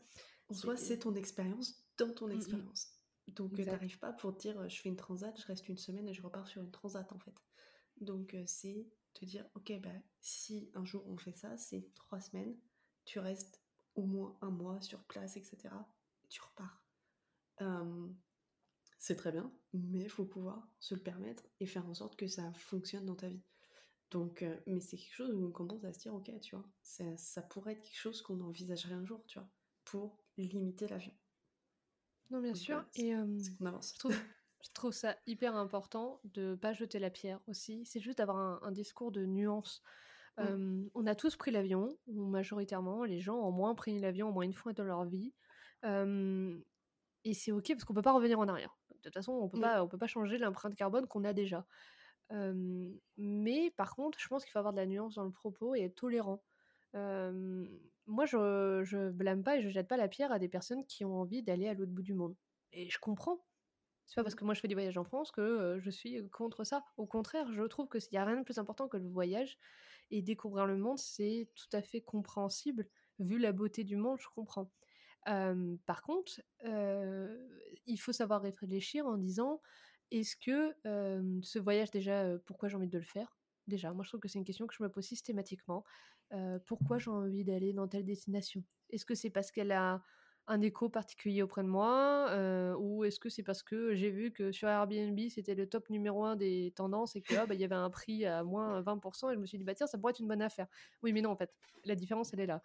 En 0.54 0.56
soi, 0.56 0.76
c'est 0.76 1.00
ton 1.00 1.14
expérience 1.14 1.84
dans 1.98 2.12
ton 2.12 2.26
mmh, 2.26 2.32
mmh. 2.32 2.36
expérience. 2.36 2.94
Donc 3.28 3.54
tu 3.54 3.64
n'arrives 3.64 3.98
pas 3.98 4.12
pour 4.12 4.36
te 4.36 4.42
dire 4.42 4.68
je 4.68 4.80
fais 4.80 4.88
une 4.88 4.96
transat, 4.96 5.38
je 5.40 5.46
reste 5.46 5.68
une 5.68 5.78
semaine 5.78 6.08
et 6.08 6.14
je 6.14 6.22
repars 6.22 6.46
sur 6.46 6.62
une 6.62 6.70
transat 6.70 7.10
en 7.10 7.18
fait. 7.18 7.34
Donc 8.00 8.36
c'est 8.46 8.86
te 9.14 9.24
dire 9.24 9.46
ok 9.54 9.72
bah 9.80 9.90
si 10.20 10.70
un 10.74 10.84
jour 10.84 11.04
on 11.06 11.16
fait 11.16 11.32
ça, 11.32 11.56
c'est 11.56 11.92
trois 11.94 12.20
semaines, 12.20 12.56
tu 13.04 13.18
restes 13.18 13.62
au 13.94 14.04
moins 14.04 14.36
un 14.42 14.50
mois 14.50 14.80
sur 14.80 15.02
place, 15.04 15.36
etc. 15.36 15.74
Et 16.24 16.28
tu 16.28 16.40
repars. 16.42 16.84
c'est 18.98 19.16
très 19.16 19.32
bien, 19.32 19.52
mais 19.72 20.02
il 20.02 20.10
faut 20.10 20.26
pouvoir 20.26 20.68
se 20.78 20.94
le 20.94 21.02
permettre 21.02 21.44
et 21.60 21.66
faire 21.66 21.86
en 21.88 21.94
sorte 21.94 22.16
que 22.16 22.26
ça 22.26 22.52
fonctionne 22.54 23.06
dans 23.06 23.16
ta 23.16 23.28
vie. 23.28 23.42
Donc, 24.10 24.44
mais 24.66 24.80
c'est 24.80 24.96
quelque 24.96 25.14
chose 25.14 25.34
où 25.34 25.46
on 25.46 25.50
commence 25.50 25.84
à 25.84 25.92
se 25.92 25.98
dire, 25.98 26.14
ok, 26.14 26.30
tu 26.40 26.56
vois, 26.56 26.64
ça, 26.82 27.04
ça 27.16 27.42
pourrait 27.42 27.72
être 27.72 27.82
quelque 27.82 27.98
chose 27.98 28.22
qu'on 28.22 28.40
envisagerait 28.40 28.94
un 28.94 29.04
jour, 29.04 29.24
tu 29.26 29.38
vois, 29.38 29.48
pour 29.84 30.23
limiter 30.36 30.86
l'avion. 30.88 31.12
Non, 32.30 32.40
bien 32.40 32.54
sûr. 32.54 32.84
et 32.96 33.14
avance. 33.14 33.94
Je, 34.62 34.70
trouve, 34.72 34.92
ça 34.92 35.16
hyper 35.26 35.54
important 35.54 36.20
de 36.24 36.54
pas 36.54 36.72
jeter 36.72 36.98
la 36.98 37.10
pierre 37.10 37.40
aussi. 37.46 37.84
C'est 37.84 38.00
juste 38.00 38.18
d'avoir 38.18 38.64
un, 38.64 38.72
discours 38.72 39.12
de 39.12 39.24
nuance. 39.26 39.82
Mmh. 40.38 40.88
on 40.94 41.06
a 41.06 41.14
tous 41.14 41.36
pris 41.36 41.50
l'avion, 41.50 41.96
majoritairement. 42.08 43.04
Les 43.04 43.20
gens 43.20 43.36
ont 43.36 43.52
moins 43.52 43.74
pris 43.74 43.98
l'avion 44.00 44.30
au 44.30 44.32
moins 44.32 44.44
une 44.44 44.54
fois 44.54 44.72
dans 44.72 44.84
leur 44.84 45.04
vie. 45.04 45.32
et 45.84 47.34
c'est 47.34 47.52
ok 47.52 47.68
parce 47.68 47.84
qu'on 47.84 47.94
peut 47.94 48.02
pas 48.02 48.12
revenir 48.12 48.38
en 48.38 48.48
arrière. 48.48 48.76
De 48.90 49.10
toute 49.10 49.14
façon, 49.14 49.32
on 49.32 49.48
peut 49.48 49.60
pas, 49.60 49.84
on 49.84 49.88
peut 49.88 49.98
pas 49.98 50.06
changer 50.06 50.38
l'empreinte 50.38 50.74
carbone 50.74 51.06
qu'on 51.06 51.24
a 51.24 51.34
déjà. 51.34 51.66
mais 52.30 53.70
par 53.76 53.94
contre, 53.94 54.18
je 54.18 54.26
pense 54.28 54.44
qu'il 54.44 54.50
faut 54.52 54.58
avoir 54.58 54.72
de 54.72 54.78
la 54.78 54.86
nuance 54.86 55.14
dans 55.14 55.24
le 55.24 55.30
propos 55.30 55.74
et 55.74 55.82
être 55.82 55.94
tolérant. 55.94 56.42
Moi, 58.06 58.26
je, 58.26 58.82
je 58.84 59.10
blâme 59.10 59.42
pas 59.42 59.56
et 59.56 59.62
je 59.62 59.68
jette 59.68 59.88
pas 59.88 59.96
la 59.96 60.08
pierre 60.08 60.32
à 60.32 60.38
des 60.38 60.48
personnes 60.48 60.84
qui 60.86 61.04
ont 61.04 61.20
envie 61.20 61.42
d'aller 61.42 61.68
à 61.68 61.74
l'autre 61.74 61.92
bout 61.92 62.02
du 62.02 62.14
monde. 62.14 62.36
Et 62.72 62.90
je 62.90 62.98
comprends. 62.98 63.44
C'est 64.06 64.16
pas 64.16 64.22
parce 64.22 64.34
mmh. 64.34 64.38
que 64.38 64.44
moi 64.44 64.54
je 64.54 64.60
fais 64.60 64.68
des 64.68 64.74
voyages 64.74 64.98
en 64.98 65.04
France 65.04 65.30
que 65.30 65.78
je 65.80 65.90
suis 65.90 66.28
contre 66.30 66.64
ça. 66.64 66.84
Au 66.96 67.06
contraire, 67.06 67.50
je 67.52 67.62
trouve 67.62 67.88
qu'il 67.88 68.00
n'y 68.12 68.18
a 68.18 68.24
rien 68.24 68.36
de 68.36 68.44
plus 68.44 68.58
important 68.58 68.88
que 68.88 68.96
le 68.96 69.08
voyage 69.08 69.58
et 70.10 70.22
découvrir 70.22 70.66
le 70.66 70.76
monde, 70.76 70.98
c'est 70.98 71.48
tout 71.54 71.74
à 71.76 71.82
fait 71.82 72.02
compréhensible. 72.02 72.86
Vu 73.18 73.38
la 73.38 73.52
beauté 73.52 73.84
du 73.84 73.96
monde, 73.96 74.18
je 74.20 74.28
comprends. 74.34 74.70
par 75.86 76.02
contre, 76.02 76.42
il 77.86 77.96
faut 77.98 78.12
savoir 78.12 78.42
réfléchir 78.42 79.06
en 79.06 79.16
disant 79.16 79.62
est-ce 80.10 80.36
que 80.36 80.74
ce 81.42 81.58
voyage, 81.58 81.90
déjà, 81.90 82.38
pourquoi 82.44 82.68
j'ai 82.68 82.76
envie 82.76 82.88
de 82.88 82.98
le 82.98 83.04
faire? 83.04 83.38
Déjà, 83.66 83.92
moi 83.92 84.04
je 84.04 84.10
trouve 84.10 84.20
que 84.20 84.28
c'est 84.28 84.38
une 84.38 84.44
question 84.44 84.66
que 84.66 84.74
je 84.74 84.82
me 84.82 84.90
pose 84.90 85.06
systématiquement. 85.06 85.84
Pourquoi 86.66 86.98
j'ai 86.98 87.10
envie 87.10 87.44
d'aller 87.44 87.72
dans 87.72 87.88
telle 87.88 88.04
destination? 88.04 88.62
Est-ce 88.90 89.04
que 89.04 89.14
c'est 89.14 89.30
parce 89.30 89.50
qu'elle 89.50 89.72
a 89.72 90.02
un 90.46 90.60
écho 90.60 90.88
particulier 90.88 91.42
auprès 91.42 91.62
de 91.62 91.68
moi 91.68 92.28
Ou 92.78 93.04
est-ce 93.04 93.18
que 93.18 93.28
c'est 93.28 93.42
parce 93.42 93.62
que 93.62 93.94
j'ai 93.94 94.10
vu 94.10 94.30
que 94.30 94.52
sur 94.52 94.68
Airbnb, 94.68 95.18
c'était 95.30 95.54
le 95.54 95.66
top 95.68 95.88
numéro 95.90 96.24
un 96.24 96.36
des 96.36 96.72
tendances 96.76 97.16
et 97.16 97.22
qu'il 97.22 97.36
ah, 97.36 97.46
bah, 97.46 97.54
y 97.54 97.64
avait 97.64 97.74
un 97.74 97.90
prix 97.90 98.26
à 98.26 98.42
moins 98.42 98.82
20% 98.82 99.30
et 99.30 99.34
je 99.34 99.40
me 99.40 99.46
suis 99.46 99.58
dit, 99.58 99.64
bah 99.64 99.74
tiens, 99.74 99.86
ça 99.86 99.98
pourrait 99.98 100.10
être 100.10 100.20
une 100.20 100.28
bonne 100.28 100.42
affaire. 100.42 100.66
Oui, 101.02 101.12
mais 101.12 101.22
non, 101.22 101.30
en 101.30 101.36
fait, 101.36 101.50
la 101.84 101.94
différence, 101.94 102.32
elle 102.34 102.40
est 102.40 102.46
là. 102.46 102.62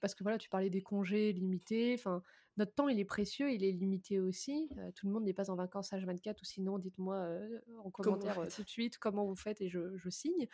Parce 0.00 0.14
que 0.14 0.22
voilà, 0.22 0.38
tu 0.38 0.48
parlais 0.48 0.70
des 0.70 0.82
congés 0.82 1.32
limités. 1.32 1.94
Enfin, 1.98 2.22
notre 2.58 2.74
temps, 2.74 2.88
il 2.88 2.98
est 2.98 3.04
précieux, 3.04 3.52
il 3.52 3.64
est 3.64 3.70
limité 3.70 4.18
aussi. 4.18 4.68
Euh, 4.78 4.90
tout 4.92 5.06
le 5.06 5.12
monde 5.12 5.24
n'est 5.24 5.32
pas 5.32 5.50
en 5.50 5.54
vacances 5.54 5.92
H24 5.92 6.40
ou 6.42 6.44
sinon, 6.44 6.78
dites-moi 6.78 7.14
euh, 7.14 7.60
en 7.84 7.90
commentaire 7.90 8.46
tout 8.48 8.62
de 8.64 8.68
suite 8.68 8.98
comment 8.98 9.24
vous 9.24 9.36
faites 9.36 9.60
et 9.60 9.68
je, 9.68 9.96
je 9.96 10.10
signe. 10.10 10.48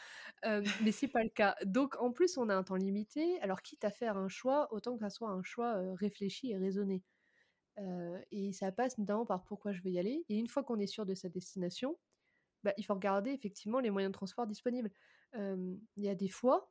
mais 0.44 0.92
c'est 0.92 1.08
pas 1.08 1.22
le 1.22 1.30
cas. 1.30 1.56
Donc, 1.64 1.96
en 2.00 2.12
plus, 2.12 2.36
on 2.36 2.48
a 2.50 2.54
un 2.54 2.62
temps 2.62 2.76
limité. 2.76 3.40
Alors, 3.40 3.62
quitte 3.62 3.84
à 3.84 3.90
faire 3.90 4.18
un 4.18 4.28
choix, 4.28 4.72
autant 4.72 4.94
que 4.94 5.00
ça 5.00 5.10
soit 5.10 5.30
un 5.30 5.42
choix 5.42 5.76
réfléchi 5.94 6.50
et 6.50 6.58
raisonné. 6.58 7.02
et 8.30 8.52
ça 8.52 8.70
passe 8.70 8.98
notamment 8.98 9.24
par 9.24 9.44
pourquoi 9.44 9.72
je 9.72 9.82
veux 9.82 9.90
y 9.90 9.98
aller. 9.98 10.24
Et 10.28 10.36
une 10.36 10.48
fois 10.48 10.62
qu'on 10.62 10.78
est 10.78 10.86
sûr 10.86 11.06
de 11.06 11.14
sa 11.14 11.28
destination, 11.30 11.98
bah, 12.62 12.74
il 12.76 12.84
faut 12.84 12.94
regarder 12.94 13.30
effectivement 13.30 13.80
les 13.80 13.90
moyens 13.90 14.12
de 14.12 14.16
transport 14.16 14.46
disponibles. 14.46 14.90
Il 15.34 15.78
y 15.96 16.08
a 16.08 16.14
des 16.14 16.28
fois, 16.28 16.70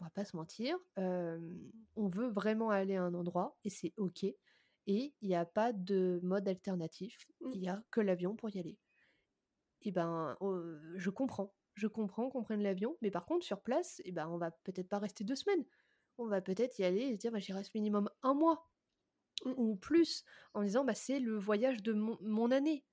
on 0.00 0.04
va 0.04 0.10
pas 0.10 0.24
se 0.24 0.36
mentir, 0.36 0.76
on 0.96 2.08
veut 2.08 2.28
vraiment 2.28 2.70
aller 2.70 2.96
à 2.96 3.04
un 3.04 3.14
endroit 3.14 3.56
et 3.64 3.70
c'est 3.70 3.92
ok. 3.96 4.26
Et 4.86 5.14
il 5.20 5.28
n'y 5.28 5.36
a 5.36 5.44
pas 5.44 5.72
de 5.72 6.20
mode 6.22 6.48
alternatif, 6.48 7.28
mmh. 7.40 7.50
il 7.54 7.60
n'y 7.60 7.68
a 7.68 7.82
que 7.90 8.00
l'avion 8.00 8.34
pour 8.34 8.50
y 8.50 8.58
aller. 8.58 8.78
Et 9.82 9.92
ben, 9.92 10.36
je 10.96 11.10
comprends, 11.10 11.54
je 11.74 11.86
comprends 11.86 12.30
qu'on 12.30 12.42
prenne 12.42 12.62
l'avion, 12.62 12.96
mais 13.00 13.10
par 13.10 13.26
contre, 13.26 13.44
sur 13.44 13.60
place, 13.62 14.00
et 14.04 14.12
ben, 14.12 14.28
on 14.28 14.38
va 14.38 14.50
peut-être 14.50 14.88
pas 14.88 14.98
rester 14.98 15.24
deux 15.24 15.36
semaines. 15.36 15.64
On 16.18 16.26
va 16.26 16.40
peut-être 16.40 16.78
y 16.78 16.84
aller 16.84 17.02
et 17.02 17.14
se 17.14 17.18
dire, 17.18 17.32
bah, 17.32 17.38
j'y 17.38 17.52
reste 17.52 17.74
minimum 17.74 18.10
un 18.22 18.34
mois 18.34 18.68
mmh. 19.44 19.52
ou 19.56 19.76
plus, 19.76 20.24
en 20.54 20.62
disant, 20.62 20.84
bah, 20.84 20.94
c'est 20.94 21.20
le 21.20 21.36
voyage 21.36 21.82
de 21.82 21.92
mon, 21.92 22.50
année. 22.50 22.84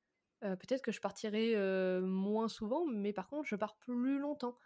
peut-être 0.41 0.81
que 0.81 0.91
je 0.91 1.01
partirai 1.01 1.55
moins 2.01 2.47
souvent, 2.47 2.85
mais 2.85 3.13
par 3.13 3.27
contre, 3.27 3.47
je 3.47 3.55
pars 3.55 3.77
plus 3.77 4.19
longtemps. 4.19 4.57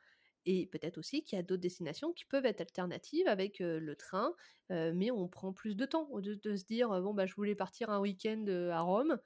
Et 0.46 0.68
peut-être 0.68 0.98
aussi 0.98 1.24
qu'il 1.24 1.38
y 1.38 1.40
a 1.40 1.44
d'autres 1.44 1.62
destinations 1.62 2.12
qui 2.12 2.26
peuvent 2.26 2.46
être 2.46 2.62
alternatives 2.62 3.28
avec 3.28 3.60
le 3.60 3.96
train, 3.96 4.34
mais 4.70 5.12
on 5.12 5.28
prend 5.28 5.54
plus 5.54 5.76
de 5.76 5.86
temps. 5.86 6.08
Au 6.12 6.20
lieu 6.20 6.36
de 6.36 6.56
se 6.56 6.66
dire, 6.66 6.90
bon, 7.02 7.14
bah, 7.14 7.26
je 7.26 7.34
voulais 7.36 7.56
partir 7.56 7.90
un 7.90 8.00
week-end 8.00 8.46
à 8.72 8.82
Rome. 8.82 9.20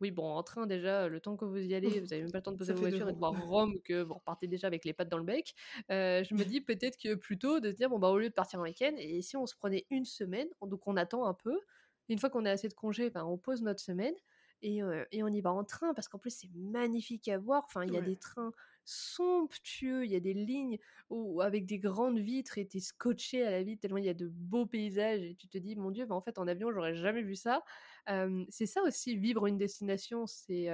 Oui, 0.00 0.10
bon, 0.10 0.24
en 0.24 0.42
train, 0.42 0.66
déjà, 0.66 1.08
le 1.08 1.20
temps 1.20 1.36
que 1.36 1.44
vous 1.44 1.58
y 1.58 1.74
allez, 1.74 2.00
vous 2.00 2.06
n'avez 2.06 2.22
même 2.22 2.32
pas 2.32 2.38
le 2.38 2.42
temps 2.42 2.52
de 2.52 2.56
poser 2.58 2.72
vos 2.72 2.80
voiture 2.80 3.08
et 3.08 3.12
de 3.12 3.18
voir 3.18 3.34
Rome, 3.46 3.80
que 3.82 4.02
vous 4.02 4.14
repartez 4.14 4.46
déjà 4.46 4.66
avec 4.66 4.84
les 4.84 4.94
pattes 4.94 5.10
dans 5.10 5.18
le 5.18 5.24
bec. 5.24 5.54
je 5.88 6.34
me 6.34 6.44
dis 6.44 6.60
peut-être 6.60 6.98
que 6.98 7.14
plutôt 7.14 7.60
de 7.60 7.70
se 7.70 7.76
dire, 7.76 7.90
bon, 7.90 7.98
bah, 7.98 8.08
au 8.08 8.18
lieu 8.18 8.28
de 8.28 8.34
partir 8.34 8.60
un 8.60 8.62
week-end, 8.62 8.94
et 8.96 9.20
si 9.22 9.36
on 9.36 9.46
se 9.46 9.54
prenait 9.54 9.86
une 9.90 10.04
semaine, 10.04 10.48
donc 10.62 10.86
on 10.86 10.96
attend 10.96 11.26
un 11.26 11.34
peu, 11.34 11.60
une 12.08 12.18
fois 12.18 12.30
qu'on 12.30 12.44
a 12.44 12.50
assez 12.50 12.68
de 12.68 12.74
congés, 12.74 13.10
ben, 13.10 13.24
on 13.24 13.36
pose 13.36 13.62
notre 13.62 13.80
semaine, 13.80 14.14
et, 14.62 14.80
et, 15.12 15.22
on 15.22 15.28
y 15.28 15.40
va 15.40 15.52
en 15.52 15.64
train 15.64 15.94
parce 15.94 16.08
qu'en 16.08 16.18
plus 16.18 16.34
c'est 16.36 16.50
magnifique 16.54 17.28
à 17.28 17.38
voir. 17.38 17.64
Enfin, 17.64 17.84
il 17.84 17.94
y 17.94 17.96
a 17.96 18.02
des 18.02 18.16
trains 18.16 18.52
somptueux. 18.84 20.04
Il 20.04 20.10
y 20.10 20.16
a 20.16 20.20
des 20.20 20.34
lignes 20.34 20.78
où, 21.10 21.40
avec 21.40 21.66
des 21.66 21.78
grandes 21.78 22.18
vitres 22.18 22.58
et 22.58 22.66
t'es 22.66 22.80
scotché 22.80 23.44
à 23.44 23.50
la 23.50 23.62
vitre 23.62 23.82
tellement 23.82 23.98
il 23.98 24.04
y 24.04 24.08
a 24.08 24.14
de 24.14 24.28
beaux 24.28 24.66
paysages 24.66 25.22
et 25.22 25.34
tu 25.34 25.48
te 25.48 25.58
dis, 25.58 25.76
mon 25.76 25.90
Dieu, 25.90 26.06
mais 26.06 26.14
en 26.14 26.20
fait, 26.20 26.38
en 26.38 26.46
avion, 26.46 26.72
j'aurais 26.72 26.94
jamais 26.94 27.22
vu 27.22 27.36
ça. 27.36 27.62
c'est 28.48 28.66
ça 28.66 28.82
aussi, 28.82 29.16
vivre 29.16 29.46
une 29.46 29.58
destination, 29.58 30.26
c'est 30.26 30.68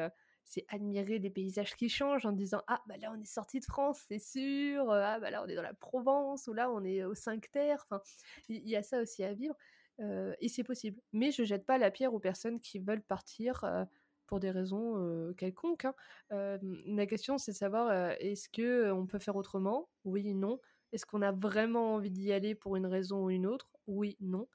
c'est 0.46 0.64
admirer 0.68 1.18
des 1.18 1.28
paysages 1.30 1.74
qui 1.74 1.88
changent 1.88 2.24
en 2.24 2.32
disant 2.32 2.62
ah 2.68 2.80
bah 2.86 2.96
là 2.98 3.12
on 3.14 3.20
est 3.20 3.26
sorti 3.26 3.58
de 3.58 3.64
France 3.64 4.04
c'est 4.08 4.20
sûr 4.20 4.90
ah 4.90 5.18
bah 5.18 5.30
là 5.30 5.42
on 5.44 5.48
est 5.48 5.56
dans 5.56 5.62
la 5.62 5.74
Provence 5.74 6.46
ou 6.46 6.52
là 6.52 6.70
on 6.70 6.84
est 6.84 7.04
aux 7.04 7.14
cinq 7.14 7.50
terres 7.50 7.84
enfin 7.90 8.00
il 8.48 8.66
y, 8.68 8.76
a 8.76 8.82
ça 8.82 9.02
aussi 9.02 9.24
à 9.24 9.34
vivre 9.34 9.56
et 9.98 10.48
c'est 10.48 10.62
possible 10.62 11.00
mais 11.12 11.32
je 11.32 11.42
jette 11.42 11.66
pas 11.66 11.78
la 11.78 11.90
pierre 11.90 12.14
aux 12.14 12.20
personnes 12.20 12.60
qui 12.60 12.78
veulent 12.78 13.02
partir 13.02 13.64
pour 14.26 14.40
des 14.40 14.50
raisons 14.50 15.32
quelconques. 15.36 15.84
Hein. 15.84 15.94
la 16.30 17.06
question, 17.06 17.38
c'est 17.38 17.52
de 17.52 17.56
savoir 17.56 17.90
est-ce 18.20 18.48
que 18.48 18.90
on 18.92 19.06
peut 19.06 19.18
faire 19.18 19.36
autrement? 19.36 19.88
Oui, 20.04 20.34
non. 20.34 20.60
Est-ce 20.92 21.06
qu'on 21.06 21.22
a 21.22 21.32
vraiment 21.32 21.94
envie 21.94 22.10
d'y 22.10 22.32
aller 22.32 22.54
pour 22.54 22.76
une 22.76 22.86
raison 22.86 23.24
ou 23.24 23.30
une 23.30 23.46
autre? 23.46 23.70
Oui, 23.86 24.16
non. 24.20 24.48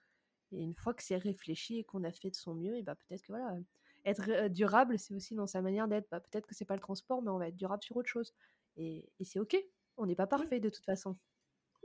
Et 0.52 0.62
une 0.62 0.76
fois 0.76 0.94
que 0.94 1.04
c'est 1.04 1.18
réfléchi 1.18 1.80
et 1.80 1.84
qu'on 1.84 2.04
a 2.04 2.12
fait 2.12 2.30
de 2.30 2.36
son 2.36 2.56
mieux, 2.56 2.76
et 2.76 2.82
bah 2.82 2.96
peut-être 2.96 3.22
que 3.22 3.32
voilà, 3.32 3.58
être 4.06 4.48
durable, 4.50 4.98
c'est 5.00 5.14
aussi 5.14 5.36
dans 5.36 5.48
sa 5.48 5.62
manière 5.62 5.88
d'être. 5.88 6.08
Bah, 6.10 6.20
peut-être 6.20 6.48
que 6.48 6.56
c'est 6.56 6.66
pas 6.66 6.76
le 6.76 6.82
transport, 6.82 7.22
mais 7.22 7.30
on 7.30 7.38
va 7.38 7.48
être 7.48 7.56
durable 7.56 7.84
sur 7.84 7.96
autre 7.98 8.10
chose. 8.10 8.34
Et, 8.78 9.08
c'est 9.24 9.40
ok. 9.40 9.56
On 9.98 10.06
n'est 10.06 10.16
pas 10.16 10.28
parfait 10.28 10.60
de 10.60 10.70
toute 10.70 10.86
façon. 10.86 11.18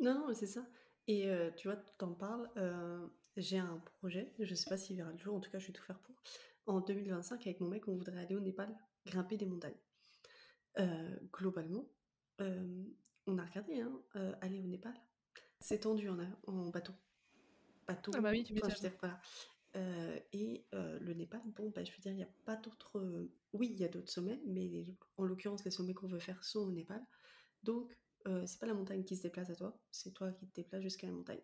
Non, 0.01 0.15
non, 0.15 0.35
c'est 0.35 0.47
ça. 0.47 0.67
Et 1.09 1.29
tu 1.57 1.69
vois, 1.69 1.77
tu 1.77 2.05
en 2.05 2.15
parles. 2.15 2.49
j'ai 3.37 3.59
un 3.59 3.83
projet, 3.99 4.33
je 4.39 4.55
sais 4.55 4.69
pas 4.69 4.77
s'il 4.77 4.97
verra 4.97 5.13
le 5.13 5.19
jour, 5.19 5.35
en 5.35 5.41
tout 5.41 5.51
cas 5.51 5.59
je 5.59 5.67
vais 5.67 5.73
tout 5.73 5.83
faire 5.83 5.99
pour. 5.99 6.15
En 6.67 6.81
2025, 6.81 7.47
avec 7.47 7.61
mon 7.61 7.69
mec, 7.69 7.87
on 7.87 7.97
voudrait 7.97 8.19
aller 8.19 8.35
au 8.35 8.41
Népal 8.41 8.77
grimper 9.07 9.37
des 9.37 9.47
montagnes. 9.47 9.79
Euh, 10.79 11.17
globalement, 11.33 11.89
euh, 12.41 12.85
on 13.27 13.39
a 13.39 13.45
regardé, 13.45 13.81
hein, 13.81 14.03
euh, 14.17 14.35
aller 14.41 14.61
au 14.61 14.67
Népal. 14.67 14.95
C'est 15.61 15.81
tendu 15.81 16.09
en, 16.09 16.19
en 16.47 16.69
bateau. 16.69 16.93
Bateau. 17.87 18.11
Ah 18.15 18.21
bah 18.21 18.31
oui, 18.31 18.45
tu 18.45 18.53
enfin, 18.55 18.69
je 18.69 18.75
veux 18.75 18.89
dire, 18.89 18.99
voilà. 19.01 19.21
et 20.33 20.67
le 20.73 21.15
Népal, 21.15 21.41
bon, 21.47 21.71
bah, 21.71 21.85
je 21.85 21.93
veux 21.93 21.99
dire, 21.99 22.13
il 22.13 22.17
n'y 22.17 22.23
a 22.25 22.35
pas 22.45 22.57
d'autres. 22.57 23.31
Oui, 23.53 23.69
il 23.73 23.81
y 23.81 23.85
a 23.85 23.89
d'autres 23.89 24.11
sommets, 24.11 24.41
mais 24.45 24.87
en 25.17 25.25
l'occurrence, 25.25 25.65
les 25.65 25.71
sommets 25.71 25.95
qu'on 25.95 26.09
veut 26.09 26.19
faire 26.19 26.43
sont 26.45 26.61
au 26.61 26.73
Népal. 26.73 27.03
Donc, 27.63 27.97
c'est 28.45 28.59
pas 28.59 28.67
la 28.67 28.75
montagne 28.75 29.05
qui 29.05 29.17
se 29.17 29.23
déplace 29.23 29.51
à 29.51 29.55
toi, 29.55 29.79
c'est 29.93 30.13
toi 30.13 30.33
qui 30.33 30.49
te 30.49 30.55
déplaces 30.57 30.83
jusqu'à 30.83 31.07
la 31.07 31.13
montagne. 31.13 31.43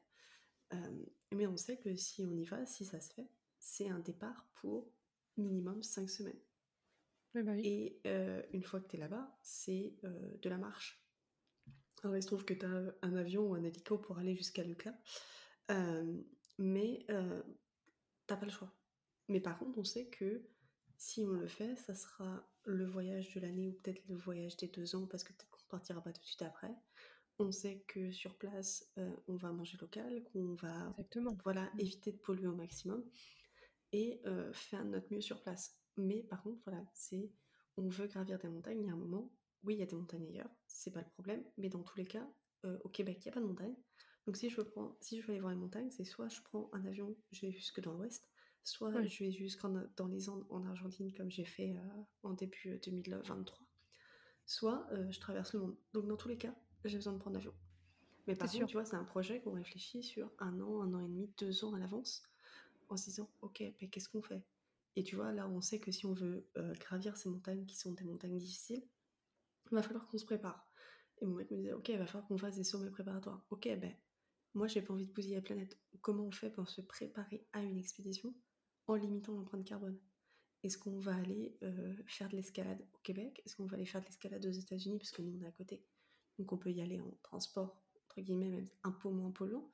mais 1.30 1.46
on 1.46 1.56
sait 1.56 1.78
que 1.78 1.94
si 1.94 2.26
on 2.26 2.36
y 2.36 2.44
va, 2.44 2.66
si 2.66 2.84
ça 2.84 3.00
se 3.00 3.14
fait, 3.14 3.30
c'est 3.58 3.88
un 3.88 4.00
départ 4.00 4.48
pour 4.54 4.92
minimum 5.36 5.82
5 5.82 6.08
semaines. 6.08 6.40
Bah 7.34 7.56
et 7.56 8.00
une 8.52 8.62
fois 8.62 8.80
que 8.80 8.88
tu 8.88 8.96
es 8.96 8.98
là-bas, 8.98 9.38
c'est 9.42 9.96
de 10.02 10.48
la 10.48 10.58
marche. 10.58 11.02
Alors 12.02 12.16
il 12.16 12.22
se 12.22 12.26
trouve 12.26 12.44
que 12.44 12.54
tu 12.54 12.66
as 12.66 12.94
un 13.02 13.16
avion 13.16 13.48
ou 13.48 13.54
un 13.54 13.62
hélico 13.62 13.96
pour 13.96 14.18
aller 14.18 14.34
jusqu'à 14.36 14.62
Lucla, 14.62 14.94
mais 16.58 17.06
t'as 18.26 18.36
pas 18.36 18.44
le 18.44 18.50
choix. 18.50 18.72
Mais 19.28 19.40
par 19.40 19.58
contre, 19.58 19.78
on 19.78 19.84
sait 19.84 20.08
que 20.08 20.46
si 20.98 21.24
on 21.24 21.30
le 21.30 21.46
fait, 21.46 21.74
ça 21.76 21.94
sera 21.94 22.46
le 22.64 22.84
voyage 22.84 23.32
de 23.34 23.40
l'année 23.40 23.68
ou 23.68 23.72
peut-être 23.72 24.06
le 24.08 24.16
voyage 24.16 24.56
des 24.58 24.68
deux 24.68 24.94
ans 24.94 25.06
parce 25.06 25.24
que 25.24 25.32
peut-être 25.32 25.50
qu'on 25.50 25.66
partira 25.68 26.02
pas 26.02 26.12
tout 26.12 26.20
de 26.20 26.26
suite 26.26 26.42
après. 26.42 26.74
On 27.38 27.50
sait 27.50 27.82
que 27.88 28.12
sur 28.12 28.36
place, 28.36 28.92
on 29.26 29.36
va 29.36 29.52
manger 29.52 29.78
local, 29.80 30.22
qu'on 30.24 30.54
va 30.54 30.90
Exactement. 30.90 31.36
voilà, 31.44 31.64
mmh. 31.64 31.80
éviter 31.80 32.12
de 32.12 32.18
polluer 32.18 32.46
au 32.46 32.54
maximum 32.54 33.02
et 33.92 34.22
faire 34.52 34.84
notre 34.84 35.12
mieux 35.12 35.20
sur 35.20 35.40
place. 35.42 35.78
Mais 35.96 36.22
par 36.22 36.42
contre, 36.42 36.60
voilà, 36.64 36.84
c'est 36.94 37.30
on 37.76 37.88
veut 37.88 38.06
gravir 38.06 38.38
des 38.38 38.48
montagnes. 38.48 38.80
Il 38.80 38.86
y 38.86 38.90
a 38.90 38.92
un 38.92 38.96
moment, 38.96 39.30
oui, 39.64 39.74
il 39.74 39.80
y 39.80 39.82
a 39.82 39.86
des 39.86 39.96
montagnes 39.96 40.26
ailleurs, 40.26 40.50
c'est 40.66 40.90
pas 40.90 41.00
le 41.00 41.08
problème. 41.10 41.44
Mais 41.58 41.68
dans 41.68 41.82
tous 41.82 41.96
les 41.98 42.06
cas, 42.06 42.26
au 42.84 42.88
Québec, 42.88 43.18
il 43.20 43.28
n'y 43.28 43.30
a 43.30 43.34
pas 43.34 43.40
de 43.40 43.46
montagne. 43.46 43.74
Donc 44.26 44.36
si 44.36 44.48
je 44.48 44.56
veux 44.56 44.64
prendre, 44.64 44.96
si 45.00 45.20
je 45.20 45.26
veux 45.26 45.32
aller 45.32 45.40
voir 45.40 45.52
les 45.52 45.58
montagnes, 45.58 45.90
c'est 45.90 46.04
soit 46.04 46.28
je 46.28 46.40
prends 46.42 46.70
un 46.72 46.84
avion, 46.84 47.16
je 47.32 47.46
vais 47.46 47.52
jusque 47.52 47.80
dans 47.80 47.92
l'ouest, 47.92 48.28
soit 48.62 49.02
je 49.02 49.24
vais 49.24 49.32
jusque 49.32 49.66
dans 49.96 50.06
les 50.06 50.28
Andes 50.28 50.46
en 50.48 50.64
Argentine 50.64 51.12
comme 51.12 51.30
j'ai 51.30 51.44
fait 51.44 51.74
en 52.22 52.32
début 52.32 52.78
2023, 52.84 53.66
soit 54.46 54.88
je 55.10 55.18
traverse 55.18 55.52
le 55.54 55.60
monde. 55.60 55.76
Donc 55.92 56.06
dans 56.06 56.16
tous 56.16 56.28
les 56.28 56.38
cas, 56.38 56.54
j'ai 56.84 56.96
besoin 56.96 57.14
de 57.14 57.18
prendre 57.18 57.34
l'avion. 57.34 57.52
Mais 58.28 58.36
par 58.36 58.48
contre, 58.48 58.66
tu 58.66 58.74
vois, 58.74 58.84
c'est 58.84 58.94
un 58.94 59.04
projet 59.04 59.40
qu'on 59.40 59.54
réfléchit 59.54 60.04
sur 60.04 60.30
un 60.38 60.60
an, 60.60 60.82
un 60.82 60.94
an 60.94 61.00
et 61.00 61.08
demi, 61.08 61.32
deux 61.38 61.64
ans 61.64 61.74
à 61.74 61.78
l'avance 61.80 62.22
en 62.92 62.96
se 62.96 63.04
disant, 63.04 63.30
ok, 63.40 63.62
qu'est-ce 63.90 64.08
qu'on 64.08 64.22
fait? 64.22 64.44
Et 64.96 65.04
tu 65.04 65.16
vois, 65.16 65.32
là, 65.32 65.48
on 65.48 65.60
sait 65.60 65.80
que 65.80 65.90
si 65.90 66.06
on 66.06 66.12
veut 66.12 66.48
euh, 66.58 66.74
gravir 66.74 67.16
ces 67.16 67.28
montagnes 67.28 67.64
qui 67.64 67.76
sont 67.76 67.92
des 67.92 68.04
montagnes 68.04 68.36
difficiles, 68.36 68.86
il 69.70 69.74
va 69.74 69.82
falloir 69.82 70.06
qu'on 70.06 70.18
se 70.18 70.24
prépare. 70.24 70.68
Et 71.20 71.26
mon 71.26 71.34
mec 71.34 71.50
me 71.50 71.56
disait, 71.56 71.72
ok, 71.72 71.88
il 71.88 71.98
va 71.98 72.06
falloir 72.06 72.26
qu'on 72.28 72.36
fasse 72.36 72.56
des 72.56 72.64
sommets 72.64 72.90
préparatoires. 72.90 73.44
Ok, 73.50 73.68
ben, 73.78 73.94
moi, 74.54 74.66
j'ai 74.66 74.82
pas 74.82 74.92
envie 74.92 75.06
de 75.06 75.12
bousiller 75.12 75.36
la 75.36 75.42
planète. 75.42 75.78
Comment 76.02 76.24
on 76.24 76.30
fait 76.30 76.50
pour 76.50 76.68
se 76.68 76.82
préparer 76.82 77.46
à 77.52 77.62
une 77.62 77.78
expédition 77.78 78.34
en 78.86 78.96
limitant 78.96 79.32
l'empreinte 79.32 79.64
carbone? 79.64 79.98
Est-ce 80.62 80.76
qu'on 80.76 80.98
va 80.98 81.14
aller 81.14 81.56
euh, 81.62 81.96
faire 82.06 82.28
de 82.28 82.36
l'escalade 82.36 82.86
au 82.92 82.98
Québec? 82.98 83.40
Est-ce 83.46 83.56
qu'on 83.56 83.66
va 83.66 83.76
aller 83.76 83.86
faire 83.86 84.02
de 84.02 84.06
l'escalade 84.06 84.44
aux 84.44 84.50
États-Unis? 84.50 84.98
Parce 84.98 85.10
que 85.10 85.22
nous, 85.22 85.38
on 85.38 85.42
est 85.42 85.48
à 85.48 85.52
côté. 85.52 85.82
Donc, 86.38 86.52
on 86.52 86.58
peut 86.58 86.70
y 86.70 86.82
aller 86.82 87.00
en 87.00 87.10
transport, 87.22 87.82
entre 88.04 88.20
guillemets, 88.20 88.50
même 88.50 88.68
un 88.84 88.92
peu 88.92 89.08
moins 89.08 89.30
polluant. 89.30 89.72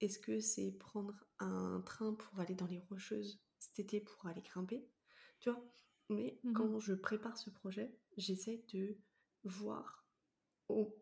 Est-ce 0.00 0.18
que 0.18 0.40
c'est 0.40 0.72
prendre 0.72 1.14
un 1.38 1.82
train 1.84 2.14
pour 2.14 2.40
aller 2.40 2.54
dans 2.54 2.66
les 2.66 2.80
Rocheuses 2.80 3.40
cet 3.58 3.78
été 3.78 4.00
pour 4.00 4.26
aller 4.26 4.42
grimper? 4.42 4.86
Tu 5.40 5.50
vois? 5.50 5.62
Mais 6.08 6.38
mmh 6.42 6.52
quand 6.54 6.80
je 6.80 6.94
prépare 6.94 7.36
ce 7.38 7.50
projet, 7.50 7.94
j'essaie 8.16 8.64
de 8.72 8.98
voir 9.44 10.04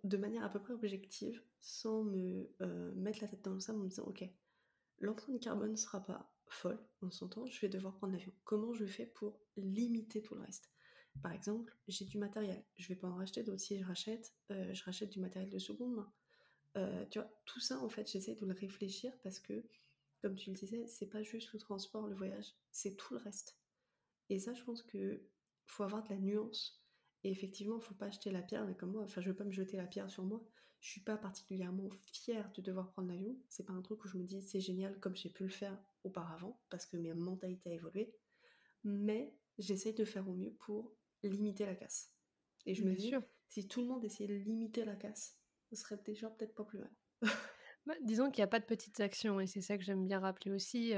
de 0.04 0.16
manière 0.16 0.44
à 0.44 0.48
peu 0.48 0.60
près 0.60 0.72
objective, 0.72 1.42
sans 1.60 2.02
me 2.04 2.50
euh, 2.62 2.92
mettre 2.94 3.20
la 3.22 3.28
tête 3.28 3.44
dans 3.44 3.54
le 3.54 3.60
sable 3.60 3.80
en 3.80 3.82
me 3.84 3.88
disant 3.88 4.04
ok, 4.04 4.24
l'empreinte 5.00 5.40
carbone 5.40 5.72
ne 5.72 5.76
sera 5.76 6.04
pas 6.04 6.32
folle, 6.48 6.78
on 7.02 7.10
s'entend, 7.10 7.46
je 7.46 7.60
vais 7.60 7.68
devoir 7.68 7.94
prendre 7.96 8.12
l'avion. 8.14 8.32
Comment 8.44 8.72
je 8.72 8.86
fais 8.86 9.06
pour 9.06 9.40
limiter 9.56 10.22
tout 10.22 10.34
le 10.34 10.40
reste? 10.40 10.70
Par 11.22 11.32
exemple, 11.32 11.76
j'ai 11.88 12.04
du 12.04 12.18
matériel, 12.18 12.64
je 12.76 12.88
vais 12.88 12.96
pas 12.96 13.08
en 13.08 13.16
racheter 13.16 13.42
d'autres. 13.42 13.60
Si 13.60 13.78
je 13.78 13.84
rachète, 13.84 14.34
euh, 14.50 14.72
je 14.72 14.84
rachète 14.84 15.10
du 15.10 15.20
matériel 15.20 15.50
de 15.50 15.58
seconde 15.58 15.94
main. 15.96 16.12
Euh, 16.76 17.04
tu 17.06 17.18
vois, 17.18 17.30
tout 17.44 17.60
ça, 17.60 17.78
en 17.80 17.88
fait, 17.88 18.10
j'essaie 18.10 18.34
de 18.34 18.46
le 18.46 18.52
réfléchir 18.52 19.12
parce 19.22 19.40
que, 19.40 19.64
comme 20.22 20.36
tu 20.36 20.50
le 20.50 20.56
disais, 20.56 20.86
c'est 20.86 21.06
pas 21.06 21.22
juste 21.22 21.52
le 21.52 21.58
transport, 21.58 22.06
le 22.06 22.14
voyage, 22.14 22.54
c'est 22.70 22.96
tout 22.96 23.14
le 23.14 23.20
reste. 23.20 23.58
Et 24.28 24.38
ça, 24.38 24.54
je 24.54 24.62
pense 24.62 24.82
que 24.82 25.22
faut 25.66 25.84
avoir 25.84 26.02
de 26.02 26.10
la 26.10 26.18
nuance. 26.18 26.82
Et 27.24 27.30
effectivement, 27.30 27.80
faut 27.80 27.94
pas 27.94 28.06
acheter 28.06 28.30
la 28.30 28.42
pierre, 28.42 28.64
mais 28.66 28.76
comme 28.76 28.92
moi, 28.92 29.02
enfin, 29.02 29.20
je 29.20 29.28
veux 29.28 29.36
pas 29.36 29.44
me 29.44 29.52
jeter 29.52 29.76
la 29.76 29.86
pierre 29.86 30.10
sur 30.10 30.24
moi. 30.24 30.44
Je 30.80 30.90
suis 30.90 31.00
pas 31.00 31.16
particulièrement 31.16 31.90
fière 32.04 32.50
de 32.52 32.62
devoir 32.62 32.92
prendre 32.92 33.08
l'avion. 33.08 33.36
C'est 33.48 33.64
pas 33.64 33.72
un 33.72 33.82
truc 33.82 34.04
où 34.04 34.08
je 34.08 34.16
me 34.16 34.24
dis 34.24 34.40
c'est 34.42 34.60
génial 34.60 35.00
comme 35.00 35.16
j'ai 35.16 35.30
pu 35.30 35.42
le 35.42 35.48
faire 35.48 35.76
auparavant, 36.04 36.60
parce 36.68 36.86
que 36.86 36.96
mes 36.96 37.12
mentalités 37.14 37.70
a 37.70 37.74
évolué. 37.74 38.14
Mais 38.84 39.34
j'essaie 39.58 39.92
de 39.92 40.04
faire 40.04 40.28
au 40.28 40.34
mieux 40.34 40.52
pour 40.52 40.94
limiter 41.24 41.66
la 41.66 41.74
casse. 41.74 42.14
Et 42.66 42.74
je 42.74 42.84
me 42.84 42.94
dis, 42.94 43.12
si 43.48 43.66
tout 43.66 43.80
le 43.80 43.88
monde 43.88 44.04
essayait 44.04 44.28
de 44.28 44.34
limiter 44.34 44.84
la 44.84 44.94
casse, 44.94 45.37
ce 45.70 45.76
serait 45.76 45.98
déjà 46.04 46.28
peut-être 46.30 46.54
pas 46.54 46.64
plus 46.64 46.78
mal. 46.78 46.90
Bah, 47.86 47.94
disons 48.02 48.30
qu'il 48.30 48.42
n'y 48.42 48.44
a 48.44 48.48
pas 48.48 48.60
de 48.60 48.66
petites 48.66 49.00
actions 49.00 49.40
et 49.40 49.46
c'est 49.46 49.62
ça 49.62 49.78
que 49.78 49.82
j'aime 49.82 50.06
bien 50.06 50.20
rappeler 50.20 50.50
aussi. 50.50 50.92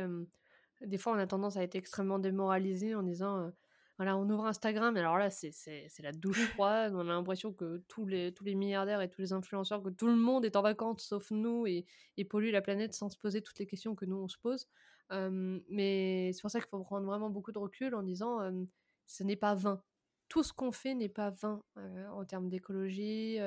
des 0.80 0.98
fois, 0.98 1.12
on 1.12 1.18
a 1.18 1.26
tendance 1.26 1.56
à 1.56 1.62
être 1.62 1.76
extrêmement 1.76 2.18
démoralisé 2.18 2.96
en 2.96 3.04
disant 3.04 3.52
voilà, 4.00 4.16
on 4.16 4.26
ouvre 4.30 4.46
Instagram, 4.46 4.96
et 4.96 5.00
alors 5.00 5.18
là, 5.18 5.28
c'est 5.28 5.52
la 5.98 6.12
douche 6.12 6.40
froide. 6.54 6.94
On 6.94 7.00
a 7.00 7.12
l'impression 7.12 7.52
que 7.52 7.84
tous 7.86 8.06
les, 8.06 8.32
tous 8.32 8.44
les 8.44 8.54
milliardaires 8.54 9.02
et 9.02 9.10
tous 9.10 9.20
les 9.20 9.34
influenceurs, 9.34 9.82
que 9.82 9.90
tout 9.90 10.06
le 10.06 10.16
monde 10.16 10.46
est 10.46 10.56
en 10.56 10.62
vacances 10.62 11.04
sauf 11.04 11.30
nous 11.30 11.66
et, 11.66 11.84
et 12.16 12.24
pollue 12.24 12.50
la 12.50 12.62
planète 12.62 12.94
sans 12.94 13.10
se 13.10 13.18
poser 13.18 13.42
toutes 13.42 13.58
les 13.58 13.66
questions 13.66 13.94
que 13.94 14.06
nous, 14.06 14.16
on 14.16 14.26
se 14.26 14.38
pose. 14.38 14.66
mais 15.10 16.32
c'est 16.32 16.40
pour 16.40 16.50
ça 16.50 16.60
qu'il 16.60 16.70
faut 16.70 16.82
prendre 16.82 17.04
vraiment 17.04 17.28
beaucoup 17.28 17.52
de 17.52 17.58
recul 17.58 17.94
en 17.94 18.02
disant 18.02 18.38
ce 19.06 19.22
n'est 19.22 19.36
pas 19.36 19.54
vain. 19.54 19.82
Tout 20.30 20.44
ce 20.44 20.54
qu'on 20.54 20.72
fait 20.72 20.94
n'est 20.94 21.10
pas 21.10 21.28
vain 21.28 21.62
en 21.76 22.24
termes 22.24 22.48
d'écologie, 22.48 23.38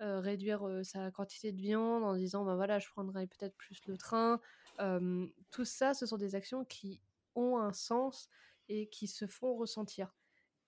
réduire 0.00 0.66
euh, 0.66 0.82
sa 0.82 1.10
quantité 1.10 1.52
de 1.52 1.60
viande 1.60 2.04
en 2.04 2.14
disant 2.16 2.44
ben 2.44 2.56
voilà 2.56 2.78
je 2.78 2.88
prendrai 2.88 3.26
peut-être 3.26 3.56
plus 3.56 3.80
le 3.86 3.96
train. 3.96 4.40
Tout 5.50 5.64
ça 5.64 5.94
ce 5.94 6.06
sont 6.06 6.18
des 6.18 6.34
actions 6.34 6.64
qui 6.64 7.00
ont 7.34 7.58
un 7.58 7.72
sens 7.72 8.28
et 8.68 8.88
qui 8.88 9.06
se 9.06 9.26
font 9.26 9.54
ressentir. 9.56 10.14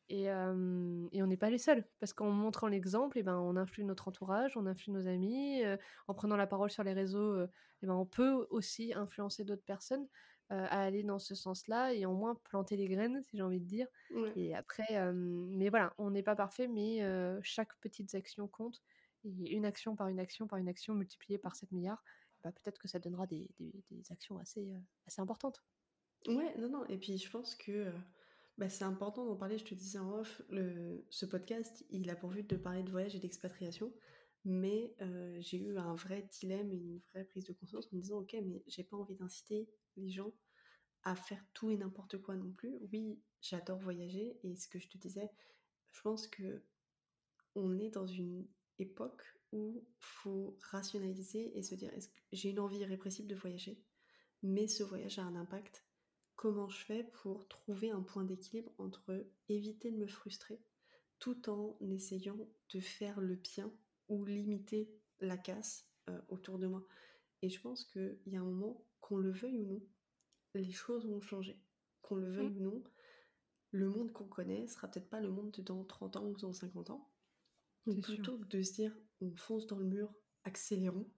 Et, 0.08 0.26
et 0.26 1.22
on 1.22 1.26
n'est 1.26 1.36
pas 1.36 1.50
les 1.50 1.58
seuls 1.58 1.84
parce 1.98 2.12
qu'en 2.12 2.30
montrant 2.30 2.68
l'exemple 2.68 3.18
et 3.18 3.22
eh 3.22 3.24
ben 3.24 3.38
on 3.38 3.56
influe 3.56 3.82
notre 3.82 4.06
entourage 4.06 4.56
on 4.56 4.64
influe 4.66 4.92
nos 4.92 5.08
amis 5.08 5.64
en 6.06 6.14
prenant 6.14 6.36
la 6.36 6.46
parole 6.46 6.70
sur 6.70 6.84
les 6.84 6.92
réseaux 6.92 7.42
et 7.42 7.48
eh 7.82 7.86
ben 7.86 7.94
on 7.94 8.06
peut 8.06 8.46
aussi 8.50 8.94
influencer 8.94 9.42
d'autres 9.42 9.64
personnes 9.64 10.06
à 10.48 10.84
aller 10.84 11.02
dans 11.02 11.18
ce 11.18 11.34
sens-là 11.34 11.92
et 11.92 12.06
au 12.06 12.14
moins 12.14 12.36
planter 12.44 12.76
les 12.76 12.86
graines, 12.86 13.20
si 13.24 13.36
j'ai 13.36 13.42
envie 13.42 13.58
de 13.58 13.66
dire. 13.66 13.88
Et 14.36 14.54
après, 14.54 15.12
mais 15.12 15.68
voilà, 15.70 15.92
on 15.98 16.12
n'est 16.12 16.22
pas 16.22 16.36
parfait, 16.36 16.68
mais 16.68 17.02
chaque 17.42 17.76
petite 17.80 18.14
action 18.14 18.46
compte 18.46 18.80
une 19.26 19.64
action 19.64 19.96
par 19.96 20.08
une 20.08 20.20
action 20.20 20.46
par 20.46 20.58
une 20.58 20.68
action 20.68 20.94
multipliée 20.94 21.38
par 21.38 21.56
7 21.56 21.72
milliards, 21.72 22.02
bah, 22.42 22.52
peut-être 22.52 22.78
que 22.78 22.88
ça 22.88 22.98
donnera 22.98 23.26
des, 23.26 23.48
actions 24.10 24.38
assez, 24.38 24.70
euh, 24.72 24.78
assez 25.06 25.20
importantes. 25.20 25.64
Ouais, 26.26 26.56
non, 26.58 26.68
non, 26.68 26.86
et 26.86 26.96
puis 26.96 27.18
je 27.18 27.30
pense 27.30 27.54
que 27.54 27.72
euh, 27.72 27.92
bah, 28.58 28.68
c'est 28.68 28.84
important 28.84 29.26
d'en 29.26 29.36
parler, 29.36 29.58
je 29.58 29.64
te 29.64 29.74
disais 29.74 29.98
en 29.98 30.20
off, 30.20 30.42
le, 30.50 31.04
ce 31.10 31.26
podcast, 31.26 31.84
il 31.90 32.08
a 32.10 32.16
pour 32.16 32.30
but 32.30 32.48
de 32.48 32.56
parler 32.56 32.82
de 32.82 32.90
voyage 32.90 33.14
et 33.14 33.18
d'expatriation, 33.18 33.92
mais 34.44 34.94
euh, 35.00 35.36
j'ai 35.40 35.58
eu 35.58 35.76
un 35.76 35.94
vrai 35.94 36.28
dilemme 36.30 36.70
et 36.70 36.76
une 36.76 37.00
vraie 37.10 37.24
prise 37.24 37.44
de 37.44 37.52
conscience 37.52 37.86
en 37.92 37.96
me 37.96 38.00
disant, 38.00 38.18
ok, 38.18 38.36
mais 38.44 38.62
j'ai 38.66 38.84
pas 38.84 38.96
envie 38.96 39.16
d'inciter 39.16 39.68
les 39.96 40.08
gens 40.08 40.32
à 41.02 41.14
faire 41.14 41.44
tout 41.52 41.70
et 41.70 41.76
n'importe 41.76 42.18
quoi 42.18 42.36
non 42.36 42.52
plus. 42.52 42.76
Oui, 42.92 43.20
j'adore 43.40 43.78
voyager, 43.78 44.38
et 44.42 44.56
ce 44.56 44.68
que 44.68 44.78
je 44.78 44.88
te 44.88 44.98
disais, 44.98 45.30
je 45.90 46.00
pense 46.00 46.26
que 46.26 46.62
on 47.56 47.78
est 47.78 47.90
dans 47.90 48.06
une 48.06 48.46
époque 48.78 49.22
où 49.52 49.84
faut 49.98 50.56
rationaliser 50.70 51.56
et 51.56 51.62
se 51.62 51.74
dire 51.74 51.92
est-ce 51.94 52.08
que 52.08 52.14
j'ai 52.32 52.50
une 52.50 52.60
envie 52.60 52.78
irrépressible 52.78 53.28
de 53.28 53.34
voyager, 53.34 53.80
mais 54.42 54.66
ce 54.66 54.82
voyage 54.82 55.18
a 55.18 55.24
un 55.24 55.36
impact. 55.36 55.84
Comment 56.34 56.68
je 56.68 56.84
fais 56.84 57.04
pour 57.04 57.48
trouver 57.48 57.90
un 57.90 58.02
point 58.02 58.24
d'équilibre 58.24 58.72
entre 58.78 59.26
éviter 59.48 59.90
de 59.90 59.96
me 59.96 60.06
frustrer 60.06 60.60
tout 61.18 61.48
en 61.48 61.78
essayant 61.88 62.36
de 62.74 62.80
faire 62.80 63.20
le 63.20 63.36
bien 63.36 63.72
ou 64.08 64.24
limiter 64.26 64.90
la 65.20 65.38
casse 65.38 65.88
euh, 66.10 66.20
autour 66.28 66.58
de 66.58 66.66
moi? 66.66 66.84
Et 67.42 67.48
je 67.48 67.60
pense 67.60 67.84
qu'il 67.84 68.18
y 68.26 68.36
a 68.36 68.40
un 68.40 68.44
moment, 68.44 68.84
qu'on 69.00 69.16
le 69.16 69.30
veuille 69.30 69.60
ou 69.60 69.66
non, 69.66 69.82
les 70.54 70.70
choses 70.72 71.06
vont 71.06 71.20
changer. 71.20 71.58
Qu'on 72.02 72.16
le 72.16 72.30
veuille 72.30 72.50
mmh. 72.50 72.66
ou 72.66 72.70
non, 72.70 72.84
le 73.70 73.88
monde 73.88 74.12
qu'on 74.12 74.26
connaît 74.26 74.66
sera 74.66 74.88
peut-être 74.88 75.08
pas 75.08 75.20
le 75.20 75.30
monde 75.30 75.50
de 75.52 75.62
dans 75.62 75.84
30 75.84 76.16
ans 76.16 76.26
ou 76.26 76.36
dans 76.36 76.52
50 76.52 76.90
ans, 76.90 77.10
plutôt 77.94 78.38
que 78.38 78.46
de 78.46 78.62
se 78.62 78.72
dire 78.72 78.96
on 79.20 79.34
fonce 79.36 79.66
dans 79.66 79.78
le 79.78 79.86
mur, 79.86 80.12
accélérons, 80.44 81.10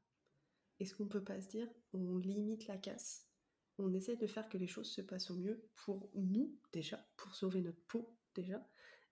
est-ce 0.80 0.94
qu'on 0.94 1.08
peut 1.08 1.24
pas 1.24 1.40
se 1.40 1.48
dire 1.48 1.68
on 1.92 2.18
limite 2.18 2.66
la 2.66 2.78
casse 2.78 3.28
on 3.78 3.92
essaie 3.92 4.16
de 4.16 4.26
faire 4.26 4.48
que 4.48 4.58
les 4.58 4.66
choses 4.66 4.90
se 4.90 5.00
passent 5.00 5.30
au 5.30 5.36
mieux 5.36 5.68
pour 5.76 6.10
nous 6.14 6.58
déjà, 6.72 7.04
pour 7.16 7.34
sauver 7.34 7.60
notre 7.60 7.80
peau 7.86 8.16
déjà, 8.34 8.68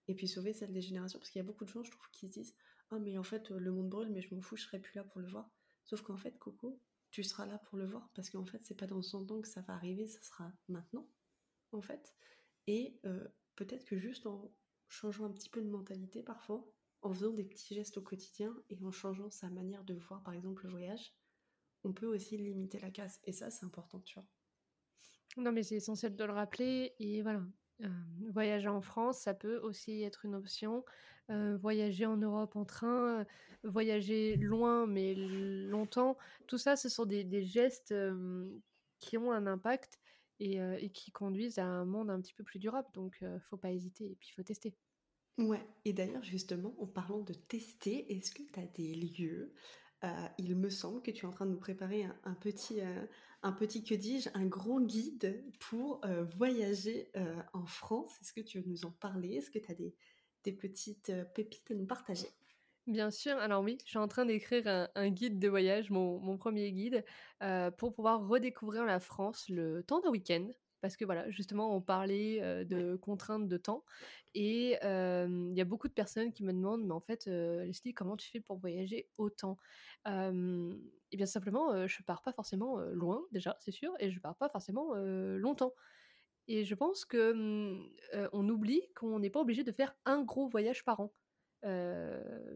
et 0.09 0.15
puis 0.15 0.29
sauver 0.29 0.53
celle 0.53 0.73
des 0.73 0.81
générations. 0.81 1.19
Parce 1.19 1.31
qu'il 1.31 1.39
y 1.39 1.45
a 1.45 1.47
beaucoup 1.47 1.65
de 1.65 1.71
gens, 1.71 1.83
je 1.83 1.91
trouve, 1.91 2.11
qui 2.11 2.27
se 2.27 2.33
disent 2.33 2.57
Ah, 2.91 2.99
mais 2.99 3.17
en 3.17 3.23
fait, 3.23 3.51
le 3.51 3.71
monde 3.71 3.89
brûle, 3.89 4.11
mais 4.11 4.21
je 4.21 4.35
m'en 4.35 4.41
fous, 4.41 4.57
je 4.57 4.65
serai 4.65 4.81
plus 4.81 4.97
là 4.97 5.05
pour 5.05 5.21
le 5.21 5.29
voir. 5.29 5.51
Sauf 5.85 6.03
qu'en 6.03 6.17
fait, 6.17 6.37
Coco, 6.39 6.81
tu 7.11 7.23
seras 7.23 7.47
là 7.47 7.59
pour 7.59 7.79
le 7.79 7.87
voir, 7.87 8.11
parce 8.15 8.29
qu'en 8.29 8.45
fait, 8.45 8.61
c'est 8.65 8.75
pas 8.75 8.87
dans 8.87 9.03
son 9.03 9.25
temps 9.25 9.41
que 9.41 9.49
ça 9.49 9.63
va 9.63 9.75
arriver, 9.75 10.07
ça 10.07 10.21
sera 10.23 10.53
maintenant, 10.69 11.09
en 11.73 11.81
fait. 11.81 12.15
Et 12.67 12.99
euh, 13.07 13.27
peut-être 13.55 13.85
que 13.85 13.97
juste 13.97 14.27
en 14.27 14.53
changeant 14.89 15.27
un 15.27 15.33
petit 15.33 15.49
peu 15.49 15.63
de 15.63 15.69
mentalité 15.69 16.23
parfois, 16.23 16.69
en 17.07 17.13
faisant 17.13 17.33
des 17.33 17.45
petits 17.45 17.75
gestes 17.75 17.99
au 17.99 18.03
quotidien 18.03 18.55
et 18.69 18.79
en 18.83 18.91
changeant 18.91 19.31
sa 19.31 19.49
manière 19.49 19.85
de 19.85 19.95
voir, 19.95 20.23
par 20.23 20.35
exemple, 20.35 20.65
le 20.65 20.71
voyage, 20.71 21.15
on 21.85 21.93
peut 21.93 22.07
aussi 22.07 22.37
limiter 22.37 22.81
la 22.81 22.91
casse. 22.91 23.21
Et 23.25 23.33
ça, 23.33 23.49
c'est 23.51 23.65
important, 23.65 24.01
tu 24.01 24.19
vois. 24.19 24.27
Non, 25.37 25.53
mais 25.53 25.63
c'est 25.63 25.77
essentiel 25.77 26.17
de 26.17 26.25
le 26.25 26.33
rappeler. 26.33 26.95
Et 26.99 27.23
voilà, 27.23 27.43
euh, 27.85 27.89
voyager 28.33 28.69
en 28.69 28.81
France, 28.81 29.21
ça 29.21 29.35
peut 29.35 29.59
aussi 29.59 30.03
être 30.03 30.25
une 30.25 30.35
option. 30.35 30.85
Euh, 31.31 31.57
voyager 31.59 32.07
en 32.07 32.17
Europe 32.17 32.57
en 32.57 32.65
train, 32.65 33.21
euh, 33.21 33.25
voyager 33.65 34.37
loin 34.37 34.87
mais 34.87 35.15
longtemps, 35.17 36.17
tout 36.47 36.57
ça, 36.59 36.77
ce 36.77 36.89
sont 36.89 37.05
des, 37.05 37.45
gestes 37.45 37.93
qui 39.01 39.19
ont 39.19 39.33
un 39.33 39.47
impact 39.49 39.99
et, 40.39 40.59
et, 40.59 40.91
qui 40.91 41.11
conduisent 41.11 41.59
à 41.59 41.67
un 41.67 41.85
monde 41.85 42.11
un 42.11 42.21
petit 42.21 42.35
peu 42.35 42.45
plus 42.45 42.59
durable. 42.59 42.89
Donc, 42.95 43.23
faut 43.41 43.57
pas 43.57 43.73
hésiter 43.73 44.11
et 44.13 44.17
puis 44.17 44.31
faut 44.31 44.43
tester. 44.43 44.75
Ouais, 45.39 45.65
et 45.85 45.93
d'ailleurs, 45.93 46.25
justement, 46.25 46.75
en 46.79 46.87
parlant 46.87 47.21
de 47.21 47.35
tester, 47.35 48.11
est-ce 48.13 48.31
que 48.31 48.43
tu 48.43 48.59
as 48.59 48.67
des 48.67 48.95
lieux 48.95 49.53
il 50.39 50.55
me 50.57 50.71
semble 50.71 51.03
que 51.03 51.11
tu 51.11 51.25
es 51.25 51.29
en 51.29 51.33
train 51.33 51.47
de 51.47 51.51
nous 51.51 51.59
préparer 51.59 52.07
un, 52.25 52.35
petit, 52.35 52.81
un 53.43 53.53
petit, 53.53 53.83
que 53.83 53.95
dis-je, 53.95 54.29
un 54.35 54.47
gros 54.47 54.81
guide 54.81 55.43
pour 55.59 56.01
voyager 56.37 57.11
en 57.53 57.67
France. 57.67 58.13
Est-ce 58.21 58.33
que 58.33 58.41
tu 58.41 58.61
veux 58.61 58.69
nous 58.69 58.85
en 58.85 58.93
parler? 58.93 59.35
Est-ce 59.35 59.51
que 59.51 59.59
tu 59.59 59.71
as 59.71 59.75
des, 59.75 60.53
petites 60.53 61.13
pépites 61.35 61.71
à 61.73 61.75
nous 61.75 61.87
partager? 61.87 62.29
Bien 62.87 63.11
sûr, 63.11 63.37
alors 63.39 63.65
oui, 63.65 63.79
je 63.85 63.89
suis 63.89 63.99
en 63.99 64.07
train 64.07 64.27
d'écrire 64.27 64.89
un, 64.95 65.09
guide 65.09 65.41
de 65.41 65.49
voyage, 65.49 65.91
mon, 65.91 66.21
mon 66.21 66.37
premier 66.37 66.71
guide, 66.71 67.05
pour 67.77 67.93
pouvoir 67.93 68.29
redécouvrir 68.29 68.85
la 68.85 69.01
France 69.01 69.49
le 69.49 69.83
temps 69.83 70.01
d'un 70.01 70.11
week-end 70.11 70.47
parce 70.87 70.97
que 70.97 71.05
voilà, 71.05 71.29
justement, 71.31 71.75
on 71.75 71.81
parlait 71.81 72.65
de 72.65 72.95
contraintes 72.95 73.49
de 73.49 73.57
temps. 73.57 73.85
Et 74.35 74.79
il 74.83 75.53
y 75.53 75.61
a 75.61 75.65
beaucoup 75.65 75.89
de 75.89 75.93
personnes 75.93 76.33
qui 76.33 76.45
me 76.45 76.53
demandent, 76.53 76.85
mais 76.85 76.93
en 76.93 77.01
fait, 77.01 77.27
Leslie, 77.27 77.93
comment 77.93 78.17
tu 78.17 78.31
fais 78.31 78.39
pour 78.39 78.57
voyager 78.59 79.09
autant? 79.19 79.59
Et 80.07 81.17
bien 81.17 81.27
simplement, 81.27 81.89
je 81.89 82.03
pars 82.05 82.23
pas 82.23 82.33
forcément 82.33 82.79
loin, 82.79 83.25
déjà, 83.33 83.57
c'est 83.59 83.73
sûr, 83.73 83.93
et 83.99 84.13
je 84.13 84.21
pars 84.21 84.37
pas 84.37 84.49
forcément 84.49 84.95
longtemps. 84.95 85.75
Et 86.47 86.65
je 86.65 86.77
pense 86.77 87.05
que 87.05 87.33
mmh, 87.33 88.29
on 88.33 88.49
oublie 88.49 88.83
qu'on 88.95 89.19
n'est 89.19 89.31
pas 89.31 89.41
obligé 89.41 89.65
de 89.65 89.73
faire 89.73 89.97
un 90.05 90.23
gros 90.23 90.47
voyage 90.47 90.85
par 90.85 91.01
an. 91.01 91.13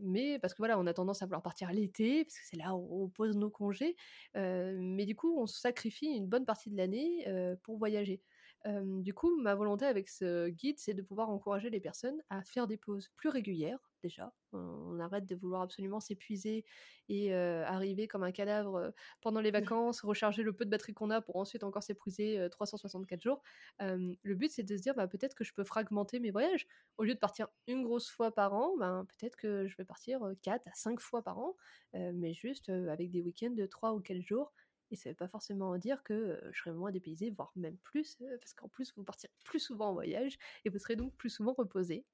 Mais 0.02 0.38
parce 0.38 0.54
que 0.54 0.58
voilà, 0.58 0.78
on 0.78 0.86
a 0.86 0.94
tendance 0.94 1.22
à 1.22 1.26
vouloir 1.26 1.42
partir 1.42 1.70
l'été, 1.72 2.24
parce 2.24 2.38
que 2.38 2.46
c'est 2.46 2.56
là 2.56 2.74
où 2.74 3.04
on 3.04 3.08
pose 3.08 3.36
nos 3.36 3.50
congés. 3.50 3.96
mais 4.34 5.04
du 5.06 5.14
coup, 5.14 5.38
on 5.40 5.46
sacrifie 5.46 6.06
une 6.06 6.26
bonne 6.26 6.44
partie 6.44 6.70
de 6.70 6.76
l'année 6.76 7.26
pour 7.62 7.78
voyager 7.78 8.22
du 8.66 9.14
coup, 9.14 9.34
ma 9.40 9.54
volonté 9.54 9.86
avec 9.86 10.08
ce 10.08 10.48
guide, 10.48 10.78
c'est 10.78 10.94
de 10.94 11.02
pouvoir 11.02 11.30
encourager 11.30 11.70
les 11.70 11.80
personnes 11.80 12.22
à 12.28 12.42
faire 12.42 12.66
des 12.66 12.76
pauses 12.76 13.08
plus 13.16 13.30
régulières, 13.30 13.90
déjà. 14.02 14.34
On 14.52 14.98
arrête 15.00 15.26
de 15.26 15.34
vouloir 15.34 15.62
absolument 15.62 16.00
s'épuiser 16.00 16.64
et 17.08 17.32
arriver 17.34 18.06
comme 18.06 18.22
un 18.22 18.32
cadavre 18.32 18.92
pendant 19.22 19.40
les 19.40 19.50
vacances, 19.80 20.02
recharger 20.02 20.42
le 20.42 20.52
peu 20.52 20.64
de 20.64 20.70
batterie 20.70 20.92
qu'on 20.92 21.11
a 21.11 21.20
pour 21.22 21.36
ensuite 21.36 21.64
encore 21.64 21.82
s'épuiser 21.82 22.48
364 22.50 23.22
jours. 23.22 23.42
le 23.78 24.34
but, 24.34 24.50
c'est 24.50 24.62
de 24.62 24.76
se 24.76 24.82
dire, 24.82 24.94
bah, 24.94 25.08
peut-être 25.08 25.34
que 25.34 25.44
je 25.44 25.54
peux 25.54 25.64
fragmenter 25.64 26.20
mes 26.20 26.30
voyages. 26.30 26.66
Au 26.98 27.04
lieu 27.04 27.14
de 27.14 27.18
partir 27.18 27.48
une 27.66 27.82
grosse 27.82 28.11
fois 28.11 28.30
par 28.34 28.52
an, 28.52 28.76
ben, 28.78 29.06
peut-être 29.06 29.36
que 29.36 29.66
je 29.68 29.76
vais 29.76 29.84
partir 29.84 30.20
4 30.42 30.68
à 30.68 30.74
5 30.74 31.00
fois 31.00 31.22
par 31.22 31.38
an, 31.38 31.56
mais 31.94 32.34
juste 32.34 32.68
avec 32.68 33.11
des 33.11 33.22
week-ends 33.22 33.54
de 33.54 33.64
3 33.66 33.94
ou 33.94 34.00
4 34.00 34.20
jours 34.20 34.52
et 34.91 34.97
ça 34.97 35.09
ne 35.09 35.12
veut 35.12 35.16
pas 35.16 35.28
forcément 35.28 35.76
dire 35.78 36.03
que 36.03 36.41
je 36.53 36.59
serai 36.59 36.72
moins 36.72 36.91
dépaysée, 36.91 37.30
voire 37.30 37.53
même 37.57 37.76
plus, 37.78 38.18
parce 38.41 38.55
qu'en 38.55 38.68
plus, 38.68 38.93
vous 38.97 39.05
partirez 39.05 39.32
plus 39.45 39.61
souvent 39.61 39.91
en 39.91 39.93
voyage 39.93 40.38
et 40.64 40.68
vous 40.68 40.78
serez 40.78 40.97
donc 40.97 41.14
plus 41.16 41.30
souvent 41.30 41.53
reposé. 41.53 42.05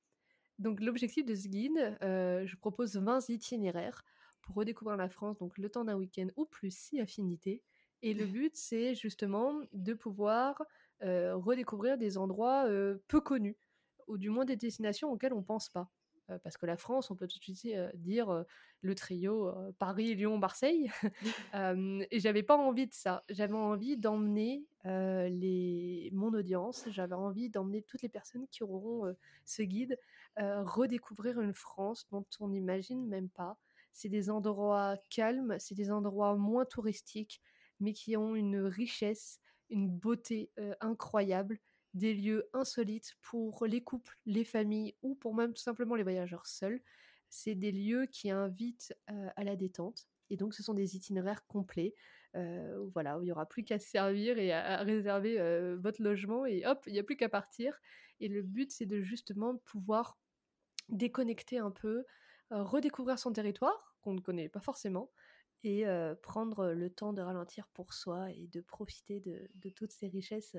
Donc 0.59 0.81
l'objectif 0.81 1.24
de 1.24 1.35
ce 1.35 1.49
guide, 1.49 1.97
je 2.01 2.57
propose 2.57 2.97
20 2.97 3.29
itinéraires 3.29 4.05
pour 4.43 4.57
redécouvrir 4.57 4.97
la 4.97 5.09
France, 5.09 5.39
donc 5.39 5.59
le 5.59 5.68
temps 5.68 5.85
d'un 5.85 5.97
week-end 5.97 6.29
ou 6.37 6.45
plus 6.47 6.70
si 6.70 7.01
affinité. 7.01 7.62
Et 8.03 8.14
le 8.14 8.27
but, 8.27 8.57
c'est 8.57 8.95
justement 8.95 9.61
de 9.72 9.95
pouvoir 9.95 10.62
redécouvrir 11.01 11.99
des 11.99 12.18
endroits 12.18 12.66
peu 13.09 13.20
connus, 13.20 13.57
ou 14.07 14.18
du 14.18 14.31
moins 14.31 14.45
des 14.45 14.57
destinations 14.57 15.11
auxquelles 15.11 15.33
on 15.33 15.41
ne 15.41 15.45
pense 15.45 15.68
pas 15.68 15.91
parce 16.43 16.57
que 16.57 16.66
la 16.66 16.77
France, 16.77 17.11
on 17.11 17.16
peut 17.16 17.27
tout 17.29 17.39
de 17.39 17.45
suite 17.45 17.68
dire 17.95 18.45
le 18.81 18.95
trio 18.95 19.53
Paris, 19.79 20.14
Lyon, 20.14 20.39
Marseille. 20.39 20.91
et 21.55 22.20
j'avais 22.20 22.43
pas 22.43 22.57
envie 22.57 22.87
de 22.87 22.95
ça. 22.95 23.24
J'avais 23.29 23.55
envie 23.55 23.97
d'emmener 23.97 24.64
les 24.85 26.11
mon 26.12 26.33
audience. 26.35 26.87
J'avais 26.91 27.14
envie 27.14 27.51
d'emmener 27.51 27.83
toutes 27.83 28.03
les 28.03 28.09
personnes 28.09 28.47
qui 28.49 28.62
auront 28.62 29.14
ce 29.45 29.62
guide 29.62 29.99
redécouvrir 30.37 31.41
une 31.41 31.55
France 31.55 32.07
dont 32.11 32.27
on 32.41 32.49
n'imagine 32.49 33.07
même 33.07 33.29
pas. 33.29 33.59
C'est 33.93 34.09
des 34.09 34.29
endroits 34.29 34.97
calmes, 35.11 35.57
c'est 35.59 35.74
des 35.74 35.91
endroits 35.91 36.37
moins 36.37 36.66
touristiques, 36.66 37.41
mais 37.81 37.93
qui 37.93 38.16
ont 38.16 38.35
une 38.35 38.61
richesse, 38.61 39.41
une 39.70 39.89
beauté 39.89 40.51
incroyable 40.81 41.59
des 41.97 42.14
lieux 42.14 42.49
insolites 42.53 43.16
pour 43.22 43.66
les 43.66 43.82
couples, 43.82 44.16
les 44.26 44.44
familles 44.44 44.94
ou 45.03 45.14
pour 45.14 45.34
même 45.34 45.55
tout 45.55 45.62
simplement 45.62 45.94
les 45.94 46.03
voyageurs 46.03 46.47
seuls. 46.47 46.80
C'est 47.30 47.55
des 47.55 47.72
lieux 47.72 48.07
qui 48.07 48.30
invitent 48.30 48.94
à 49.07 49.42
la 49.42 49.57
détente. 49.57 50.07
Et 50.28 50.36
donc, 50.36 50.55
ce 50.55 50.62
sont 50.62 50.74
des 50.74 50.94
itinéraires 50.97 51.47
complets, 51.47 51.94
voilà, 52.92 53.18
où 53.18 53.22
il 53.22 53.26
n'y 53.26 53.32
aura 53.32 53.47
plus 53.47 53.64
qu'à 53.64 53.78
se 53.78 53.88
servir 53.88 54.38
et 54.38 54.53
à, 54.53 54.82
réserver 54.82 55.38
votre 55.76 56.03
logement 56.03 56.44
et 56.44 56.66
hop, 56.66 56.84
il 56.86 56.92
n'y 56.92 56.99
a 56.99 57.03
plus 57.03 57.16
qu'à 57.16 57.30
partir. 57.30 57.80
Et 58.20 58.28
le 58.28 58.42
but, 58.42 58.70
c'est 58.70 58.86
de 58.86 59.01
justement 59.01 59.57
pouvoir 59.57 60.18
déconnecter 60.90 61.59
un 61.59 61.70
peu, 61.70 62.05
redécouvrir 62.51 63.18
son 63.18 63.32
territoire, 63.32 63.97
qu'on 64.03 64.12
ne 64.12 64.20
connaît 64.20 64.51
pas 64.51 64.61
forcément, 64.61 65.11
et 65.64 65.86
prendre 66.22 66.72
le 66.72 66.90
temps 66.90 67.14
de 67.14 67.22
ralentir 67.22 67.68
pour 67.68 67.94
soi 67.94 68.30
et 68.32 68.49
de 68.49 68.61
profiter 68.61 69.20
de, 69.20 69.49
de 69.55 69.70
toutes 69.70 69.92
ces 69.92 70.09
richesses 70.09 70.57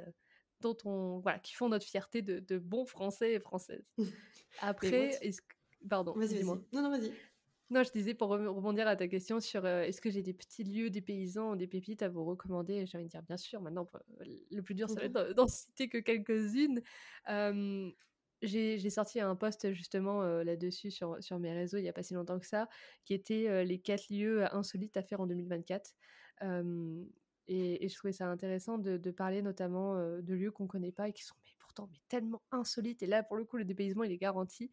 dont 0.62 0.78
on, 0.86 1.20
voilà, 1.20 1.40
qui 1.40 1.54
font 1.54 1.70
notre 1.70 1.86
fierté 1.86 2.22
de, 2.22 2.40
de 2.40 2.58
bons 2.58 2.86
Français 2.86 3.34
et 3.34 3.40
Françaises. 3.40 3.86
Après, 4.62 5.18
est-ce 5.22 5.42
pardon, 5.88 6.14
vas-y, 6.14 6.44
moi 6.44 6.60
Non, 6.74 6.82
non, 6.82 6.90
vas-y. 6.90 7.12
Non, 7.70 7.84
je 7.84 7.92
disais 7.92 8.14
pour 8.14 8.30
rebondir 8.30 8.88
à 8.88 8.96
ta 8.96 9.10
question 9.10 9.42
sur 9.42 9.66
euh, 9.66 9.82
est-ce 9.82 10.00
que 10.00 10.10
j'ai 10.10 10.22
des 10.22 10.34
petits 10.34 10.64
lieux, 10.64 10.90
des 10.90 11.02
paysans, 11.02 11.58
des 11.58 11.68
pépites 11.68 12.02
à 12.02 12.08
vous 12.08 12.24
recommander? 12.24 12.86
J'ai 12.86 12.98
envie 12.98 13.08
de 13.08 13.12
dire 13.12 13.24
bien 13.24 13.36
sûr. 13.36 13.60
Maintenant, 13.62 13.90
le 14.52 14.62
plus 14.62 14.74
dur, 14.74 14.90
ça 14.90 14.96
va 14.96 15.06
être 15.06 15.34
d'en 15.34 15.48
citer 15.48 15.90
que 15.90 15.98
quelques-unes. 15.98 16.82
j'ai 18.42 18.90
sorti 18.90 19.20
un 19.20 19.36
post 19.36 19.74
justement 19.74 20.22
euh, 20.24 20.46
là-dessus 20.46 20.92
sur, 20.92 21.22
sur 21.22 21.40
mes 21.40 21.52
réseaux 21.52 21.78
il 21.78 21.82
n'y 21.82 21.90
a 21.90 21.94
pas 21.94 22.04
si 22.04 22.14
longtemps 22.14 22.40
que 22.40 22.46
ça, 22.46 22.70
qui 23.04 23.14
était 23.14 23.50
euh, 23.50 23.66
les 23.66 23.80
quatre 23.80 24.10
lieux 24.10 24.46
insolites 24.56 24.96
à 24.96 25.04
faire 25.04 25.20
en 25.20 25.28
2024. 25.28 25.94
Et, 27.48 27.88
je 27.88 27.96
trouvais 27.96 28.14
ça 28.14 28.28
intéressant 28.28 28.78
de, 28.78 29.12
parler 29.12 29.42
notamment 29.42 29.96
de 29.96 30.34
lieux 30.34 30.52
qu'on 30.52 30.64
ne 30.64 30.68
connaît 30.68 30.92
pas 30.92 31.08
et 31.10 31.14
qui 31.14 31.24
sont 31.24 31.36
mais 31.46 31.52
pourtant 31.60 31.88
mais 31.92 32.00
tellement 32.10 32.42
insolites. 32.52 33.04
Et 33.04 33.08
là, 33.08 33.24
pour 33.24 33.38
le 33.38 33.46
coup, 33.46 33.58
le 33.58 33.66
dépaysement, 33.66 34.04
il 34.04 34.12
est 34.12 34.18
garanti. 34.18 34.72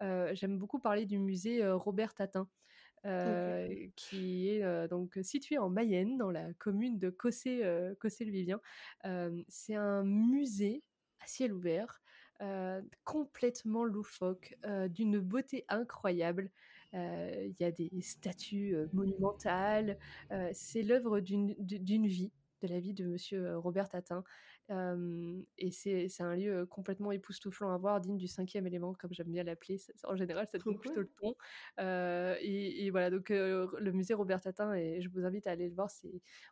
J'aime 0.00 0.58
beaucoup 0.58 0.78
parler 0.78 1.06
du 1.06 1.18
musée 1.18 1.68
Robert 1.70 2.14
Tatin. 2.14 2.48
qui 3.96 4.48
est 4.48 4.88
donc 4.88 5.18
situé 5.22 5.58
en 5.58 5.68
Mayenne, 5.68 6.16
dans 6.16 6.30
la 6.30 6.52
commune 6.54 6.98
de 6.98 7.10
Cossé-le-Vivien. 7.10 8.60
c'est 9.48 9.74
un 9.74 10.02
musée 10.02 10.82
à 11.20 11.26
ciel 11.26 11.52
ouvert, 11.52 12.02
complètement 13.04 13.84
loufoque, 13.84 14.56
d'une 14.88 15.20
beauté 15.20 15.64
incroyable. 15.68 16.50
Il 16.94 17.54
y 17.58 17.64
a 17.64 17.72
des 17.72 17.90
statues 18.00 18.76
monumentales. 18.92 19.98
C'est 20.52 20.82
l'œuvre 20.82 21.20
d'une 21.20 22.06
vie, 22.06 22.32
de 22.62 22.68
la 22.68 22.80
vie 22.80 22.94
de 22.94 23.04
Monsieur 23.04 23.56
Robert 23.58 23.88
Tatin. 23.88 24.24
et 24.70 25.70
c'est 25.70 26.22
un 26.22 26.34
lieu 26.34 26.66
complètement 26.66 27.12
époustouflant 27.12 27.72
à 27.72 27.76
voir, 27.76 28.00
digne 28.00 28.16
du 28.16 28.28
cinquième 28.28 28.66
élément, 28.66 28.94
comme 28.94 29.12
j'aime 29.12 29.30
bien 29.30 29.44
l'appeler. 29.44 29.78
En 30.04 30.16
général, 30.16 30.46
ça 30.50 30.58
donne 30.58 30.78
plutôt 30.78 31.00
le 31.00 31.10
ton. 31.20 31.34
et, 31.78 32.90
voilà, 32.90 33.10
donc 33.10 33.28
le 33.28 33.90
musée 33.92 34.14
Robert 34.14 34.40
Tatin, 34.40 34.72
et 34.74 35.00
je 35.02 35.08
vous 35.10 35.24
invite 35.24 35.46
à 35.46 35.50
aller 35.50 35.68
le 35.68 35.74
voir, 35.74 35.90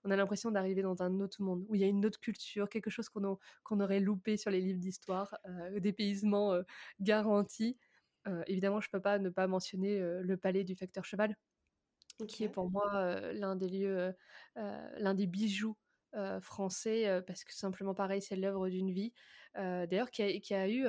on 0.05 0.11
a 0.11 0.17
l'impression 0.17 0.51
d'arriver 0.51 0.83
dans 0.83 1.03
un 1.03 1.21
autre 1.21 1.41
monde, 1.43 1.65
où 1.69 1.75
il 1.75 1.81
y 1.81 1.85
a 1.85 1.89
une 1.89 2.05
autre 2.05 2.21
culture, 2.21 2.69
quelque 2.69 2.91
chose 2.91 3.09
qu'on 3.09 3.81
aurait 3.81 4.01
loupé 4.01 4.37
sur 4.37 4.51
les 4.51 4.61
livres 4.61 4.81
d'histoire, 4.81 5.37
dépaysement 5.79 6.61
garanti. 7.01 7.79
Euh, 8.29 8.43
évidemment, 8.47 8.81
je 8.81 8.89
ne 8.89 8.93
peux 8.93 9.03
pas 9.03 9.19
ne 9.19 9.31
pas 9.31 9.47
mentionner 9.47 9.99
le 10.01 10.37
palais 10.37 10.65
du 10.65 10.77
facteur 10.77 11.05
cheval, 11.05 11.37
qui 12.29 12.45
est 12.45 12.49
pour 12.49 12.71
moi 12.71 13.21
l'un 13.33 13.57
des 13.57 13.69
lieux, 13.69 14.15
l'un 14.57 15.15
des 15.15 15.27
bijoux 15.27 15.77
français, 16.41 17.23
parce 17.27 17.45
que 17.45 17.55
simplement 17.55 17.95
pareil, 17.95 18.23
c'est 18.23 18.37
l'œuvre 18.37 18.69
d'une 18.69 18.91
vie. 18.91 19.13
D'ailleurs, 19.55 20.11
qui 20.11 20.23
a, 20.23 20.41
qui 20.41 20.55
a 20.55 20.69
eu, 20.69 20.87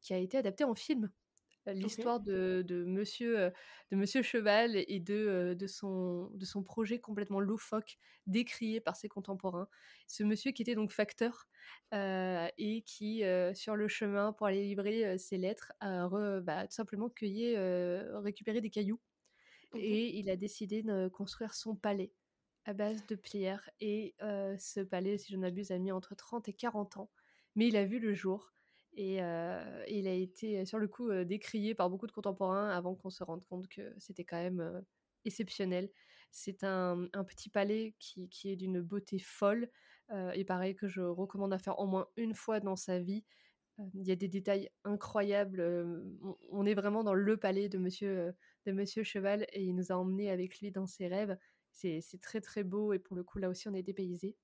qui 0.00 0.14
a 0.14 0.18
été 0.18 0.38
adapté 0.38 0.64
en 0.64 0.74
film 0.74 1.10
l'histoire 1.66 2.20
de, 2.20 2.64
de, 2.66 2.84
monsieur, 2.84 3.52
de 3.90 3.96
Monsieur 3.96 4.22
Cheval 4.22 4.76
et 4.76 5.00
de, 5.00 5.56
de, 5.58 5.66
son, 5.66 6.30
de 6.34 6.44
son 6.44 6.62
projet 6.62 6.98
complètement 6.98 7.40
loufoque, 7.40 7.98
décrié 8.26 8.80
par 8.80 8.96
ses 8.96 9.08
contemporains. 9.08 9.68
Ce 10.06 10.22
monsieur 10.22 10.52
qui 10.52 10.62
était 10.62 10.74
donc 10.74 10.92
facteur 10.92 11.48
et 11.92 12.82
qui, 12.86 13.22
sur 13.54 13.76
le 13.76 13.88
chemin 13.88 14.32
pour 14.32 14.46
aller 14.46 14.62
livrer 14.64 15.18
ses 15.18 15.38
lettres, 15.38 15.72
a 15.80 16.08
bah, 16.40 16.66
tout 16.66 16.74
simplement 16.74 17.08
cueilli, 17.08 17.56
récupéré 17.56 18.60
des 18.60 18.70
cailloux. 18.70 19.00
Et 19.74 20.18
il 20.18 20.30
a 20.30 20.36
décidé 20.36 20.82
de 20.82 21.08
construire 21.08 21.54
son 21.54 21.76
palais 21.76 22.12
à 22.64 22.72
base 22.72 23.04
de 23.06 23.14
pierres. 23.14 23.68
Et 23.80 24.14
ce 24.20 24.80
palais, 24.80 25.18
si 25.18 25.32
je 25.32 25.36
ne 25.36 25.42
m'abuse, 25.42 25.70
a 25.70 25.78
mis 25.78 25.92
entre 25.92 26.14
30 26.14 26.48
et 26.48 26.52
40 26.52 26.98
ans. 26.98 27.10
Mais 27.54 27.68
il 27.68 27.76
a 27.76 27.84
vu 27.84 27.98
le 27.98 28.14
jour. 28.14 28.52
Et, 28.94 29.16
il 29.16 30.06
a 30.08 30.12
été 30.14 30.64
sur 30.64 30.78
le 30.78 30.88
coup 30.88 31.12
décrié 31.24 31.74
par 31.74 31.90
beaucoup 31.90 32.06
de 32.06 32.12
contemporains 32.12 32.70
avant 32.70 32.94
qu'on 32.94 33.10
se 33.10 33.22
rende 33.22 33.44
compte 33.44 33.68
que 33.68 33.94
c'était 33.98 34.24
quand 34.24 34.42
même 34.42 34.82
exceptionnel. 35.24 35.90
C'est 36.30 36.64
un, 36.64 37.08
petit 37.26 37.50
palais 37.50 37.94
qui, 37.98 38.28
est 38.44 38.56
d'une 38.56 38.80
beauté 38.80 39.18
folle 39.18 39.68
et 40.34 40.44
pareil 40.44 40.74
que 40.74 40.88
je 40.88 41.00
recommande 41.00 41.52
à 41.52 41.58
faire 41.58 41.78
au 41.78 41.86
moins 41.86 42.08
une 42.16 42.34
fois 42.34 42.60
dans 42.60 42.76
sa 42.76 42.98
vie. 42.98 43.24
Il 43.94 44.06
y 44.06 44.10
a 44.10 44.16
des 44.16 44.28
détails 44.28 44.68
incroyables. 44.84 45.62
On, 46.50 46.66
est 46.66 46.74
vraiment 46.74 47.04
dans 47.04 47.14
le 47.14 47.36
palais 47.36 47.68
de 47.68 47.78
Monsieur, 47.78 48.34
de 48.66 48.72
Monsieur 48.72 49.04
Cheval 49.04 49.46
et 49.52 49.62
il 49.62 49.74
nous 49.74 49.92
a 49.92 49.96
emmenés 49.96 50.30
avec 50.30 50.58
lui 50.60 50.72
dans 50.72 50.86
ses 50.86 51.06
rêves. 51.06 51.36
C'est 51.72 52.20
très 52.20 52.40
très 52.40 52.64
beau 52.64 52.92
et 52.92 52.98
pour 52.98 53.16
le 53.16 53.22
coup 53.22 53.38
là 53.38 53.48
aussi 53.48 53.68
on 53.68 53.74
est 53.74 53.82
dépaysé. 53.82 54.36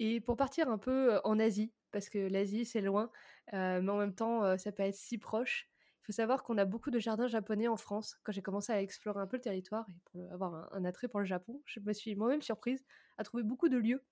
Et 0.00 0.18
pour 0.18 0.36
partir 0.36 0.70
un 0.70 0.78
peu 0.78 1.20
en 1.24 1.38
Asie, 1.38 1.72
parce 1.92 2.08
que 2.08 2.18
l'Asie 2.18 2.64
c'est 2.64 2.80
loin, 2.80 3.10
mais 3.52 3.88
en 3.88 3.98
même 3.98 4.14
temps 4.14 4.56
ça 4.56 4.72
peut 4.72 4.82
être 4.82 4.96
si 4.96 5.18
proche. 5.18 5.68
Il 6.02 6.06
faut 6.06 6.12
savoir 6.12 6.42
qu'on 6.42 6.56
a 6.56 6.64
beaucoup 6.64 6.90
de 6.90 6.98
jardins 6.98 7.28
japonais 7.28 7.68
en 7.68 7.76
France. 7.76 8.16
Quand 8.24 8.32
j'ai 8.32 8.40
commencé 8.40 8.72
à 8.72 8.80
explorer 8.80 9.20
un 9.20 9.26
peu 9.26 9.36
le 9.36 9.42
territoire 9.42 9.86
et 9.90 10.00
pour 10.06 10.32
avoir 10.32 10.72
un, 10.74 10.84
attrait 10.86 11.06
pour 11.06 11.20
le 11.20 11.26
Japon, 11.26 11.60
je 11.66 11.80
me 11.80 11.92
suis 11.92 12.14
moi-même 12.16 12.40
surprise 12.40 12.82
à 13.18 13.24
trouver 13.24 13.42
beaucoup 13.42 13.68
de 13.68 13.76
lieux, 13.76 14.02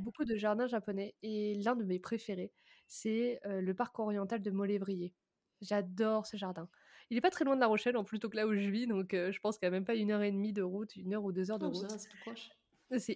beaucoup 0.00 0.24
de 0.24 0.34
jardins 0.34 0.66
japonais. 0.66 1.14
Et 1.22 1.56
l'un 1.56 1.76
de 1.76 1.84
mes 1.84 1.98
préférés, 1.98 2.50
c'est 2.86 3.40
le 3.44 3.72
parc 3.74 3.98
oriental 3.98 4.40
de 4.40 4.50
Molévrier. 4.50 5.12
J'adore 5.60 6.26
ce 6.26 6.38
jardin. 6.38 6.70
Il 7.10 7.16
n'est 7.16 7.20
pas 7.20 7.30
très 7.30 7.44
loin 7.44 7.54
de 7.54 7.60
La 7.60 7.66
Rochelle, 7.66 7.98
en 7.98 8.04
plutôt 8.04 8.30
que 8.30 8.36
là 8.36 8.46
où 8.46 8.54
je 8.54 8.70
vis, 8.70 8.86
donc 8.86 9.08
je 9.12 9.38
pense 9.40 9.58
qu'il 9.58 9.68
n'y 9.68 9.74
a 9.74 9.78
même 9.78 9.84
pas 9.84 9.94
une 9.94 10.10
heure 10.10 10.22
et 10.22 10.32
demie 10.32 10.54
de 10.54 10.62
route, 10.62 10.96
une 10.96 11.12
heure 11.12 11.24
ou 11.24 11.32
deux 11.32 11.50
heures 11.50 11.58
de 11.58 11.66
oh, 11.66 11.70
route. 11.70 11.90
C'est 11.90 12.63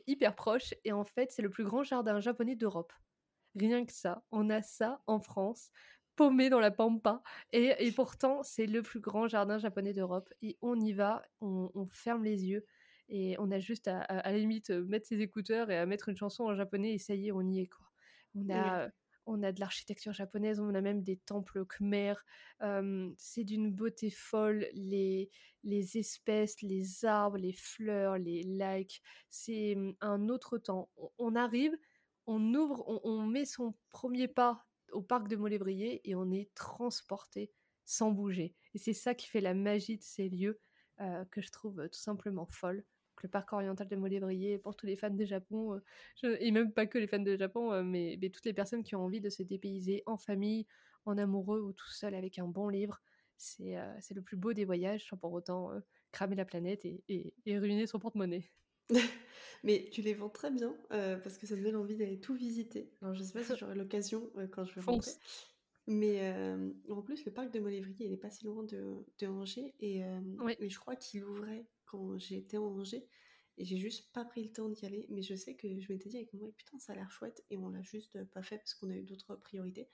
hyper 0.06 0.34
proche, 0.34 0.74
et 0.84 0.92
en 0.92 1.04
fait, 1.04 1.30
c'est 1.30 1.42
le 1.42 1.50
plus 1.50 1.64
grand 1.64 1.82
jardin 1.82 2.20
japonais 2.20 2.56
d'Europe. 2.56 2.92
Rien 3.54 3.84
que 3.84 3.92
ça, 3.92 4.22
on 4.30 4.50
a 4.50 4.62
ça 4.62 5.02
en 5.06 5.20
France, 5.20 5.70
paumé 6.16 6.50
dans 6.50 6.60
la 6.60 6.70
pampa, 6.70 7.22
et, 7.52 7.92
pourtant, 7.92 8.42
c'est 8.42 8.66
le 8.66 8.82
plus 8.82 9.00
grand 9.00 9.28
jardin 9.28 9.58
japonais 9.58 9.92
d'Europe. 9.92 10.32
Et 10.42 10.58
on 10.62 10.78
y 10.80 10.92
va, 10.92 11.22
on, 11.40 11.86
ferme 11.90 12.24
les 12.24 12.46
yeux, 12.46 12.64
et 13.08 13.36
on 13.38 13.50
a 13.50 13.58
juste 13.58 13.88
à, 13.88 14.06
la 14.08 14.36
limite 14.36 14.70
mettre 14.70 15.06
ses 15.06 15.20
écouteurs 15.20 15.70
et 15.70 15.78
à 15.78 15.86
mettre 15.86 16.08
une 16.08 16.16
chanson 16.16 16.44
en 16.44 16.54
japonais, 16.54 16.94
et 16.94 16.98
ça 16.98 17.14
y 17.14 17.28
est, 17.28 17.32
on 17.32 17.42
y 17.42 17.60
est, 17.60 17.66
quoi. 17.66 17.86
On 19.28 19.42
a 19.42 19.52
de 19.52 19.60
l'architecture 19.60 20.12
japonaise, 20.12 20.58
on 20.58 20.74
a 20.74 20.80
même 20.80 21.02
des 21.02 21.18
temples 21.18 21.64
khmer. 21.66 22.14
c'est 23.18 23.44
d'une 23.44 23.70
beauté 23.72 24.10
folle. 24.10 24.66
Les, 24.72 25.30
les 25.64 25.98
espèces, 25.98 26.62
les 26.62 27.04
arbres, 27.04 27.36
les 27.36 27.52
fleurs, 27.52 28.18
les 28.18 28.42
likes. 28.42 29.02
C'est 29.28 29.76
un 30.00 30.28
autre 30.28 30.58
temps. 30.58 30.90
On, 31.18 31.34
arrive, 31.34 31.76
on 32.26 32.54
ouvre, 32.54 32.84
on, 33.04 33.22
met 33.26 33.44
son 33.44 33.74
premier 33.90 34.28
pas 34.28 34.64
au 34.92 35.02
parc 35.02 35.28
de 35.28 35.36
Molévrier 35.36 36.00
et 36.08 36.14
on 36.14 36.30
est 36.30 36.52
transporté 36.54 37.52
sans 37.84 38.10
bouger. 38.10 38.54
Et 38.74 38.78
c'est 38.78 38.94
ça 38.94 39.14
qui 39.14 39.26
fait 39.26 39.40
la 39.40 39.54
magie 39.54 39.98
de 39.98 40.02
ces 40.02 40.28
lieux 40.28 40.58
que 41.30 41.40
je 41.40 41.50
trouve 41.50 41.88
tout 41.88 42.00
simplement 42.00 42.46
folle 42.46 42.84
le 43.22 43.28
parc 43.28 43.52
oriental 43.52 43.88
de 43.88 43.96
Molévrier 43.96 44.58
pour 44.58 44.76
tous 44.76 44.86
les 44.86 44.96
fans 44.96 45.10
de 45.10 45.24
Japon, 45.24 45.80
euh, 46.24 46.36
et 46.40 46.50
même 46.50 46.72
pas 46.72 46.86
que 46.86 46.98
les 46.98 47.06
fans 47.06 47.18
de 47.18 47.36
Japon, 47.36 47.72
euh, 47.72 47.82
mais, 47.82 48.18
toutes 48.32 48.44
les 48.44 48.52
personnes 48.52 48.82
qui 48.82 48.94
ont 48.94 49.04
envie 49.04 49.20
de 49.20 49.30
se 49.30 49.42
dépayser 49.42 50.02
en 50.06 50.16
famille, 50.16 50.66
en 51.04 51.18
amoureux 51.18 51.60
ou 51.60 51.72
tout 51.72 51.90
seul 51.90 52.14
avec 52.14 52.38
un 52.38 52.46
bon 52.46 52.68
livre. 52.68 53.00
C'est 53.36 53.76
euh, 53.76 53.92
le 54.14 54.22
plus 54.22 54.36
beau 54.36 54.52
des 54.52 54.64
voyages 54.64 55.08
sans 55.08 55.16
pour 55.16 55.32
autant 55.32 55.70
cramer 56.12 56.36
la 56.36 56.44
planète 56.44 56.84
et, 56.84 57.34
ruiner 57.46 57.86
son 57.86 57.98
porte-monnaie. 57.98 58.50
mais 59.64 59.88
tu 59.92 60.02
les 60.02 60.14
vends 60.14 60.30
très 60.30 60.50
bien 60.50 60.74
parce 60.88 61.36
que 61.38 61.46
ça 61.46 61.54
me 61.54 61.62
donne 61.62 61.76
envie 61.76 61.96
d'aller 61.96 62.18
tout 62.18 62.34
visiter. 62.34 62.90
Alors 63.02 63.14
je 63.14 63.22
sais 63.22 63.32
pas 63.32 63.44
si 63.44 63.56
j'aurai 63.56 63.74
l'occasion 63.74 64.30
quand 64.50 64.64
je 64.64 64.74
vais 64.74 64.80
rentrer. 64.80 65.12
Mais 65.86 66.34
en 66.90 67.02
plus, 67.02 67.24
le 67.24 67.32
parc 67.32 67.52
de 67.52 67.60
Molévrier, 67.60 68.06
il 68.06 68.10
n'est 68.10 68.16
pas 68.16 68.30
si 68.30 68.44
loin 68.44 68.64
de, 68.64 69.06
de 69.18 69.26
Angers. 69.26 69.74
Et, 69.80 70.00
et 70.00 70.68
je 70.68 70.78
crois 70.78 70.96
qu'il 70.96 71.24
ouvrait 71.24 71.66
quand 71.90 72.18
j'étais 72.18 72.56
en 72.56 72.66
Angers. 72.66 73.06
Et 73.56 73.64
j'ai 73.64 73.76
juste 73.76 74.12
pas 74.12 74.24
pris 74.24 74.44
le 74.44 74.52
temps 74.52 74.68
d'y 74.68 74.86
aller. 74.86 75.06
Mais 75.10 75.22
je 75.22 75.34
sais 75.34 75.56
que 75.56 75.68
je 75.80 75.92
m'étais 75.92 76.08
dit 76.08 76.16
avec 76.16 76.32
moi, 76.32 76.52
putain, 76.56 76.78
ça 76.78 76.92
a 76.92 76.96
l'air 76.96 77.10
chouette. 77.10 77.44
Et 77.50 77.56
on 77.56 77.68
l'a 77.70 77.82
juste 77.82 78.22
pas 78.32 78.42
fait 78.42 78.58
parce 78.58 78.74
qu'on 78.74 78.90
a 78.90 78.96
eu 78.96 79.02
d'autres 79.02 79.34
priorités. 79.36 79.88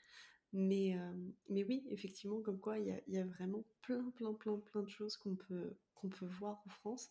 Mais, 0.53 0.97
euh, 0.97 1.13
mais 1.49 1.65
oui, 1.65 1.85
effectivement, 1.91 2.41
comme 2.41 2.61
quoi, 2.61 2.79
il 2.79 2.87
y 2.87 2.93
a, 2.93 3.01
y 3.09 3.19
a, 3.19 3.25
vraiment 3.25 3.65
plein, 3.83 4.09
plein, 4.11 4.33
plein, 4.35 4.59
plein 4.59 4.83
de 4.83 4.89
choses 4.89 5.17
qu'on 5.17 5.35
peut, 5.35 5.77
qu'on 5.95 6.09
peut 6.09 6.27
voir 6.27 6.63
en 6.67 6.71
France. 6.71 7.11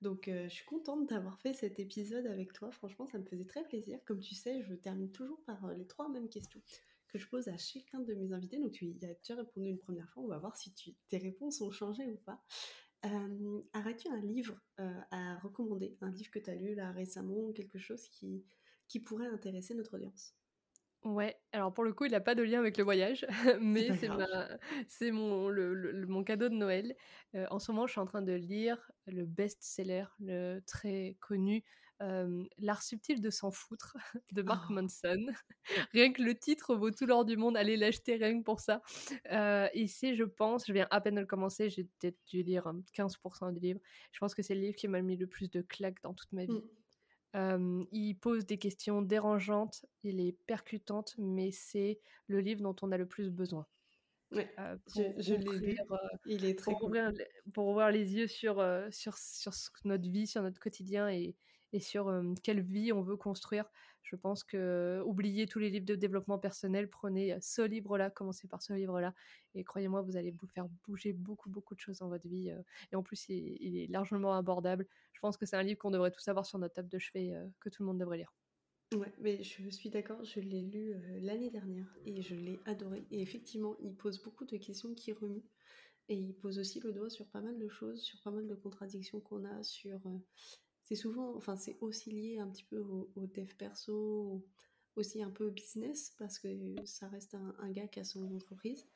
Donc, 0.00 0.28
euh, 0.28 0.48
je 0.48 0.54
suis 0.54 0.64
contente 0.64 1.08
d'avoir 1.08 1.40
fait 1.40 1.54
cet 1.54 1.80
épisode 1.80 2.26
avec 2.26 2.52
toi. 2.52 2.70
Franchement, 2.70 3.06
ça 3.06 3.18
me 3.18 3.24
faisait 3.24 3.46
très 3.46 3.64
plaisir. 3.64 3.98
Comme 4.04 4.20
tu 4.20 4.34
sais, 4.34 4.62
je 4.62 4.74
termine 4.74 5.10
toujours 5.10 5.42
par 5.44 5.64
euh, 5.64 5.74
les 5.74 5.86
trois 5.86 6.08
mêmes 6.08 6.28
questions 6.28 6.60
que 7.08 7.18
je 7.18 7.26
pose 7.28 7.48
à 7.48 7.56
chacun 7.56 8.00
de 8.00 8.14
mes 8.14 8.32
invités. 8.32 8.58
Donc, 8.58 8.72
tu 8.72 8.86
y 8.86 9.06
as 9.06 9.14
déjà 9.14 9.34
répondu 9.36 9.68
une 9.68 9.78
première 9.78 10.08
fois. 10.10 10.22
On 10.22 10.28
va 10.28 10.38
voir 10.38 10.56
si 10.56 10.72
tu, 10.74 10.94
tes 11.08 11.18
réponses 11.18 11.60
ont 11.62 11.70
changé 11.70 12.06
ou 12.06 12.16
pas. 12.16 12.44
Euh, 13.04 13.62
Aurais-tu 13.74 14.08
un 14.08 14.20
livre 14.20 14.58
euh, 14.80 15.00
à 15.10 15.36
recommander? 15.38 15.96
Un 16.00 16.10
livre 16.10 16.30
que 16.30 16.38
tu 16.38 16.50
as 16.50 16.54
lu 16.54 16.74
là 16.74 16.90
récemment 16.92 17.52
quelque 17.52 17.78
chose 17.78 18.08
qui, 18.08 18.44
qui 18.88 19.00
pourrait 19.00 19.26
intéresser 19.26 19.74
notre 19.74 19.94
audience? 19.94 20.34
Ouais, 21.04 21.38
alors 21.52 21.74
pour 21.74 21.84
le 21.84 21.92
coup, 21.92 22.06
il 22.06 22.12
n'a 22.12 22.20
pas 22.20 22.34
de 22.34 22.42
lien 22.42 22.60
avec 22.60 22.78
le 22.78 22.84
voyage, 22.84 23.26
mais 23.60 23.90
c'est 24.88 25.10
mon, 25.10 25.50
le, 25.50 26.06
mon 26.06 26.24
cadeau 26.24 26.48
de 26.48 26.54
Noël. 26.54 26.96
Euh, 27.34 27.46
en 27.50 27.58
ce 27.58 27.72
moment, 27.72 27.86
je 27.86 27.92
suis 27.92 28.00
en 28.00 28.06
train 28.06 28.22
de 28.22 28.32
lire 28.32 28.90
le 29.06 29.26
best-seller, 29.26 30.06
le 30.18 30.60
très 30.60 31.18
connu 31.20 31.62
L'art 32.00 32.82
subtil 32.82 33.20
de 33.20 33.30
s'en 33.30 33.50
foutre 33.50 33.96
de 34.32 34.42
Mark 34.42 34.66
oh. 34.70 34.72
Manson. 34.72 35.26
rien 35.92 36.12
que 36.12 36.22
le 36.22 36.34
titre 36.34 36.74
vaut 36.74 36.90
tout 36.90 37.06
l'or 37.06 37.24
du 37.24 37.36
monde, 37.36 37.56
allez 37.56 37.76
l'acheter 37.76 38.16
rien 38.16 38.38
que 38.38 38.44
pour 38.44 38.60
ça. 38.60 38.82
et 39.30 39.86
c'est, 39.88 40.14
je 40.14 40.24
pense, 40.24 40.66
je 40.66 40.72
viens 40.72 40.88
à 40.90 41.00
peine 41.00 41.14
de 41.14 41.20
le 41.20 41.26
commencer, 41.26 41.70
j'ai 41.70 41.84
peut-être 41.84 42.18
dû 42.26 42.42
lire 42.42 42.72
15% 42.94 43.52
du 43.52 43.60
livre. 43.60 43.80
Je 44.12 44.18
pense 44.18 44.34
que 44.34 44.42
c'est 44.42 44.54
le 44.54 44.60
livre 44.60 44.76
qui 44.76 44.88
m'a 44.88 45.02
mis 45.02 45.16
le 45.16 45.26
plus 45.26 45.50
de 45.50 45.62
claques 45.62 46.02
dans 46.02 46.14
toute 46.14 46.32
ma 46.32 46.44
vie. 46.44 46.62
Mmh. 47.34 47.82
il 47.90 48.14
pose 48.14 48.46
des 48.46 48.58
questions 48.58 49.02
dérangeantes, 49.02 49.84
il 50.04 50.20
est 50.20 50.36
percutante, 50.46 51.14
mais 51.18 51.50
c'est 51.50 51.98
le 52.28 52.40
livre 52.40 52.62
dont 52.62 52.76
on 52.82 52.92
a 52.92 52.96
le 52.96 53.06
plus 53.06 53.30
besoin. 53.30 53.66
Ouais, 54.30 54.52
je, 54.96 55.34
l'ai 55.34 55.58
lu. 55.58 55.76
il 56.26 56.44
est 56.44 56.58
très 56.58 56.72
pour, 56.72 56.84
ouvrir, 56.84 57.12
pour 57.52 57.68
ouvrir 57.68 57.90
les 57.90 58.14
yeux 58.14 58.26
sur, 58.26 58.64
sur, 58.90 59.16
sur 59.16 59.52
notre 59.84 60.08
vie, 60.08 60.26
sur 60.26 60.42
notre 60.42 60.60
quotidien 60.60 61.08
et, 61.08 61.36
et 61.74 61.80
sur 61.80 62.22
quelle 62.44 62.62
vie 62.62 62.92
on 62.92 63.02
veut 63.02 63.16
construire. 63.16 63.68
Je 64.02 64.14
pense 64.14 64.44
que 64.44 65.02
oubliez 65.04 65.46
tous 65.46 65.58
les 65.58 65.70
livres 65.70 65.84
de 65.84 65.96
développement 65.96 66.38
personnel, 66.38 66.88
prenez 66.88 67.36
ce 67.40 67.62
livre-là, 67.62 68.10
commencez 68.10 68.46
par 68.46 68.62
ce 68.62 68.74
livre-là, 68.74 69.12
et 69.54 69.64
croyez-moi, 69.64 70.02
vous 70.02 70.16
allez 70.16 70.30
vous 70.30 70.46
faire 70.46 70.68
bouger 70.86 71.12
beaucoup, 71.12 71.50
beaucoup 71.50 71.74
de 71.74 71.80
choses 71.80 71.98
dans 71.98 72.08
votre 72.08 72.28
vie. 72.28 72.50
et 72.92 72.96
en 72.96 73.02
plus, 73.02 73.28
il, 73.28 73.76
est 73.76 73.88
largement 73.88 74.34
abordable. 74.34 74.86
Je 75.14 75.20
pense 75.20 75.36
que 75.36 75.46
c'est 75.46 75.56
un 75.56 75.64
livre 75.64 75.78
qu'on 75.78 75.90
devrait 75.90 76.12
tous 76.12 76.26
avoir 76.28 76.46
sur 76.46 76.58
notre 76.58 76.74
table 76.74 76.88
de 76.88 76.98
chevet, 76.98 77.34
que 77.58 77.68
tout 77.68 77.82
le 77.82 77.88
monde 77.88 77.98
devrait 77.98 78.18
lire. 78.18 78.32
Ouais, 78.94 79.12
mais 79.18 79.42
je 79.42 79.68
suis 79.68 79.90
d'accord, 79.90 80.22
je 80.22 80.38
l'ai 80.38 80.62
lu 80.62 80.94
l'année 81.20 81.50
dernière 81.50 81.92
et 82.04 82.22
je 82.22 82.36
l'ai 82.36 82.60
adoré. 82.66 83.04
Et 83.10 83.20
effectivement, 83.20 83.74
il 83.80 83.96
pose 83.96 84.22
beaucoup 84.22 84.44
de 84.44 84.58
questions 84.58 84.94
qui 84.94 85.12
remuent. 85.12 85.48
Et 86.08 86.14
il 86.14 86.34
pose 86.34 86.58
aussi 86.58 86.78
le 86.80 86.92
doigt 86.92 87.10
sur 87.10 87.26
pas 87.26 87.40
mal 87.40 87.58
de 87.58 87.68
choses, 87.68 88.02
sur 88.02 88.20
pas 88.20 88.30
mal 88.30 88.46
de 88.46 88.54
contradictions 88.54 89.20
qu'on 89.20 89.44
a, 89.44 89.62
sur 89.62 89.98
c'est 90.84 90.94
souvent, 90.94 91.34
enfin, 91.34 91.56
c'est 91.56 91.78
aussi 91.80 92.10
lié 92.10 92.38
un 92.38 92.48
petit 92.48 92.64
peu 92.64 92.78
au, 92.78 93.10
dev 93.16 93.52
perso, 93.56 94.44
aussi 94.96 95.22
un 95.22 95.30
peu 95.30 95.50
business, 95.50 96.14
parce 96.18 96.38
que 96.38 96.48
ça 96.84 97.08
reste 97.08 97.34
un, 97.34 97.70
gars 97.70 97.88
qui 97.88 98.00
a 98.00 98.04
son 98.04 98.34
entreprise. 98.34 98.86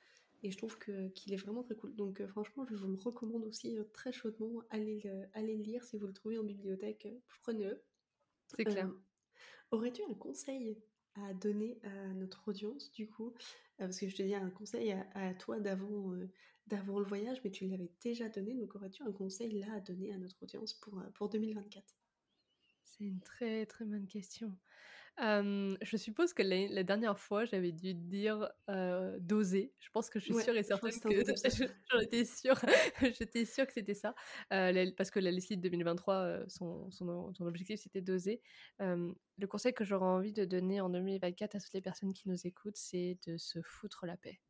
Et 0.42 0.50
je 0.52 0.56
trouve 0.56 0.78
que, 0.78 1.08
qu'il 1.08 1.32
est 1.32 1.36
vraiment 1.36 1.64
très 1.64 1.74
cool. 1.74 1.96
Donc, 1.96 2.20
euh, 2.20 2.28
franchement, 2.28 2.64
je 2.66 2.76
vous 2.76 2.86
le 2.86 2.96
recommande 2.96 3.44
aussi 3.44 3.76
euh, 3.76 3.82
très 3.92 4.12
chaudement. 4.12 4.62
Allez 4.70 5.00
le, 5.00 5.26
allez 5.32 5.56
le 5.56 5.64
lire 5.64 5.82
si 5.82 5.96
vous 5.96 6.06
le 6.06 6.12
trouvez 6.12 6.38
en 6.38 6.44
bibliothèque, 6.44 7.06
euh, 7.06 7.18
prenez-le. 7.42 7.82
C'est 8.56 8.64
clair. 8.64 8.88
aurais-tu 9.72 10.02
un 10.08 10.14
conseil 10.14 10.76
à 11.26 11.34
donner 11.34 11.78
à 11.84 12.14
notre 12.14 12.48
audience, 12.48 12.92
du 12.92 13.08
coup. 13.08 13.34
Parce 13.76 13.98
que 13.98 14.08
je 14.08 14.16
te 14.16 14.22
dis 14.22 14.34
un 14.34 14.50
conseil 14.50 14.92
à, 15.14 15.34
toi 15.34 15.60
d'avant 15.60 16.12
d'avant 16.68 16.98
le 16.98 17.06
voyage, 17.06 17.40
mais 17.44 17.50
tu 17.50 17.66
l'avais 17.66 17.90
déjà 18.02 18.28
donné, 18.28 18.54
donc 18.54 18.74
aurais-tu 18.74 19.02
un 19.02 19.12
conseil 19.12 19.58
là 19.58 19.72
à 19.74 19.80
donner 19.80 20.12
à 20.12 20.18
notre 20.18 20.42
audience 20.42 20.74
pour, 20.74 20.98
euh, 20.98 21.10
pour 21.14 21.28
2024 21.28 21.82
C'est 22.84 23.04
une 23.04 23.20
très 23.20 23.64
très 23.66 23.84
bonne 23.84 24.06
question 24.06 24.54
je 25.20 25.96
suppose 25.96 26.32
que 26.32 26.42
la, 26.42 26.82
dernière 26.84 27.18
fois, 27.18 27.44
j'avais 27.44 27.72
dû 27.72 27.94
dire 27.94 28.48
doser. 29.20 29.72
Je 29.80 29.90
pense 29.90 30.10
que 30.10 30.18
je 30.18 30.26
suis 30.26 30.42
sûre 30.42 30.56
et 30.56 30.62
certaine 30.62 30.98
que, 31.00 31.10
j'étais 32.00 32.24
sûre, 32.24 32.60
j'étais 33.18 33.44
sûre 33.44 33.66
que 33.66 33.72
c'était 33.72 33.94
ça, 33.94 34.14
parce 34.50 35.10
que 35.10 35.20
la 35.20 35.32
de 35.32 35.54
2023, 35.56 36.48
son, 36.48 36.90
son, 36.90 37.34
objectif 37.40 37.80
c'était 37.80 38.00
doser. 38.00 38.40
le 38.78 39.46
conseil 39.46 39.72
que 39.72 39.84
j'aurais 39.84 40.06
envie 40.06 40.32
de 40.32 40.44
donner 40.44 40.80
en 40.80 40.90
2024 40.90 41.56
à 41.56 41.60
toutes 41.60 41.74
les 41.74 41.82
personnes 41.82 42.12
qui 42.12 42.28
nous 42.28 42.46
écoutent, 42.46 42.76
c'est 42.76 43.18
de 43.26 43.36
se 43.36 43.60
foutre 43.62 44.06
la 44.06 44.16
paix. 44.16 44.40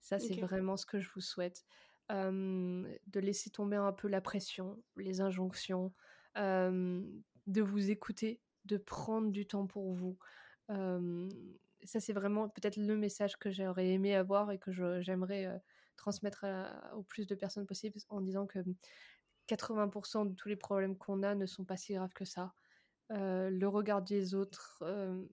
Ça, 0.00 0.18
c'est 0.18 0.40
vraiment 0.40 0.76
ce 0.76 0.86
que 0.86 1.00
je 1.00 1.10
vous 1.14 1.20
souhaite. 1.20 1.64
de 2.10 3.20
laisser 3.20 3.50
tomber 3.50 3.76
un 3.76 3.92
peu 3.92 4.08
la 4.08 4.20
pression, 4.20 4.82
les 4.96 5.20
injonctions, 5.20 5.92
de 6.36 7.62
vous 7.62 7.90
écouter 7.90 8.40
de 8.68 8.76
prendre 8.76 9.30
du 9.32 9.46
temps 9.46 9.66
pour 9.66 9.92
vous. 9.92 10.18
ça, 10.68 12.00
c'est 12.00 12.12
vraiment 12.12 12.48
peut-être 12.48 12.76
le 12.76 12.96
message 12.96 13.36
que 13.38 13.50
j'aurais 13.50 13.88
aimé 13.88 14.14
avoir 14.14 14.50
et 14.50 14.58
que 14.58 14.72
j'aimerais 15.02 15.60
transmettre 15.96 16.44
au 16.94 17.02
plus 17.02 17.26
de 17.26 17.34
personnes 17.34 17.66
possible 17.66 17.98
en 18.08 18.20
disant 18.20 18.46
que 18.46 18.60
80% 19.48 20.28
de 20.28 20.34
tous 20.34 20.48
les 20.48 20.56
problèmes 20.56 20.96
qu'on 20.96 21.22
a 21.22 21.34
ne 21.34 21.46
sont 21.46 21.64
pas 21.64 21.76
si 21.76 21.94
graves 21.94 22.12
que 22.14 22.24
ça. 22.24 22.54
le 23.10 23.66
regard 23.66 24.02
des 24.02 24.34
autres 24.34 24.84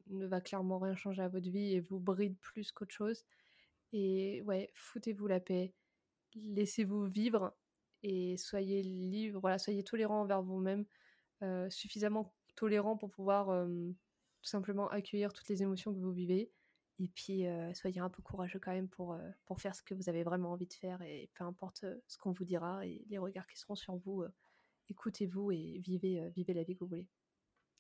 ne 0.08 0.26
va 0.28 0.42
clairement 0.42 0.80
rien 0.80 0.96
changer 0.96 1.22
à 1.22 1.28
votre 1.28 1.50
vie 1.50 1.74
et 1.74 1.82
vous 1.82 2.00
bride 2.00 2.38
plus 2.40 2.72
qu'autre 2.72 2.94
chose. 2.94 3.26
Et 3.94 4.42
ouais, 4.44 4.72
foutez-vous 4.74 5.28
la 5.28 5.40
paix, 5.40 5.74
laissez-vous 6.36 7.06
vivre 7.06 7.56
et 8.04 8.38
soyez 8.38 8.84
libre, 8.84 9.40
voilà, 9.40 9.58
soyez 9.58 9.84
tolérant 9.84 10.22
envers 10.22 10.42
vous-même, 10.42 10.86
suffisamment 11.70 12.35
tolérant 12.56 12.97
pour 12.97 13.10
pouvoir 13.10 13.68
tout 13.68 14.49
simplement 14.49 14.88
accueillir 14.89 15.34
toutes 15.34 15.47
les 15.49 15.64
émotions 15.64 15.93
que 15.93 15.99
vous 15.99 16.12
vivez. 16.12 16.51
Et 16.99 17.10
puis, 17.10 17.43
soyez 17.74 17.99
un 17.99 18.10
peu 18.10 18.22
courageux 18.22 18.60
quand 18.60 18.72
même 18.72 18.88
pour, 18.88 19.18
pour 19.45 19.60
faire 19.60 19.76
ce 19.76 19.84
que 19.84 19.93
vous 19.93 20.10
avez 20.10 20.24
vraiment 20.24 20.51
envie 20.51 20.68
de 20.68 20.74
faire. 20.74 21.01
Et 21.01 21.30
peu 21.34 21.43
importe 21.43 21.86
ce 22.08 22.18
qu'on 22.18 22.32
vous 22.32 22.45
dira 22.45 22.86
et 22.86 23.03
les 23.10 23.18
regards 23.18 23.47
qui 23.47 23.58
seront 23.58 23.76
sur 23.76 23.95
vous, 23.97 24.24
écoutez-vous 24.89 25.51
et 25.51 25.80
vivez, 25.84 26.30
vivez 26.36 26.53
la 26.53 26.64
vie 26.64 26.76
que 26.76 26.80
vous 26.80 26.88
voulez. 26.88 27.08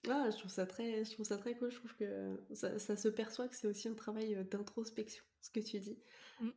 Ah, 0.07 0.29
je 0.29 0.37
trouve 0.37 0.51
ça 0.51 0.65
très, 0.65 1.03
je 1.03 1.11
trouve 1.13 1.25
ça 1.25 1.37
très 1.37 1.55
cool. 1.55 1.71
Je 1.71 1.77
trouve 1.77 1.95
que 1.95 2.39
ça, 2.53 2.77
ça 2.77 2.95
se 2.95 3.07
perçoit 3.07 3.47
que 3.47 3.55
c'est 3.55 3.67
aussi 3.67 3.87
un 3.87 3.95
travail 3.95 4.45
d'introspection, 4.51 5.23
ce 5.41 5.49
que 5.49 5.59
tu 5.59 5.79
dis. 5.79 5.97
Mmh. 6.41 6.49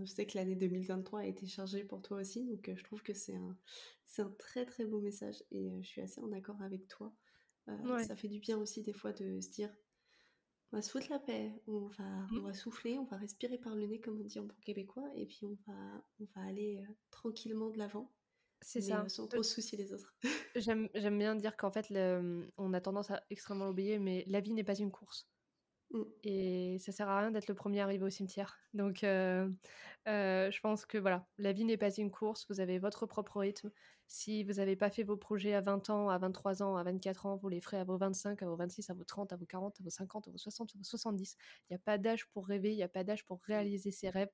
je 0.00 0.06
sais 0.06 0.26
que 0.26 0.38
l'année 0.38 0.56
2023 0.56 1.20
a 1.20 1.26
été 1.26 1.46
chargée 1.46 1.84
pour 1.84 2.00
toi 2.00 2.18
aussi, 2.18 2.46
donc 2.46 2.70
je 2.74 2.82
trouve 2.82 3.02
que 3.02 3.12
c'est 3.12 3.36
un, 3.36 3.56
c'est 4.06 4.22
un 4.22 4.30
très 4.38 4.64
très 4.64 4.86
beau 4.86 5.00
message 5.00 5.44
et 5.50 5.82
je 5.82 5.86
suis 5.86 6.00
assez 6.00 6.20
en 6.20 6.32
accord 6.32 6.60
avec 6.62 6.88
toi. 6.88 7.12
Euh, 7.68 8.02
ça 8.02 8.16
fait 8.16 8.28
du 8.28 8.40
bien 8.40 8.58
aussi 8.58 8.82
des 8.82 8.92
fois 8.92 9.12
de 9.12 9.40
se 9.40 9.50
dire 9.50 9.70
on 10.70 10.76
va 10.76 10.82
se 10.82 10.90
foutre 10.90 11.06
la 11.10 11.18
paix, 11.18 11.62
on 11.66 11.86
va, 11.86 12.26
on 12.32 12.40
va 12.40 12.52
souffler, 12.52 12.98
on 12.98 13.04
va 13.04 13.16
respirer 13.16 13.56
par 13.56 13.74
le 13.74 13.86
nez 13.86 14.00
comme 14.00 14.20
on 14.20 14.24
dit 14.24 14.38
en 14.38 14.44
bon 14.44 14.54
québécois 14.60 15.08
et 15.14 15.24
puis 15.24 15.40
on 15.44 15.56
va, 15.66 16.04
on 16.20 16.26
va 16.36 16.46
aller 16.46 16.84
euh, 16.86 16.92
tranquillement 17.10 17.70
de 17.70 17.78
l'avant. 17.78 18.12
C'est 18.60 18.82
ça. 18.82 19.02
Euh, 19.02 19.08
sans 19.08 19.26
trop 19.28 19.42
se 19.42 19.54
soucier 19.54 19.78
des 19.78 19.92
autres. 19.92 20.14
J'aime 20.56 20.88
bien 21.18 21.36
dire 21.36 21.56
qu'en 21.56 21.70
fait, 21.70 21.86
on 22.58 22.74
a 22.74 22.80
tendance 22.80 23.10
à 23.10 23.22
extrêmement 23.30 23.66
l'oublier, 23.66 23.98
mais 23.98 24.24
la 24.26 24.40
vie 24.40 24.52
n'est 24.52 24.64
pas 24.64 24.74
une 24.74 24.90
course. 24.90 25.30
Mmh. 25.90 26.02
Et 26.22 26.78
ça 26.78 26.92
sert 26.92 27.08
à 27.08 27.20
rien 27.20 27.30
d'être 27.30 27.48
le 27.48 27.54
premier 27.54 27.80
arrivé 27.80 28.04
au 28.04 28.10
cimetière. 28.10 28.58
Donc, 28.74 29.00
je 29.02 30.60
pense 30.60 30.86
que 30.86 30.98
voilà, 30.98 31.26
la 31.38 31.52
vie 31.52 31.64
n'est 31.64 31.76
pas 31.76 31.90
une 31.90 32.10
course. 32.10 32.46
Vous 32.50 32.60
avez 32.60 32.78
votre 32.78 33.06
propre 33.06 33.40
rythme. 33.40 33.70
Si 34.06 34.42
vous 34.42 34.54
n'avez 34.54 34.74
pas 34.74 34.90
fait 34.90 35.02
vos 35.02 35.18
projets 35.18 35.52
à 35.52 35.60
20 35.60 35.90
ans, 35.90 36.08
à 36.08 36.16
23 36.16 36.62
ans, 36.62 36.76
à 36.76 36.82
24 36.82 37.26
ans, 37.26 37.36
vous 37.36 37.50
les 37.50 37.60
ferez 37.60 37.78
à 37.78 37.84
vos 37.84 37.98
25, 37.98 38.42
à 38.42 38.46
vos 38.46 38.56
26, 38.56 38.88
à 38.88 38.94
vos 38.94 39.04
30, 39.04 39.32
à 39.32 39.36
vos 39.36 39.44
40, 39.44 39.80
à 39.80 39.82
vos 39.84 39.90
50, 39.90 40.28
à 40.28 40.30
vos 40.30 40.38
60, 40.38 40.70
à 40.74 40.78
vos 40.78 40.84
70. 40.84 41.36
Il 41.68 41.72
n'y 41.72 41.76
a 41.76 41.78
pas 41.78 41.98
d'âge 41.98 42.26
pour 42.30 42.46
rêver, 42.46 42.72
il 42.72 42.76
n'y 42.76 42.82
a 42.82 42.88
pas 42.88 43.04
d'âge 43.04 43.26
pour 43.26 43.40
réaliser 43.42 43.90
ses 43.90 44.08
rêves. 44.08 44.30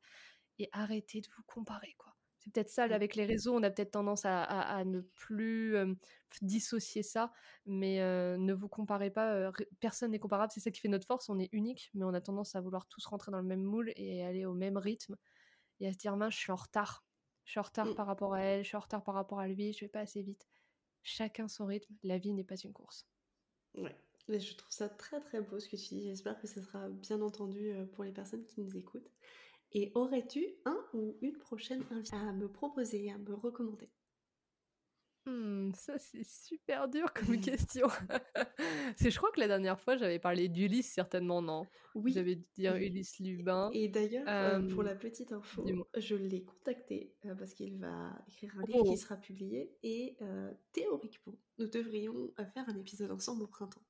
Et 0.60 0.68
arrêtez 0.70 1.20
de 1.20 1.28
vous 1.36 1.42
comparer, 1.44 1.94
quoi. 1.98 2.14
C'est 2.44 2.52
peut-être 2.52 2.68
ça, 2.68 2.84
avec 2.84 3.14
les 3.14 3.24
réseaux, 3.24 3.54
on 3.54 3.62
a 3.62 3.70
peut-être 3.70 3.92
tendance 3.92 4.24
à, 4.26 4.84
ne 4.84 5.00
plus 5.00 5.76
dissocier 6.42 7.02
ça, 7.02 7.32
mais 7.64 8.00
ne 8.36 8.52
vous 8.52 8.68
comparez 8.68 9.10
pas, 9.10 9.50
personne 9.80 10.10
n'est 10.10 10.18
comparable, 10.18 10.52
c'est 10.52 10.60
ça 10.60 10.70
qui 10.70 10.80
fait 10.80 10.88
notre 10.88 11.06
force, 11.06 11.30
on 11.30 11.38
est 11.38 11.48
unique, 11.52 11.90
mais 11.94 12.04
on 12.04 12.12
a 12.12 12.20
tendance 12.20 12.54
à 12.54 12.60
vouloir 12.60 12.86
tous 12.86 13.06
rentrer 13.06 13.32
dans 13.32 13.40
le 13.40 13.46
même 13.46 13.62
moule 13.62 13.92
et 13.96 14.22
aller 14.22 14.44
au 14.44 14.52
même 14.52 14.76
rythme, 14.76 15.16
et 15.80 15.88
à 15.88 15.92
se 15.92 15.96
dire, 15.96 16.16
mince, 16.18 16.34
je 16.34 16.38
suis 16.38 16.52
en 16.52 16.56
retard, 16.56 17.06
je 17.44 17.52
suis 17.52 17.60
en 17.60 17.64
retard 17.64 17.86
mmh. 17.86 17.94
par 17.94 18.06
rapport 18.06 18.34
à 18.34 18.42
elle, 18.42 18.62
je 18.62 18.68
suis 18.68 18.76
en 18.76 18.80
retard 18.80 19.02
par 19.02 19.14
rapport 19.14 19.40
à 19.40 19.48
lui, 19.48 19.72
je 19.72 19.84
vais 19.84 19.90
pas 19.90 20.00
assez 20.00 20.22
vite. 20.22 20.46
Chacun 21.02 21.48
son 21.48 21.64
rythme, 21.64 21.94
la 22.02 22.18
vie 22.18 22.34
n'est 22.34 22.44
pas 22.44 22.56
une 22.56 22.72
course. 22.74 23.06
Ouais, 23.74 23.96
je 24.28 24.54
trouve 24.54 24.70
ça 24.70 24.90
très 24.90 25.20
très 25.20 25.40
beau 25.40 25.58
ce 25.60 25.68
que 25.68 25.76
tu 25.76 25.94
dis, 25.94 26.02
j'espère 26.04 26.38
que 26.38 26.46
ça 26.46 26.62
sera 26.62 26.90
bien 26.90 27.22
entendu 27.22 27.74
pour 27.94 28.04
les 28.04 28.12
personnes 28.12 28.44
qui 28.44 28.60
nous 28.60 28.76
écoutent. 28.76 29.10
Et 29.74 29.90
aurais-tu 29.94 30.46
un 30.64 30.78
ou 30.92 31.18
une 31.20 31.36
prochaine 31.36 31.84
invitée 31.90 32.16
à 32.16 32.32
me 32.32 32.48
proposer, 32.48 33.10
à 33.10 33.18
me 33.18 33.34
recommander? 33.34 33.90
Hmm, 35.26 35.72
ça 35.72 35.98
c'est 35.98 36.24
super 36.24 36.86
dur 36.86 37.10
comme 37.14 37.40
question. 37.40 37.88
c'est, 38.96 39.10
je 39.10 39.16
crois 39.16 39.32
que 39.32 39.40
la 39.40 39.48
dernière 39.48 39.80
fois 39.80 39.96
j'avais 39.96 40.18
parlé 40.18 40.48
d'Ulysse 40.48 40.92
certainement 40.92 41.40
non? 41.40 41.66
Oui. 41.94 42.12
J'avais 42.12 42.34
dû 42.34 42.44
dire 42.56 42.76
Ulysse 42.76 43.18
Lubin. 43.20 43.70
Et, 43.72 43.88
d'ailleurs 43.88 44.26
euh, 44.28 44.60
pour 44.68 44.82
la 44.82 44.94
petite 44.94 45.32
info, 45.32 45.64
je 45.96 46.14
l'ai 46.14 46.44
contacté 46.44 47.14
euh, 47.24 47.34
parce 47.34 47.54
qu'il 47.54 47.78
va 47.78 48.12
écrire 48.28 48.52
un 48.58 48.66
livre 48.66 48.84
qui 48.84 48.90
oh. 48.90 48.96
sera 48.96 49.16
publié 49.16 49.74
et 49.82 50.16
euh, 50.20 50.52
théoriquement 50.72 51.38
nous 51.58 51.68
devrions 51.68 52.30
faire 52.52 52.68
un 52.68 52.76
épisode 52.76 53.10
ensemble 53.10 53.44
au 53.44 53.46
printemps. 53.46 53.82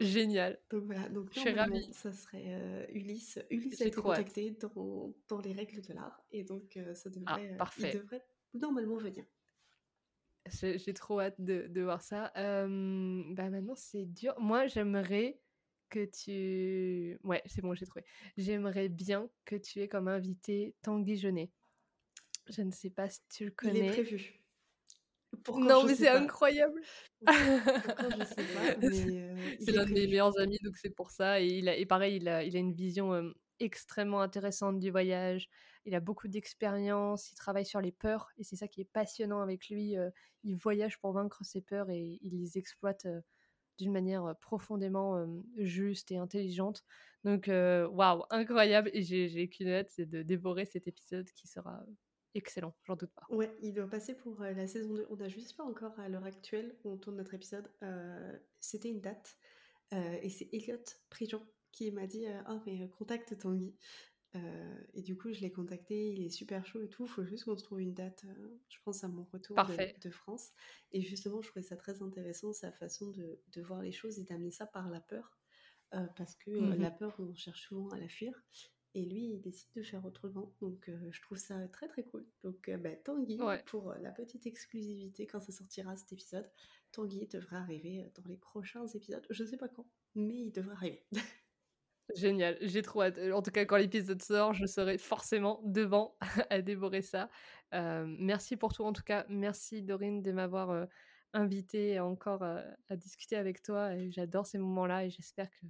Génial. 0.00 0.58
Donc 0.70 0.84
voilà, 0.84 1.08
donc 1.08 1.28
je 1.32 1.40
suis 1.40 1.50
ravie. 1.50 1.88
Ça 1.92 2.12
serait 2.12 2.44
euh, 2.46 2.86
Ulysse. 2.92 3.38
Ulysse 3.50 3.80
a 3.80 3.86
été 3.86 4.00
contacté 4.00 4.50
dans, 4.52 5.14
dans, 5.28 5.40
les 5.40 5.52
règles 5.52 5.80
de 5.82 5.92
l'art 5.92 6.22
et 6.30 6.44
donc 6.44 6.76
euh, 6.76 6.94
ça 6.94 7.10
ah, 7.26 7.36
devrait, 7.36 7.56
ah, 7.58 7.70
il 7.78 7.90
devrait 7.92 8.24
normalement 8.54 8.96
venir. 8.96 9.24
J'ai 10.50 10.94
trop 10.94 11.20
hâte 11.20 11.40
de, 11.40 11.66
de 11.68 11.82
voir 11.82 12.00
ça. 12.00 12.32
bah 12.34 13.50
maintenant 13.50 13.74
c'est 13.76 14.06
dur. 14.06 14.34
Moi 14.38 14.66
j'aimerais 14.66 15.40
que 15.88 16.04
tu. 16.04 17.18
Ouais, 17.24 17.42
c'est 17.46 17.62
bon, 17.62 17.74
j'ai 17.74 17.86
trouvé. 17.86 18.04
J'aimerais 18.36 18.88
bien 18.88 19.28
que 19.44 19.56
tu 19.56 19.80
aies 19.80 19.88
comme 19.88 20.08
invité 20.08 20.74
Tanguy 20.82 21.16
Jeunet. 21.16 21.50
Je 22.48 22.62
ne 22.62 22.70
sais 22.70 22.90
pas 22.90 23.08
si 23.08 23.20
tu 23.28 23.44
le 23.44 23.50
connais. 23.50 23.80
Il 23.80 23.84
est 23.86 23.90
prévu 23.90 24.40
non, 25.54 25.84
mais 25.84 25.94
c'est 25.94 26.08
incroyable. 26.08 26.80
c'est 27.26 27.32
l'un 29.72 29.84
de 29.84 29.92
mes 29.92 30.06
meilleurs 30.06 30.38
amis, 30.38 30.58
donc 30.62 30.76
c'est 30.76 30.90
pour 30.90 31.10
ça. 31.10 31.40
Et, 31.40 31.46
il 31.46 31.68
a, 31.68 31.76
et 31.76 31.86
pareil, 31.86 32.16
il 32.16 32.28
a, 32.28 32.44
il 32.44 32.56
a 32.56 32.58
une 32.58 32.72
vision 32.72 33.32
extrêmement 33.60 34.20
intéressante 34.20 34.78
du 34.78 34.90
voyage. 34.90 35.48
Il 35.84 35.94
a 35.94 36.00
beaucoup 36.00 36.28
d'expérience, 36.28 37.30
il 37.32 37.34
travaille 37.34 37.64
sur 37.64 37.80
les 37.80 37.92
peurs, 37.92 38.30
et 38.36 38.44
c'est 38.44 38.56
ça 38.56 38.68
qui 38.68 38.80
est 38.80 38.90
passionnant 38.92 39.40
avec 39.40 39.68
lui. 39.68 39.96
il 40.44 40.56
voyage 40.56 40.98
pour 41.00 41.12
vaincre 41.12 41.44
ses 41.44 41.60
peurs 41.60 41.90
et 41.90 42.18
il 42.22 42.38
les 42.38 42.58
exploite 42.58 43.06
d'une 43.78 43.92
manière 43.92 44.34
profondément 44.40 45.24
juste 45.56 46.10
et 46.10 46.18
intelligente. 46.18 46.84
Donc, 47.24 47.46
waouh, 47.48 48.24
incroyable. 48.30 48.90
Et 48.92 49.02
j'ai 49.02 49.48
qu'une 49.48 49.68
hâte, 49.68 49.90
c'est 49.90 50.06
de 50.06 50.22
dévorer 50.22 50.66
cet 50.66 50.86
épisode 50.88 51.30
qui 51.32 51.48
sera 51.48 51.82
excellent, 52.34 52.74
j'en 52.84 52.96
doute 52.96 53.10
pas. 53.14 53.26
Ouais, 53.30 53.54
il 53.62 53.72
doit 53.72 53.88
passer 53.88 54.14
pour 54.14 54.40
euh, 54.42 54.52
la 54.52 54.66
saison 54.66 54.94
2. 54.94 55.06
On 55.10 55.16
n'a 55.16 55.28
juste 55.28 55.56
pas 55.56 55.64
encore 55.64 55.98
à 55.98 56.08
l'heure 56.08 56.24
actuelle 56.24 56.76
où 56.84 56.90
on 56.90 56.96
tourne 56.96 57.16
notre 57.16 57.34
épisode. 57.34 57.70
Euh, 57.82 58.38
c'était 58.60 58.88
une 58.88 59.00
date. 59.00 59.36
Euh, 59.92 60.18
et 60.22 60.28
c'est 60.28 60.48
Elliot 60.52 60.82
Prigent 61.10 61.42
qui 61.72 61.90
m'a 61.90 62.06
dit 62.06 62.26
Oh, 62.48 62.58
mais 62.66 62.88
contacte 62.90 63.38
Tanguy. 63.38 63.74
et 64.94 65.02
du 65.02 65.16
coup, 65.16 65.32
je 65.32 65.40
l'ai 65.40 65.52
contacté. 65.52 66.12
Il 66.12 66.24
est 66.24 66.30
super 66.30 66.66
chaud 66.66 66.80
et 66.82 66.88
tout. 66.88 67.04
Il 67.04 67.08
faut 67.08 67.24
juste 67.24 67.44
qu'on 67.44 67.56
se 67.56 67.64
trouve 67.64 67.80
une 67.80 67.94
date, 67.94 68.24
je 68.68 68.78
pense, 68.84 69.04
à 69.04 69.08
mon 69.08 69.24
retour 69.24 69.56
de, 69.56 70.00
de, 70.00 70.10
France. 70.10 70.50
Et 70.92 71.02
justement, 71.02 71.40
je 71.40 71.48
trouvais 71.48 71.64
ça 71.64 71.76
très 71.76 72.02
intéressant, 72.02 72.52
sa 72.52 72.72
façon 72.72 73.10
de, 73.10 73.40
de 73.52 73.62
voir 73.62 73.82
les 73.82 73.92
choses 73.92 74.18
et 74.18 74.24
d'amener 74.24 74.50
ça 74.50 74.66
par 74.66 74.88
la 74.90 75.00
peur. 75.00 75.38
parce 76.16 76.34
que 76.34 76.50
mmh 76.50 76.80
la 76.80 76.90
peur, 76.90 77.14
on 77.18 77.34
cherche 77.34 77.68
souvent 77.68 77.88
à 77.90 77.98
la 77.98 78.08
fuir. 78.08 78.42
Et 78.98 79.04
lui, 79.04 79.26
il 79.34 79.40
décide 79.40 79.70
de 79.76 79.82
faire 79.84 80.04
autrement. 80.04 80.52
Donc, 80.60 80.88
euh, 80.88 80.98
je 81.12 81.22
trouve 81.22 81.38
ça 81.38 81.54
très 81.68 81.86
très 81.86 82.02
cool. 82.02 82.26
Donc, 82.42 82.68
euh, 82.68 82.76
bah, 82.76 82.96
Tanguy, 82.96 83.38
pour 83.66 83.92
euh, 83.92 83.98
la 84.00 84.10
petite 84.10 84.44
exclusivité, 84.44 85.24
quand 85.24 85.38
ça 85.38 85.52
sortira 85.52 85.94
cet 85.94 86.12
épisode, 86.12 86.50
Tanguy 86.90 87.28
devrait 87.28 87.58
arriver 87.58 88.10
dans 88.16 88.24
les 88.26 88.36
prochains 88.36 88.88
épisodes. 88.88 89.24
Je 89.30 89.44
ne 89.44 89.48
sais 89.48 89.56
pas 89.56 89.68
quand, 89.68 89.86
mais 90.16 90.34
il 90.34 90.50
devrait 90.50 90.74
arriver. 90.74 91.06
Génial, 92.16 92.58
j'ai 92.60 92.82
trop 92.82 93.02
hâte. 93.02 93.20
En 93.32 93.40
tout 93.40 93.52
cas, 93.52 93.64
quand 93.66 93.76
l'épisode 93.76 94.20
sort, 94.20 94.52
je 94.52 94.66
serai 94.66 94.98
forcément 94.98 95.60
devant 95.64 96.16
à 96.50 96.60
dévorer 96.60 97.02
ça. 97.02 97.30
merci 97.70 98.56
pour 98.56 98.72
tout. 98.72 98.82
En 98.82 98.92
tout 98.92 99.04
cas, 99.04 99.26
merci 99.28 99.80
Dorine 99.80 100.22
de 100.22 100.32
m'avoir 100.32 100.88
invité 101.34 102.00
encore 102.00 102.42
à 102.42 102.96
discuter 102.96 103.36
avec 103.36 103.62
toi. 103.62 103.90
J'adore 104.08 104.46
ces 104.46 104.58
moments-là 104.58 105.04
et 105.04 105.10
j'espère 105.10 105.50
que 105.50 105.66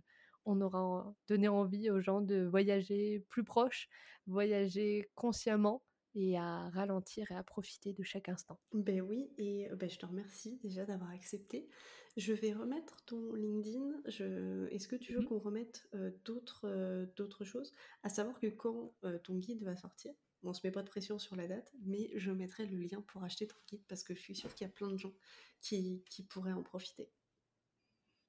on 0.48 0.60
aura 0.62 1.14
donné 1.28 1.46
envie 1.46 1.90
aux 1.90 2.00
gens 2.00 2.22
de 2.22 2.46
voyager 2.46 3.20
plus 3.28 3.44
proche, 3.44 3.88
voyager 4.26 5.10
consciemment 5.14 5.82
et 6.14 6.38
à 6.38 6.70
ralentir 6.70 7.30
et 7.30 7.36
à 7.36 7.42
profiter 7.42 7.92
de 7.92 8.02
chaque 8.02 8.30
instant. 8.30 8.58
Ben 8.72 9.02
oui, 9.02 9.30
et 9.36 9.68
ben 9.76 9.90
je 9.90 9.98
te 9.98 10.06
remercie 10.06 10.56
déjà 10.56 10.86
d'avoir 10.86 11.10
accepté. 11.10 11.68
Je 12.16 12.32
vais 12.32 12.52
remettre 12.52 12.96
ton 13.04 13.34
LinkedIn. 13.34 13.92
Je... 14.06 14.66
Est-ce 14.70 14.88
que 14.88 14.96
tu 14.96 15.12
veux 15.12 15.20
mmh 15.20 15.26
qu'on 15.26 15.38
remette 15.38 15.88
d'autres, 16.24 17.06
d'autres 17.14 17.44
choses? 17.44 17.74
À 18.02 18.08
savoir 18.08 18.40
que 18.40 18.46
quand 18.46 18.94
ton 19.22 19.36
guide 19.36 19.62
va 19.62 19.76
sortir, 19.76 20.14
on 20.42 20.54
se 20.54 20.66
met 20.66 20.70
pas 20.70 20.82
de 20.82 20.88
pression 20.88 21.18
sur 21.18 21.36
la 21.36 21.46
date, 21.46 21.72
mais 21.84 22.10
je 22.14 22.30
mettrai 22.30 22.66
le 22.66 22.78
lien 22.78 23.02
pour 23.02 23.22
acheter 23.22 23.46
ton 23.46 23.58
guide 23.68 23.82
parce 23.86 24.02
que 24.02 24.14
je 24.14 24.20
suis 24.20 24.34
sûre 24.34 24.54
qu'il 24.54 24.66
y 24.66 24.70
a 24.70 24.72
plein 24.72 24.90
de 24.90 24.96
gens 24.96 25.14
qui, 25.60 26.02
qui 26.10 26.22
pourraient 26.22 26.52
en 26.52 26.62
profiter. 26.62 27.10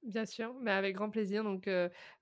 Bien 0.02 0.24
sûr, 0.24 0.54
mais 0.62 0.70
avec 0.70 0.96
grand 0.96 1.10
plaisir. 1.10 1.44
Donc, 1.44 1.68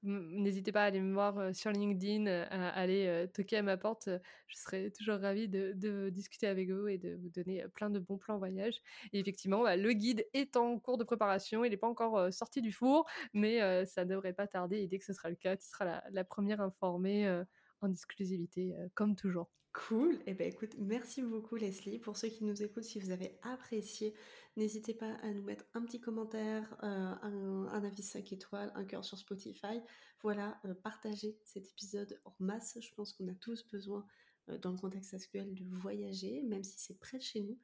n'hésitez 0.02 0.72
pas 0.72 0.82
à 0.82 0.86
aller 0.86 1.00
me 1.00 1.12
voir 1.12 1.54
sur 1.54 1.70
LinkedIn, 1.70 2.26
à 2.26 2.70
aller 2.70 3.26
toquer 3.32 3.58
à 3.58 3.62
ma 3.62 3.76
porte. 3.76 4.08
Je 4.48 4.56
serai 4.56 4.90
toujours 4.90 5.20
ravie 5.20 5.48
de, 5.48 6.10
discuter 6.10 6.48
avec 6.48 6.70
vous 6.70 6.88
et 6.88 6.98
de 6.98 7.14
vous 7.14 7.28
donner 7.28 7.64
plein 7.74 7.88
de 7.88 8.00
bons 8.00 8.18
plans 8.18 8.36
voyage. 8.38 8.74
Et 9.12 9.20
effectivement, 9.20 9.62
bah, 9.62 9.76
le 9.76 9.92
guide 9.92 10.26
est 10.34 10.56
en 10.56 10.80
cours 10.80 10.98
de 10.98 11.04
préparation. 11.04 11.64
Il 11.64 11.70
n'est 11.70 11.76
pas 11.76 11.86
encore 11.86 12.32
sorti 12.32 12.62
du 12.62 12.72
four, 12.72 13.06
mais 13.32 13.60
ça 13.86 14.04
ne 14.04 14.10
devrait 14.10 14.32
pas 14.32 14.48
tarder. 14.48 14.78
Et 14.78 14.88
dès 14.88 14.98
que 14.98 15.04
ce 15.04 15.12
sera 15.12 15.28
le 15.30 15.36
cas, 15.36 15.56
tu 15.56 15.66
seras 15.66 15.84
la, 15.84 16.04
la 16.10 16.24
première 16.24 16.60
informée 16.60 17.42
en 17.80 17.90
exclusivité, 17.90 18.74
comme 18.94 19.16
toujours. 19.16 19.50
Cool. 19.86 20.14
Et 20.14 20.30
eh 20.30 20.34
ben 20.34 20.48
écoute, 20.48 20.74
merci 20.78 21.22
beaucoup 21.22 21.56
Leslie. 21.56 21.98
Pour 21.98 22.16
ceux 22.16 22.28
qui 22.28 22.44
nous 22.44 22.62
écoutent, 22.62 22.84
si 22.84 22.98
vous 22.98 23.10
avez 23.10 23.38
apprécié, 23.42 24.14
n'hésitez 24.56 24.94
pas 24.94 25.12
à 25.22 25.30
nous 25.30 25.42
mettre 25.42 25.66
un 25.74 25.82
petit 25.82 26.00
commentaire, 26.00 26.76
euh, 26.82 27.14
un, 27.22 27.84
avis 27.84 28.02
5 28.02 28.32
étoiles, 28.32 28.72
un 28.74 28.84
cœur 28.84 29.04
sur 29.04 29.18
Spotify. 29.18 29.80
Voilà, 30.22 30.58
euh, 30.64 30.74
partagez 30.74 31.38
cet 31.44 31.68
épisode 31.68 32.20
en 32.24 32.34
masse. 32.40 32.76
Je 32.80 32.92
pense 32.94 33.12
qu'on 33.12 33.28
a 33.28 33.34
tous 33.34 33.64
besoin, 33.68 34.04
euh, 34.48 34.58
dans 34.58 34.72
le 34.72 34.78
contexte 34.78 35.14
actuel, 35.14 35.54
de 35.54 35.64
voyager, 35.76 36.42
même 36.42 36.64
si 36.64 36.78
c'est 36.80 36.98
près 36.98 37.18
de 37.18 37.22
chez 37.22 37.40
nous, 37.42 37.58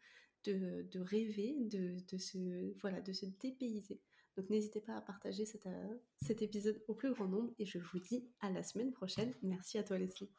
de, 0.44 1.00
rêver, 1.00 1.56
de, 1.64 2.18
se, 2.18 2.78
voilà, 2.80 3.00
de 3.00 3.12
se 3.12 3.26
dépayser. 3.26 4.00
Donc 4.36 4.50
n'hésitez 4.50 4.80
pas 4.80 4.96
à 4.96 5.00
partager 5.00 5.44
cet 5.46 6.42
épisode 6.42 6.82
au 6.88 6.94
plus 6.94 7.12
grand 7.12 7.26
nombre 7.26 7.52
et 7.58 7.66
je 7.66 7.78
vous 7.78 8.00
dis 8.00 8.26
à 8.40 8.50
la 8.50 8.62
semaine 8.62 8.92
prochaine. 8.92 9.32
Merci 9.42 9.78
à 9.78 9.84
toi 9.84 9.96
Leslie. 9.98 10.30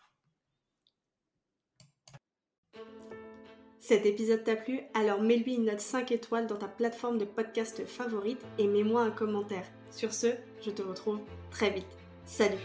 Cet 3.79 4.05
épisode 4.05 4.43
t'a 4.43 4.55
plu? 4.55 4.81
Alors 4.95 5.21
mets-lui 5.21 5.55
une 5.55 5.65
note 5.65 5.79
5 5.79 6.11
étoiles 6.11 6.47
dans 6.47 6.57
ta 6.57 6.67
plateforme 6.67 7.19
de 7.19 7.25
podcast 7.25 7.85
favorite 7.85 8.43
et 8.57 8.67
mets-moi 8.67 9.03
un 9.03 9.11
commentaire. 9.11 9.65
Sur 9.91 10.13
ce, 10.13 10.27
je 10.61 10.71
te 10.71 10.81
retrouve 10.81 11.21
très 11.51 11.69
vite. 11.69 11.85
Salut 12.25 12.57